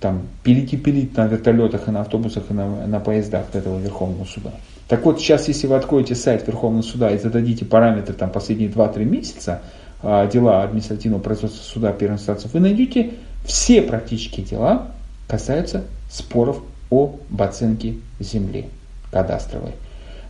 там 0.06 0.22
пилить-пилить 0.44 1.18
на 1.18 1.26
вертолетах 1.26 1.88
и 1.88 1.92
на 1.92 2.02
автобусах 2.02 2.44
и 2.52 2.54
на, 2.54 2.86
на 2.86 3.00
поездах 3.00 3.46
этого 3.54 3.80
Верховного 3.80 4.26
суда. 4.26 4.52
Так 4.88 5.04
вот, 5.04 5.20
сейчас, 5.20 5.48
если 5.48 5.66
вы 5.66 5.78
откроете 5.78 6.14
сайт 6.14 6.46
Верховного 6.46 6.84
суда 6.84 7.10
и 7.10 7.18
зададите 7.18 7.66
параметры 7.66 8.14
там, 8.14 8.30
последние 8.30 8.70
2-3 8.70 9.04
месяца, 9.04 9.62
а, 10.04 10.28
дела 10.28 10.62
административного 10.62 11.24
производства 11.24 11.64
суда 11.64 11.92
первой 11.92 12.18
инстанции, 12.18 12.48
вы 12.54 12.60
найдете 12.60 13.14
все 13.48 13.82
практически 13.82 14.42
дела 14.42 14.92
касаются 15.28 15.86
споров 16.12 16.62
об 16.92 17.18
оценке 17.40 17.96
земли 18.20 18.68
кадастровой. 19.10 19.72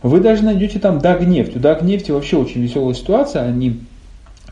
Вы 0.02 0.20
даже 0.20 0.42
найдете 0.42 0.78
там 0.78 1.00
Дагнефть. 1.00 1.54
У 1.54 1.58
Дагнефти 1.58 2.12
вообще 2.12 2.38
очень 2.38 2.62
веселая 2.62 2.94
ситуация. 2.94 3.42
Они, 3.42 3.82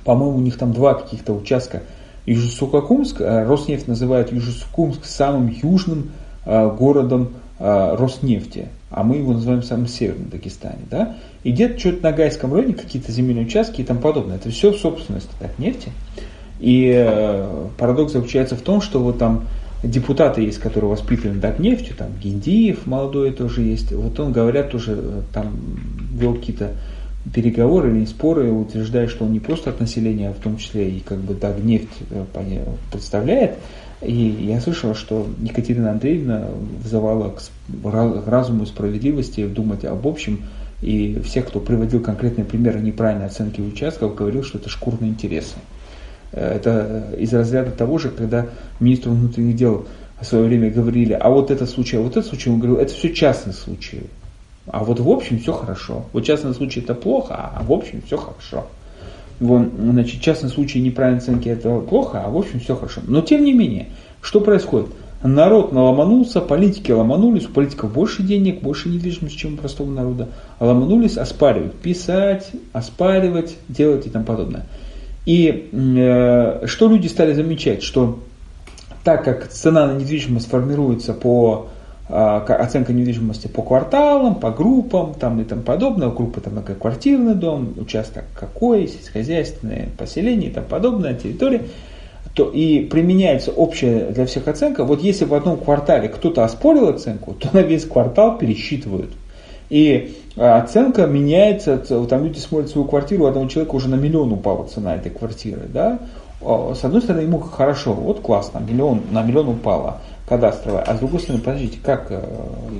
по-моему, 0.04 0.36
у 0.36 0.40
них 0.42 0.58
там 0.58 0.74
два 0.74 0.92
каких-то 0.92 1.32
участка. 1.32 1.80
Южно-Сухокумск, 2.26 3.20
а 3.20 3.44
Роснефть 3.44 3.88
называет 3.88 4.32
Южно-Сухокумск 4.32 5.04
самым 5.04 5.48
южным 5.48 6.12
а, 6.44 6.70
городом 6.70 7.30
Роснефти 7.58 8.68
а 8.94 9.02
мы 9.02 9.16
его 9.16 9.32
называем 9.32 9.62
самым 9.64 9.88
северным 9.88 10.28
Дагестане, 10.28 10.82
да, 10.88 11.16
и 11.42 11.50
где-то 11.50 11.78
что-то 11.80 12.04
на 12.04 12.12
Гайском 12.12 12.54
районе 12.54 12.74
какие-то 12.74 13.10
земельные 13.10 13.44
участки 13.44 13.80
и 13.80 13.84
тому 13.84 14.00
подобное. 14.00 14.36
Это 14.36 14.50
все 14.50 14.72
собственность 14.72 15.28
так, 15.40 15.58
нефти. 15.58 15.90
И 16.60 16.92
э, 16.94 17.66
парадокс 17.76 18.12
заключается 18.12 18.54
в 18.54 18.60
том, 18.60 18.80
что 18.80 19.00
вот 19.00 19.18
там 19.18 19.46
депутаты 19.82 20.42
есть, 20.42 20.58
которые 20.58 20.92
воспитаны 20.92 21.40
так 21.40 21.58
нефтью, 21.58 21.96
там 21.96 22.10
Гиндиев 22.22 22.86
молодой 22.86 23.32
тоже 23.32 23.62
есть, 23.62 23.90
вот 23.90 24.18
он, 24.20 24.32
говорят, 24.32 24.70
тоже 24.70 24.96
э, 24.96 25.22
там 25.32 25.56
вел 26.12 26.34
какие-то 26.34 26.70
переговоры 27.32 27.96
или 27.96 28.04
споры, 28.04 28.50
утверждая, 28.50 29.08
что 29.08 29.24
он 29.24 29.32
не 29.32 29.40
просто 29.40 29.70
от 29.70 29.80
населения, 29.80 30.28
а 30.28 30.32
в 30.32 30.38
том 30.38 30.58
числе 30.58 30.90
и 30.90 31.00
как 31.00 31.18
бы 31.18 31.34
так 31.34 31.58
нефть 31.62 31.88
э, 32.10 32.24
представляет, 32.90 33.56
и 34.02 34.12
я 34.12 34.60
слышал, 34.60 34.94
что 34.94 35.26
Екатерина 35.40 35.92
Андреевна 35.92 36.48
вызывала 36.82 37.30
к 37.30 38.28
разуму 38.28 38.64
и 38.64 38.66
справедливости 38.66 39.46
думать 39.46 39.84
об 39.84 40.06
общем, 40.06 40.42
и 40.82 41.18
всех, 41.24 41.46
кто 41.46 41.60
приводил 41.60 42.00
конкретные 42.00 42.44
примеры 42.44 42.80
неправильной 42.80 43.26
оценки 43.26 43.60
участков, 43.62 44.14
говорил, 44.14 44.42
что 44.42 44.58
это 44.58 44.68
шкурные 44.68 45.10
интересы. 45.10 45.54
Э, 46.32 46.56
это 46.56 47.14
из 47.18 47.32
разряда 47.32 47.70
того 47.70 47.98
же, 47.98 48.10
когда 48.10 48.48
министру 48.80 49.12
внутренних 49.12 49.56
дел 49.56 49.86
в 50.20 50.26
свое 50.26 50.44
время 50.44 50.70
говорили, 50.70 51.12
а 51.12 51.30
вот 51.30 51.50
этот 51.50 51.70
случай, 51.70 51.96
а 51.96 52.00
вот 52.00 52.12
этот 52.12 52.26
случай, 52.26 52.50
он 52.50 52.58
говорил, 52.58 52.76
это 52.76 52.92
все 52.92 53.12
частные 53.12 53.54
случаи. 53.54 54.02
А 54.66 54.82
вот 54.82 55.00
в 55.00 55.10
общем 55.10 55.38
все 55.38 55.52
хорошо. 55.52 56.06
Вот 56.12 56.24
частный 56.24 56.54
случай 56.54 56.80
это 56.80 56.94
плохо, 56.94 57.34
а 57.34 57.62
в 57.62 57.72
общем 57.72 58.02
все 58.06 58.16
хорошо. 58.16 58.66
Вон, 59.40 59.70
значит, 59.76 60.20
частный 60.20 60.48
случай 60.48 60.80
неправильной 60.80 61.18
оценки 61.18 61.48
это 61.48 61.80
плохо, 61.80 62.22
а 62.24 62.30
в 62.30 62.36
общем 62.36 62.60
все 62.60 62.76
хорошо. 62.76 63.00
Но 63.06 63.20
тем 63.20 63.44
не 63.44 63.52
менее, 63.52 63.88
что 64.22 64.40
происходит? 64.40 64.88
Народ 65.22 65.72
наломанулся, 65.72 66.40
политики 66.40 66.92
ломанулись, 66.92 67.46
у 67.46 67.50
политиков 67.50 67.92
больше 67.92 68.22
денег, 68.22 68.60
больше 68.60 68.90
недвижимости, 68.90 69.38
чем 69.38 69.54
у 69.54 69.56
простого 69.56 69.90
народа. 69.90 70.28
Ломанулись 70.60 71.16
оспаривать, 71.16 71.74
писать, 71.74 72.50
оспаривать, 72.72 73.56
делать 73.68 74.06
и 74.06 74.10
тому 74.10 74.24
подобное. 74.26 74.66
И 75.24 75.70
э, 75.72 76.66
что 76.66 76.88
люди 76.88 77.06
стали 77.06 77.32
замечать, 77.32 77.82
что 77.82 78.18
так 79.02 79.24
как 79.24 79.48
цена 79.48 79.86
на 79.86 79.98
недвижимость 79.98 80.48
формируется 80.48 81.14
по 81.14 81.68
оценка 82.09 82.92
недвижимости 82.92 83.46
по 83.46 83.62
кварталам, 83.62 84.34
по 84.34 84.50
группам 84.50 85.14
там, 85.14 85.40
и 85.40 85.44
тому 85.44 85.62
подобное. 85.62 86.11
Группа 86.11 86.40
там 86.40 86.55
многоквартирный 86.55 87.34
дом, 87.34 87.74
участок 87.78 88.24
какой, 88.38 88.88
сельскохозяйственное 88.88 89.88
поселение 89.96 90.50
и 90.50 90.52
тому 90.52 90.66
подобное, 90.66 91.14
территория. 91.14 91.62
То 92.34 92.50
и 92.50 92.80
применяется 92.80 93.52
общая 93.52 94.11
для 94.11 94.26
всех 94.26 94.48
оценка. 94.48 94.84
Вот 94.84 95.02
если 95.02 95.24
в 95.24 95.34
одном 95.34 95.57
квартале 95.57 96.09
кто-то 96.09 96.44
оспорил 96.44 96.88
оценку, 96.88 97.32
то 97.34 97.48
на 97.52 97.61
весь 97.61 97.84
квартал 97.84 98.38
пересчитывают. 98.38 99.11
И 99.70 100.16
а, 100.36 100.59
оценка 100.59 101.07
меняется, 101.07 101.78
там 101.78 102.24
люди 102.24 102.38
смотрят 102.38 102.70
свою 102.70 102.86
квартиру, 102.86 103.24
у 103.24 103.26
одного 103.28 103.48
человека 103.48 103.74
уже 103.76 103.88
на 103.88 103.94
миллион 103.94 104.32
упала 104.32 104.66
цена 104.66 104.96
этой 104.96 105.11
квартиры. 105.11 105.62
Да? 105.72 106.00
С 106.42 106.84
одной 106.84 107.00
стороны, 107.00 107.22
ему 107.22 107.38
хорошо, 107.38 107.94
вот 107.94 108.20
классно, 108.20 108.59
миллион, 108.59 109.00
на 109.12 109.22
миллион 109.22 109.48
упала 109.48 110.00
кадастровая. 110.26 110.82
А 110.82 110.94
с 110.94 110.98
другой 110.98 111.20
стороны, 111.20 111.42
подождите, 111.42 111.78
как? 111.82 112.06
Э, 112.10 112.22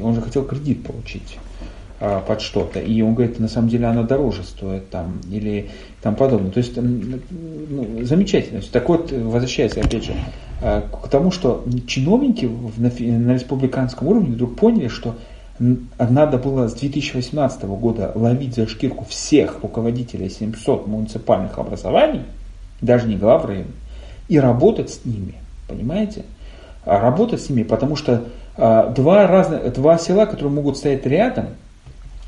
он 0.03 0.15
же 0.15 0.23
хотел 0.23 0.45
кредит 0.45 0.85
получить 0.85 1.39
э, 2.01 2.21
под 2.27 2.41
что-то. 2.41 2.81
И 2.81 3.03
он 3.03 3.15
говорит, 3.15 3.39
на 3.39 3.49
самом 3.49 3.69
деле 3.69 3.87
она 3.87 4.03
дороже 4.03 4.43
стоит 4.45 4.91
там, 4.91 5.21
или 5.31 5.71
там 6.03 6.17
подобное. 6.17 6.51
То 6.51 6.59
есть, 6.59 6.77
ну, 6.77 8.03
замечательно. 8.03 8.61
Так 8.73 8.89
вот, 8.89 9.13
возвращаясь 9.13 9.77
опять 9.77 10.05
же 10.05 10.15
э, 10.63 10.83
к 11.03 11.09
тому, 11.09 11.31
что 11.31 11.65
чиновники 11.87 12.47
на 12.47 13.33
республиканском 13.35 14.09
уровне 14.09 14.35
вдруг 14.35 14.57
поняли, 14.57 14.89
что 14.89 15.17
надо 15.59 16.39
было 16.39 16.67
с 16.67 16.75
2018 16.75 17.63
года 17.65 18.11
ловить 18.15 18.57
за 18.57 18.67
шкирку 18.67 19.05
всех 19.05 19.61
руководителей 19.63 20.29
700 20.29 20.89
муниципальных 20.89 21.59
образований, 21.59 22.23
даже 22.81 23.07
не 23.07 23.17
глав 23.17 23.45
района, 23.45 23.69
и 24.29 24.39
работать 24.41 24.91
с 24.91 25.05
ними, 25.05 25.35
понимаете? 25.69 26.25
А 26.85 27.01
работать 27.01 27.41
с 27.41 27.51
ними, 27.51 27.63
потому 27.63 27.97
что 27.97 28.25
а, 28.57 28.91
два, 28.91 29.27
разных, 29.27 29.73
два 29.73 29.99
села, 29.99 30.27
которые 30.27 30.53
могут 30.53 30.77
стоять 30.77 31.07
рядом, 31.07 31.47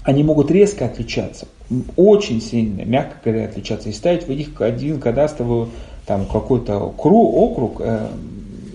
они 0.02 0.22
могут 0.22 0.50
резко 0.50 0.86
отличаться, 0.86 1.48
очень 1.96 2.40
сильно, 2.40 2.82
мягко 2.82 3.16
говоря, 3.24 3.46
отличаться, 3.46 3.88
и 3.88 3.92
ставить 3.92 4.26
в 4.26 4.30
них 4.30 4.60
один 4.60 5.00
кадастровый 5.00 5.68
там 6.06 6.26
какой-то 6.26 6.94
круг, 6.96 7.34
округ, 7.34 7.80
э, 7.80 8.06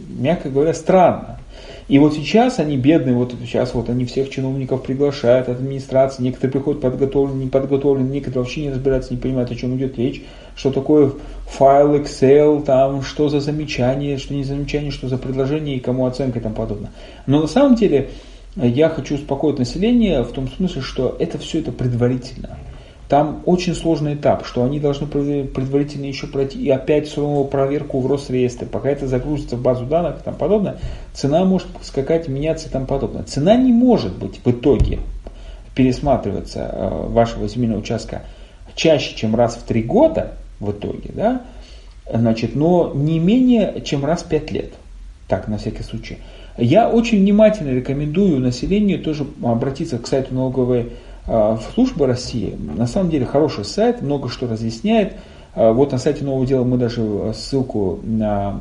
мягко 0.09 0.49
говоря, 0.49 0.73
странно. 0.73 1.39
И 1.91 1.99
вот 1.99 2.13
сейчас 2.13 2.57
они 2.59 2.77
бедные, 2.77 3.13
вот 3.13 3.33
сейчас 3.41 3.73
вот 3.73 3.89
они 3.89 4.05
всех 4.05 4.29
чиновников 4.29 4.81
приглашают 4.81 5.49
от 5.49 5.57
администрации, 5.57 6.23
некоторые 6.23 6.53
приходят 6.53 6.81
подготовленные, 6.81 7.47
неподготовленные, 7.47 8.13
некоторые 8.13 8.43
вообще 8.43 8.61
не 8.61 8.69
разбираются, 8.69 9.13
не 9.13 9.19
понимают, 9.19 9.51
о 9.51 9.55
чем 9.55 9.75
идет 9.75 9.97
речь, 9.97 10.23
что 10.55 10.71
такое 10.71 11.11
файл 11.49 11.95
Excel, 11.95 12.63
там, 12.63 13.01
что 13.01 13.27
за 13.27 13.41
замечание, 13.41 14.17
что 14.19 14.33
не 14.33 14.45
замечание, 14.45 14.89
что 14.89 15.09
за 15.09 15.17
предложение 15.17 15.75
и 15.75 15.79
кому 15.81 16.05
оценка 16.05 16.39
и 16.39 16.41
тому 16.41 16.55
подобное. 16.55 16.91
Но 17.25 17.41
на 17.41 17.47
самом 17.47 17.75
деле 17.75 18.07
я 18.55 18.87
хочу 18.87 19.15
успокоить 19.15 19.59
население 19.59 20.23
в 20.23 20.31
том 20.31 20.47
смысле, 20.47 20.81
что 20.81 21.17
это 21.19 21.39
все 21.39 21.59
это 21.59 21.73
предварительно. 21.73 22.57
Там 23.11 23.41
очень 23.45 23.75
сложный 23.75 24.13
этап, 24.13 24.45
что 24.45 24.63
они 24.63 24.79
должны 24.79 25.05
предварительно 25.05 26.05
еще 26.05 26.27
пройти 26.27 26.57
и 26.57 26.69
опять 26.69 27.09
снова 27.09 27.45
проверку 27.45 27.99
в 27.99 28.07
Росреестре. 28.07 28.67
Пока 28.67 28.89
это 28.89 29.05
загрузится 29.05 29.57
в 29.57 29.61
базу 29.61 29.85
данных 29.85 30.21
и 30.21 30.23
тому 30.23 30.37
подобное, 30.37 30.77
цена 31.13 31.43
может 31.43 31.67
скакать, 31.81 32.29
меняться 32.29 32.69
и 32.69 32.71
тому 32.71 32.85
подобное. 32.85 33.23
Цена 33.23 33.57
не 33.57 33.73
может 33.73 34.17
быть 34.17 34.39
в 34.41 34.49
итоге 34.49 34.99
пересматриваться 35.75 36.69
э, 36.71 37.07
вашего 37.09 37.49
земельного 37.49 37.81
участка 37.81 38.21
чаще, 38.75 39.13
чем 39.13 39.35
раз 39.35 39.55
в 39.55 39.63
три 39.63 39.83
года 39.83 40.35
в 40.61 40.71
итоге, 40.71 41.09
да, 41.13 41.41
значит, 42.09 42.55
но 42.55 42.93
не 42.95 43.19
менее, 43.19 43.81
чем 43.83 44.05
раз 44.05 44.23
в 44.23 44.29
пять 44.29 44.51
лет. 44.51 44.71
Так, 45.27 45.49
на 45.49 45.57
всякий 45.57 45.83
случай. 45.83 46.19
Я 46.57 46.89
очень 46.89 47.19
внимательно 47.19 47.71
рекомендую 47.71 48.39
населению 48.39 49.03
тоже 49.03 49.25
обратиться 49.43 49.97
к 49.97 50.07
сайту 50.07 50.33
налоговой 50.33 50.93
а, 51.27 51.55
в 51.55 51.73
службы 51.73 52.07
России. 52.07 52.55
На 52.75 52.87
самом 52.87 53.09
деле 53.09 53.25
хороший 53.25 53.65
сайт, 53.65 54.01
много 54.01 54.29
что 54.29 54.47
разъясняет. 54.47 55.17
А, 55.53 55.71
вот 55.71 55.91
на 55.91 55.97
сайте 55.97 56.23
нового 56.23 56.45
дела 56.45 56.63
мы 56.63 56.77
даже 56.77 57.33
ссылку 57.35 57.99
на 58.03 58.59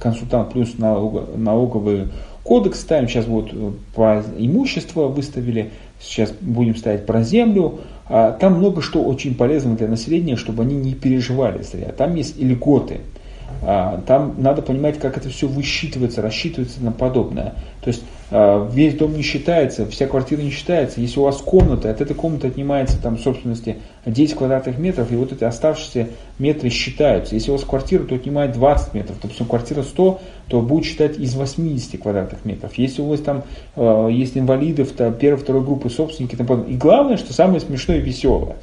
консультант 0.00 0.52
плюс 0.52 0.74
налоговый 0.78 2.08
кодекс 2.42 2.80
ставим. 2.80 3.08
Сейчас 3.08 3.26
вот 3.26 3.52
про 3.94 4.22
имущество 4.38 5.08
выставили, 5.08 5.70
сейчас 6.00 6.32
будем 6.40 6.74
ставить 6.76 7.04
про 7.04 7.22
землю. 7.22 7.80
А, 8.08 8.32
там 8.32 8.54
много 8.54 8.80
что 8.80 9.02
очень 9.02 9.34
полезно 9.34 9.76
для 9.76 9.88
населения, 9.88 10.36
чтобы 10.36 10.62
они 10.62 10.76
не 10.76 10.94
переживали 10.94 11.62
зря. 11.62 11.92
Там 11.96 12.14
есть 12.14 12.38
и 12.38 12.44
льготы. 12.44 13.00
Там 13.60 14.36
надо 14.38 14.62
понимать, 14.62 14.98
как 14.98 15.18
это 15.18 15.28
все 15.28 15.46
высчитывается, 15.46 16.22
рассчитывается 16.22 16.82
на 16.82 16.92
подобное. 16.92 17.52
То 17.82 17.88
есть 17.88 18.02
весь 18.30 18.94
дом 18.94 19.14
не 19.14 19.22
считается, 19.22 19.86
вся 19.86 20.06
квартира 20.06 20.40
не 20.40 20.50
считается. 20.50 21.00
Если 21.00 21.18
у 21.18 21.24
вас 21.24 21.38
комната, 21.38 21.90
от 21.90 22.00
этой 22.00 22.14
комнаты 22.14 22.46
отнимается 22.46 23.00
там 23.02 23.18
собственности 23.18 23.78
10 24.06 24.36
квадратных 24.36 24.78
метров, 24.78 25.10
и 25.10 25.16
вот 25.16 25.32
эти 25.32 25.44
оставшиеся 25.44 26.08
метры 26.38 26.70
считаются. 26.70 27.34
Если 27.34 27.50
у 27.50 27.54
вас 27.54 27.64
квартира, 27.64 28.04
то 28.04 28.14
отнимает 28.14 28.52
20 28.52 28.94
метров, 28.94 29.16
допустим, 29.20 29.46
квартира 29.46 29.82
100, 29.82 30.20
то 30.48 30.60
будет 30.60 30.84
считать 30.84 31.18
из 31.18 31.34
80 31.34 32.00
квадратных 32.00 32.44
метров. 32.44 32.72
Если 32.78 33.02
у 33.02 33.08
вас 33.08 33.20
там 33.20 33.42
э, 33.76 34.08
есть 34.12 34.36
инвалидов, 34.36 34.90
то 34.92 35.10
первой, 35.10 35.38
второй 35.38 35.62
группы 35.62 35.90
собственники, 35.90 36.36
там, 36.36 36.62
и 36.62 36.76
главное, 36.76 37.16
что 37.16 37.32
самое 37.32 37.60
смешное 37.60 37.98
и 37.98 38.00
веселое, 38.00 38.56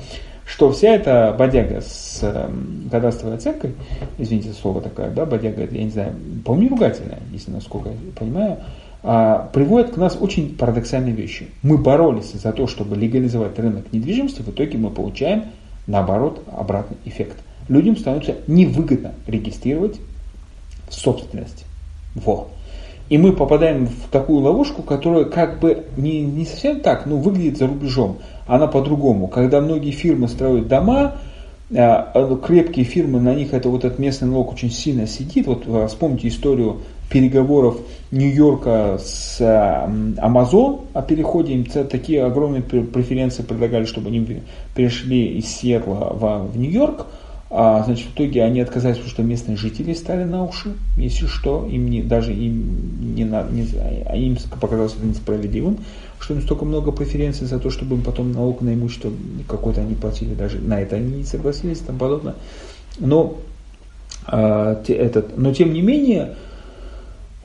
что 0.46 0.72
вся 0.72 0.96
эта 0.96 1.36
бодяга 1.38 1.82
с 1.82 2.20
э, 2.22 2.50
кадастровой 2.90 3.36
оценкой, 3.36 3.76
извините 4.18 4.54
слово 4.54 4.82
такое, 4.82 5.10
да, 5.10 5.26
бодяга, 5.26 5.68
я 5.70 5.84
не 5.84 5.90
знаю, 5.90 6.14
по-моему, 6.46 6.70
ругательная, 6.70 7.20
если 7.32 7.52
насколько 7.52 7.90
я 7.90 7.96
понимаю, 8.18 8.58
а, 9.10 9.50
приводит 9.54 9.92
к 9.92 9.98
нас 9.98 10.18
очень 10.20 10.58
парадоксальные 10.58 11.14
вещи. 11.14 11.48
Мы 11.64 11.78
боролись 11.78 12.34
за 12.34 12.52
то, 12.52 12.68
чтобы 12.68 12.98
легализовать 12.98 13.58
рынок 13.58 13.94
недвижимости, 13.94 14.42
в 14.42 14.50
итоге 14.50 14.78
мы 14.78 14.90
получаем, 14.90 15.46
наоборот, 15.88 16.44
обратный 16.52 16.98
эффект. 17.06 17.38
Людям 17.70 17.96
становится 17.96 18.36
невыгодно 18.48 19.14
регистрировать 19.26 20.02
собственность. 20.90 21.64
Во. 22.16 22.50
И 23.08 23.18
мы 23.18 23.32
попадаем 23.32 23.88
в 23.88 24.10
такую 24.12 24.42
ловушку, 24.42 24.82
которая 24.82 25.24
как 25.24 25.62
бы 25.62 25.86
не, 25.96 26.20
не 26.24 26.44
совсем 26.44 26.82
так, 26.82 27.06
но 27.06 27.16
выглядит 27.16 27.60
за 27.60 27.68
рубежом. 27.68 28.18
Она 28.46 28.68
по-другому. 28.68 29.30
Когда 29.30 29.62
многие 29.62 29.92
фирмы 29.92 30.28
строят 30.28 30.68
дома, 30.68 31.16
а, 31.74 32.12
а, 32.14 32.36
крепкие 32.36 32.84
фирмы, 32.84 33.22
на 33.22 33.34
них 33.34 33.54
это 33.54 33.70
вот 33.70 33.86
этот 33.86 34.00
местный 34.00 34.28
налог 34.28 34.52
очень 34.52 34.70
сильно 34.70 35.08
сидит. 35.08 35.48
Вот 35.48 35.66
вспомните 35.90 36.28
историю 36.28 36.82
переговоров 37.10 37.78
Нью-Йорка 38.12 39.00
с 39.00 39.40
Amazon 39.40 40.82
о 40.94 41.02
переходе, 41.02 41.54
им 41.54 41.66
такие 41.66 42.24
огромные 42.24 42.62
преференции 42.62 43.44
предлагали, 43.44 43.86
чтобы 43.86 44.10
они 44.10 44.42
перешли 44.76 45.38
из 45.38 45.48
Сиэтла 45.48 46.14
в, 46.14 46.52
в 46.52 46.58
Нью-Йорк. 46.58 47.08
А, 47.50 47.82
значит, 47.86 48.08
в 48.08 48.14
итоге 48.14 48.44
они 48.44 48.60
отказались, 48.60 48.98
потому 48.98 49.12
что 49.12 49.24
местные 49.24 49.56
жители 49.56 49.94
стали 49.94 50.26
на 50.26 50.44
уши, 50.44 50.74
если 50.98 51.28
что, 51.28 51.66
им 51.66 51.90
не, 51.90 52.02
даже 52.02 52.34
им, 52.34 53.16
не, 53.16 53.24
не, 53.24 53.68
а 54.06 54.18
им 54.18 54.38
показалось 54.60 54.96
это 54.96 55.06
несправедливым, 55.06 55.78
что 56.20 56.34
им 56.34 56.42
столько 56.42 56.66
много 56.66 56.92
преференций 56.92 57.48
за 57.48 57.58
то, 57.60 57.70
чтобы 57.70 57.96
им 57.96 58.02
потом 58.02 58.34
налог 58.34 58.60
на 58.60 58.74
имущество 58.74 59.12
какой-то 59.48 59.80
они 59.80 59.96
платили, 59.96 60.34
даже 60.34 60.60
на 60.60 60.82
это 60.82 60.98
они 60.98 61.20
не 61.20 61.24
согласились 61.24 61.80
и 61.80 61.86
тому 61.86 62.00
подобное. 62.00 62.36
Но, 63.00 63.38
те, 64.30 64.94
этот, 64.94 65.38
но 65.38 65.54
тем 65.54 65.72
не 65.72 65.82
менее, 65.82 66.36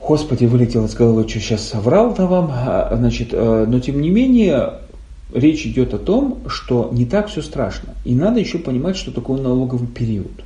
Господи, 0.05 0.43
вылетел 0.43 0.83
из 0.85 0.95
головы, 0.95 1.27
что 1.29 1.39
сейчас 1.39 1.65
соврал-то 1.65 2.27
вам. 2.27 2.51
А, 2.51 2.93
значит, 2.93 3.29
э, 3.31 3.65
но 3.65 3.79
тем 3.79 4.01
не 4.01 4.09
менее, 4.09 4.73
речь 5.33 5.65
идет 5.65 5.93
о 5.93 5.97
том, 5.97 6.39
что 6.47 6.89
не 6.91 7.05
так 7.05 7.27
все 7.29 7.41
страшно. 7.41 7.93
И 8.03 8.13
надо 8.13 8.41
еще 8.41 8.57
понимать, 8.57 8.97
что 8.97 9.11
такое 9.11 9.41
налоговый 9.41 9.87
период. 9.87 10.43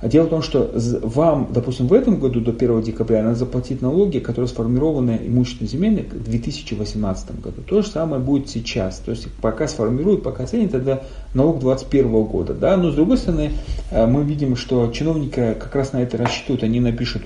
А 0.00 0.08
дело 0.08 0.26
в 0.26 0.30
том, 0.30 0.42
что 0.42 0.72
вам, 1.02 1.48
допустим, 1.52 1.86
в 1.86 1.92
этом 1.92 2.18
году 2.18 2.40
до 2.40 2.50
1 2.50 2.82
декабря 2.82 3.22
надо 3.22 3.36
заплатить 3.36 3.82
налоги, 3.82 4.18
которые 4.18 4.48
сформированы 4.48 5.20
имущественно 5.26 5.68
земельные 5.68 6.04
в 6.04 6.24
2018 6.24 7.40
году. 7.40 7.62
То 7.62 7.82
же 7.82 7.88
самое 7.88 8.20
будет 8.20 8.48
сейчас. 8.48 8.98
То 8.98 9.12
есть 9.12 9.28
пока 9.40 9.68
сформируют, 9.68 10.24
пока 10.24 10.42
оценят, 10.42 10.74
это 10.74 11.04
налог 11.34 11.60
2021 11.60 12.24
года. 12.24 12.54
Да? 12.54 12.76
Но 12.76 12.90
с 12.90 12.94
другой 12.94 13.18
стороны, 13.18 13.52
э, 13.92 14.06
мы 14.06 14.24
видим, 14.24 14.56
что 14.56 14.90
чиновники 14.92 15.56
как 15.58 15.74
раз 15.74 15.92
на 15.92 16.02
это 16.02 16.16
рассчитывают. 16.16 16.64
Они 16.64 16.80
напишут 16.80 17.22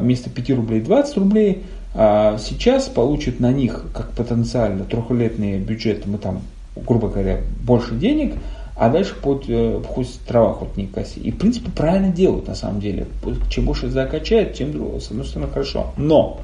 вместо 0.00 0.30
5 0.30 0.50
рублей 0.50 0.80
20 0.80 1.16
рублей, 1.16 1.64
а 1.94 2.38
сейчас 2.38 2.88
получит 2.88 3.40
на 3.40 3.52
них, 3.52 3.86
как 3.92 4.12
потенциально 4.12 4.84
трехлетные 4.84 5.58
бюджеты, 5.58 6.08
мы 6.08 6.18
там, 6.18 6.42
грубо 6.76 7.08
говоря, 7.08 7.40
больше 7.64 7.94
денег, 7.94 8.34
а 8.76 8.90
дальше 8.90 9.16
под, 9.20 9.46
э, 9.48 9.80
хоть 9.88 10.20
трава 10.20 10.52
хоть 10.54 10.76
не 10.76 10.86
коси. 10.86 11.18
И, 11.18 11.32
в 11.32 11.38
принципе, 11.38 11.70
правильно 11.70 12.10
делают, 12.10 12.46
на 12.46 12.54
самом 12.54 12.80
деле. 12.80 13.08
Чем 13.50 13.64
больше 13.64 13.88
закачает, 13.88 14.54
тем, 14.54 15.00
с 15.00 15.10
одной 15.10 15.26
стороны, 15.26 15.50
хорошо. 15.50 15.92
Но 15.96 16.40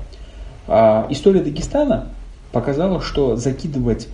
а, 0.66 1.06
история 1.10 1.40
Дагестана 1.40 2.08
показала, 2.50 3.00
что 3.00 3.36
закидывать 3.36 4.08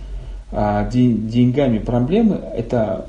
а, 0.51 0.89
деньгами 0.89 1.79
проблемы, 1.79 2.35
это 2.35 3.05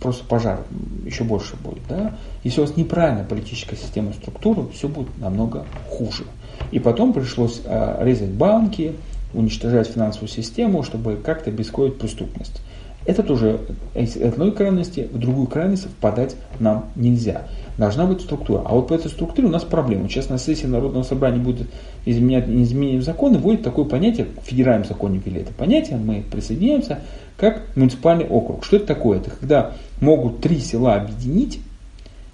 просто 0.00 0.24
пожар 0.24 0.60
еще 1.06 1.24
больше 1.24 1.56
будет. 1.56 1.82
Да? 1.88 2.14
Если 2.42 2.60
у 2.60 2.64
вас 2.64 2.76
неправильная 2.76 3.24
политическая 3.24 3.76
система 3.76 4.12
структура, 4.12 4.66
все 4.72 4.88
будет 4.88 5.16
намного 5.18 5.64
хуже. 5.88 6.24
И 6.70 6.78
потом 6.78 7.12
пришлось 7.12 7.62
а, 7.64 8.02
резать 8.04 8.30
банки, 8.30 8.94
уничтожать 9.32 9.88
финансовую 9.88 10.28
систему, 10.28 10.82
чтобы 10.82 11.16
как-то 11.16 11.50
обескровить 11.50 11.98
преступность. 11.98 12.60
Это 13.06 13.22
тоже 13.22 13.60
из 13.94 14.16
одной 14.16 14.52
крайности 14.52 15.08
в 15.12 15.18
другую 15.18 15.46
крайность 15.46 15.84
впадать 15.84 16.36
нам 16.58 16.86
нельзя. 16.96 17.42
Должна 17.76 18.06
быть 18.06 18.22
структура. 18.22 18.62
А 18.64 18.74
вот 18.74 18.88
по 18.88 18.94
этой 18.94 19.10
структуре 19.10 19.48
у 19.48 19.50
нас 19.50 19.62
проблема. 19.62 20.08
Сейчас 20.08 20.30
на 20.30 20.38
сессии 20.38 20.66
Народного 20.66 21.02
собрания 21.02 21.38
будет 21.38 21.68
изменять, 22.06 22.48
изменение 22.48 23.02
закона, 23.02 23.38
вводит 23.38 23.62
такое 23.62 23.84
понятие, 23.84 24.28
в 24.40 24.46
федеральном 24.46 24.88
законе 24.88 25.20
ввели 25.24 25.42
это 25.42 25.52
понятие, 25.52 25.98
мы 25.98 26.24
присоединяемся, 26.30 27.00
как 27.36 27.62
муниципальный 27.76 28.26
округ. 28.26 28.64
Что 28.64 28.76
это 28.76 28.86
такое? 28.86 29.18
Это 29.18 29.30
когда 29.30 29.72
могут 30.00 30.40
три 30.40 30.58
села 30.60 30.94
объединить 30.94 31.60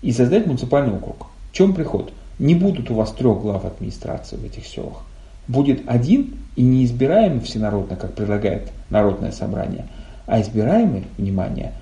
и 0.02 0.12
создать 0.12 0.46
муниципальный 0.46 0.94
округ. 0.94 1.26
В 1.50 1.54
чем 1.54 1.74
приход? 1.74 2.12
Не 2.38 2.54
будут 2.54 2.90
у 2.90 2.94
вас 2.94 3.10
трех 3.10 3.40
глав 3.40 3.64
администрации 3.64 4.36
в 4.36 4.44
этих 4.44 4.66
селах. 4.66 5.02
Будет 5.48 5.82
один 5.86 6.36
и 6.54 6.62
неизбираемый 6.62 7.40
всенародно, 7.40 7.96
как 7.96 8.14
предлагает 8.14 8.70
Народное 8.88 9.32
собрание– 9.32 9.86
а 10.30 10.40
избираемый, 10.40 11.04
внимание, 11.18 11.72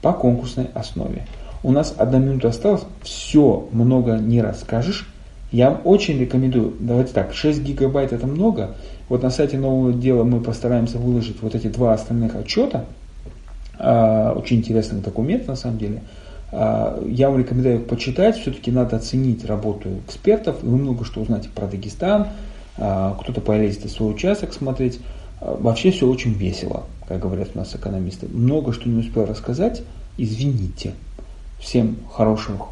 по 0.00 0.12
конкурсной 0.12 0.68
основе. 0.74 1.26
У 1.62 1.72
нас 1.72 1.92
одна 1.98 2.18
минута 2.18 2.48
осталась, 2.48 2.84
все 3.02 3.68
много 3.72 4.16
не 4.16 4.40
расскажешь, 4.40 5.08
Я 5.52 5.70
вам 5.70 5.80
очень 5.84 6.18
рекомендую, 6.18 6.74
давайте 6.80 7.12
так, 7.12 7.32
6 7.32 7.62
гигабайт 7.62 8.12
это 8.12 8.26
много. 8.26 8.74
Вот 9.08 9.22
на 9.22 9.30
сайте 9.30 9.56
нового 9.58 9.92
дела 9.92 10.24
мы 10.24 10.40
постараемся 10.40 10.98
выложить 10.98 11.40
вот 11.40 11.54
эти 11.54 11.68
два 11.68 11.94
остальных 11.94 12.34
отчета. 12.34 12.84
А, 13.78 14.32
очень 14.32 14.58
интересный 14.58 15.00
документ 15.00 15.46
на 15.46 15.56
самом 15.56 15.78
деле. 15.78 16.02
А, 16.52 17.00
я 17.06 17.30
вам 17.30 17.38
рекомендую 17.38 17.80
их 17.80 17.86
почитать. 17.86 18.36
Все-таки 18.38 18.70
надо 18.70 18.96
оценить 18.96 19.44
работу 19.44 19.88
экспертов. 20.06 20.62
Вы 20.62 20.76
много 20.76 21.04
что 21.04 21.20
узнаете 21.20 21.48
про 21.48 21.66
Дагестан. 21.66 22.28
А, 22.76 23.16
кто-то 23.20 23.40
полезет 23.40 23.90
свой 23.90 24.12
участок 24.12 24.52
смотреть. 24.52 25.00
Вообще 25.40 25.90
все 25.90 26.08
очень 26.08 26.32
весело, 26.32 26.84
как 27.06 27.20
говорят 27.20 27.50
у 27.54 27.58
нас 27.58 27.74
экономисты. 27.74 28.26
Много 28.28 28.72
что 28.72 28.88
не 28.88 29.00
успел 29.00 29.26
рассказать. 29.26 29.82
Извините. 30.16 30.94
Всем 31.58 31.98
хороших 32.12 32.68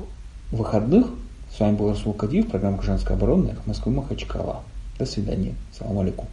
выходных. 0.50 1.08
С 1.54 1.60
вами 1.60 1.76
был 1.76 1.90
Расул 1.90 2.14
Кадиев, 2.14 2.48
программа 2.48 2.76
«Гражданская 2.78 3.16
оборона» 3.16 3.56
Москвы 3.66 3.92
Махачкала. 3.92 4.62
До 4.98 5.06
свидания. 5.06 5.54
Салам 5.78 6.00
алейкум. 6.00 6.26